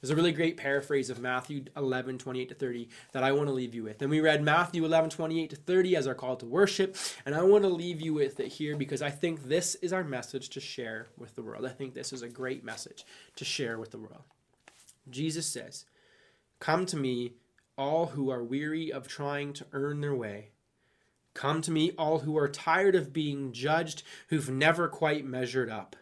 There's 0.00 0.10
a 0.10 0.16
really 0.16 0.32
great 0.32 0.56
paraphrase 0.56 1.10
of 1.10 1.20
Matthew 1.20 1.64
11, 1.76 2.18
28 2.18 2.48
to 2.48 2.54
30 2.54 2.88
that 3.12 3.22
I 3.22 3.32
want 3.32 3.48
to 3.48 3.52
leave 3.52 3.74
you 3.74 3.82
with. 3.82 4.00
And 4.00 4.10
we 4.10 4.20
read 4.20 4.42
Matthew 4.42 4.84
11, 4.84 5.10
28 5.10 5.50
to 5.50 5.56
30 5.56 5.96
as 5.96 6.06
our 6.06 6.14
call 6.14 6.36
to 6.36 6.46
worship. 6.46 6.96
And 7.26 7.34
I 7.34 7.42
want 7.42 7.64
to 7.64 7.68
leave 7.68 8.00
you 8.00 8.14
with 8.14 8.40
it 8.40 8.48
here 8.48 8.76
because 8.76 9.02
I 9.02 9.10
think 9.10 9.44
this 9.44 9.74
is 9.76 9.92
our 9.92 10.04
message 10.04 10.48
to 10.50 10.60
share 10.60 11.08
with 11.18 11.34
the 11.34 11.42
world. 11.42 11.66
I 11.66 11.70
think 11.70 11.92
this 11.92 12.14
is 12.14 12.22
a 12.22 12.28
great 12.28 12.64
message 12.64 13.04
to 13.36 13.44
share 13.44 13.78
with 13.78 13.90
the 13.90 13.98
world. 13.98 14.22
Jesus 15.10 15.46
says, 15.46 15.84
Come 16.60 16.86
to 16.86 16.96
me, 16.96 17.34
all 17.76 18.06
who 18.06 18.30
are 18.30 18.42
weary 18.42 18.90
of 18.90 19.06
trying 19.06 19.52
to 19.54 19.66
earn 19.72 20.00
their 20.00 20.14
way. 20.14 20.50
Come 21.34 21.60
to 21.62 21.70
me, 21.70 21.92
all 21.98 22.20
who 22.20 22.36
are 22.38 22.48
tired 22.48 22.94
of 22.94 23.12
being 23.12 23.52
judged, 23.52 24.02
who've 24.28 24.50
never 24.50 24.88
quite 24.88 25.24
measured 25.24 25.70
up. 25.70 25.96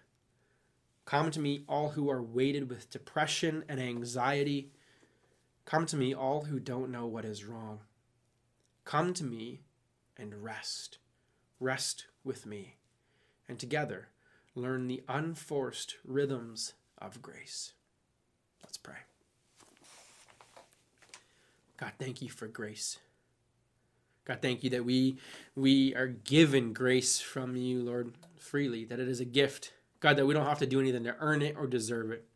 Come 1.08 1.30
to 1.30 1.40
me, 1.40 1.64
all 1.66 1.88
who 1.88 2.10
are 2.10 2.22
weighted 2.22 2.68
with 2.68 2.90
depression 2.90 3.64
and 3.66 3.80
anxiety. 3.80 4.68
Come 5.64 5.86
to 5.86 5.96
me, 5.96 6.14
all 6.14 6.42
who 6.42 6.60
don't 6.60 6.90
know 6.90 7.06
what 7.06 7.24
is 7.24 7.46
wrong. 7.46 7.80
Come 8.84 9.14
to 9.14 9.24
me 9.24 9.62
and 10.18 10.44
rest. 10.44 10.98
Rest 11.60 12.08
with 12.24 12.44
me. 12.44 12.76
And 13.48 13.58
together, 13.58 14.08
learn 14.54 14.86
the 14.86 15.02
unforced 15.08 15.96
rhythms 16.04 16.74
of 16.98 17.22
grace. 17.22 17.72
Let's 18.62 18.76
pray. 18.76 18.98
God, 21.78 21.92
thank 21.98 22.20
you 22.20 22.28
for 22.28 22.48
grace. 22.48 22.98
God, 24.26 24.40
thank 24.42 24.62
you 24.62 24.68
that 24.68 24.84
we 24.84 25.16
we 25.56 25.94
are 25.94 26.08
given 26.08 26.74
grace 26.74 27.18
from 27.18 27.56
you, 27.56 27.80
Lord, 27.80 28.12
freely, 28.36 28.84
that 28.84 29.00
it 29.00 29.08
is 29.08 29.20
a 29.20 29.24
gift 29.24 29.72
God, 30.00 30.16
that 30.16 30.26
we 30.26 30.34
don't 30.34 30.46
have 30.46 30.60
to 30.60 30.66
do 30.66 30.80
anything 30.80 31.04
to 31.04 31.16
earn 31.18 31.42
it 31.42 31.56
or 31.58 31.66
deserve 31.66 32.10
it. 32.10 32.26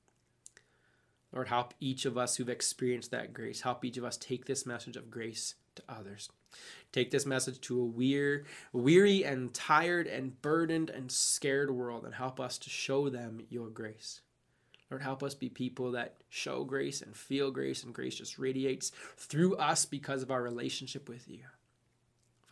Lord, 1.32 1.48
help 1.48 1.74
each 1.80 2.04
of 2.04 2.18
us 2.18 2.36
who've 2.36 2.48
experienced 2.48 3.10
that 3.10 3.32
grace. 3.32 3.62
Help 3.62 3.84
each 3.84 3.96
of 3.96 4.04
us 4.04 4.16
take 4.16 4.44
this 4.44 4.66
message 4.66 4.96
of 4.96 5.10
grace 5.10 5.54
to 5.76 5.82
others. 5.88 6.28
Take 6.92 7.10
this 7.10 7.24
message 7.24 7.60
to 7.62 7.80
a 7.80 7.84
weir, 7.84 8.44
weary 8.72 9.24
and 9.24 9.54
tired 9.54 10.06
and 10.06 10.40
burdened 10.42 10.90
and 10.90 11.10
scared 11.10 11.70
world 11.70 12.04
and 12.04 12.14
help 12.14 12.38
us 12.38 12.58
to 12.58 12.70
show 12.70 13.08
them 13.08 13.40
your 13.48 13.68
grace. 13.68 14.20
Lord, 14.90 15.02
help 15.02 15.22
us 15.22 15.34
be 15.34 15.48
people 15.48 15.92
that 15.92 16.16
show 16.28 16.64
grace 16.64 17.00
and 17.00 17.16
feel 17.16 17.50
grace, 17.50 17.82
and 17.82 17.94
grace 17.94 18.16
just 18.16 18.38
radiates 18.38 18.92
through 19.16 19.56
us 19.56 19.86
because 19.86 20.22
of 20.22 20.30
our 20.30 20.42
relationship 20.42 21.08
with 21.08 21.26
you. 21.30 21.44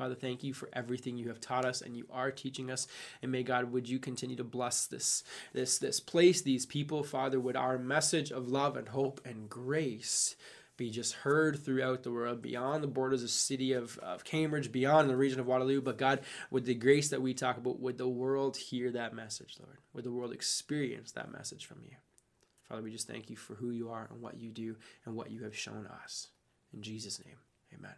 Father, 0.01 0.15
thank 0.15 0.43
you 0.43 0.55
for 0.55 0.71
everything 0.73 1.19
you 1.19 1.29
have 1.29 1.43
taught 1.43 1.67
us 1.67 1.83
and 1.83 1.95
you 1.95 2.07
are 2.11 2.31
teaching 2.31 2.71
us. 2.71 2.87
And 3.21 3.31
may 3.31 3.43
God, 3.43 3.71
would 3.71 3.87
you 3.87 3.99
continue 3.99 4.37
to 4.37 4.43
bless 4.43 4.87
this, 4.87 5.23
this, 5.53 5.77
this 5.77 6.01
place, 6.01 6.41
these 6.41 6.65
people, 6.65 7.05
Father, 7.05 7.39
would 7.39 7.55
our 7.55 7.77
message 7.77 8.31
of 8.33 8.49
love 8.49 8.79
and 8.79 8.89
hope 8.89 9.21
and 9.27 9.51
grace 9.51 10.37
be 10.79 10.89
just 10.89 11.13
heard 11.13 11.59
throughout 11.59 12.03
the 12.03 12.11
world, 12.11 12.41
beyond 12.41 12.83
the 12.83 12.89
borders 12.89 13.21
of 13.21 13.29
the 13.29 13.33
city 13.33 13.75
of, 13.75 13.99
of 13.99 14.25
Cambridge, 14.25 14.73
beyond 14.73 15.11
the 15.11 15.17
region 15.19 15.39
of 15.39 15.47
Waterloo. 15.47 15.83
But 15.83 15.99
God, 15.99 16.21
with 16.51 16.65
the 16.65 16.75
grace 16.75 17.11
that 17.11 17.21
we 17.21 17.35
talk 17.35 17.59
about, 17.59 17.79
would 17.79 17.99
the 17.99 18.09
world 18.09 18.57
hear 18.57 18.91
that 18.93 19.13
message, 19.13 19.59
Lord? 19.61 19.81
Would 19.93 20.05
the 20.05 20.13
world 20.13 20.33
experience 20.33 21.13
that 21.13 21.31
message 21.31 21.67
from 21.67 21.83
you? 21.83 21.97
Father, 22.67 22.81
we 22.81 22.91
just 22.91 23.07
thank 23.07 23.29
you 23.29 23.37
for 23.37 23.55
who 23.55 23.71
you 23.71 23.91
are 23.91 24.09
and 24.11 24.23
what 24.23 24.41
you 24.41 24.51
do 24.51 24.77
and 25.05 25.15
what 25.15 25.31
you 25.31 25.45
have 25.45 25.55
shown 25.55 25.87
us. 26.03 26.29
In 26.73 26.81
Jesus' 26.81 27.23
name, 27.23 27.37
amen. 27.79 27.93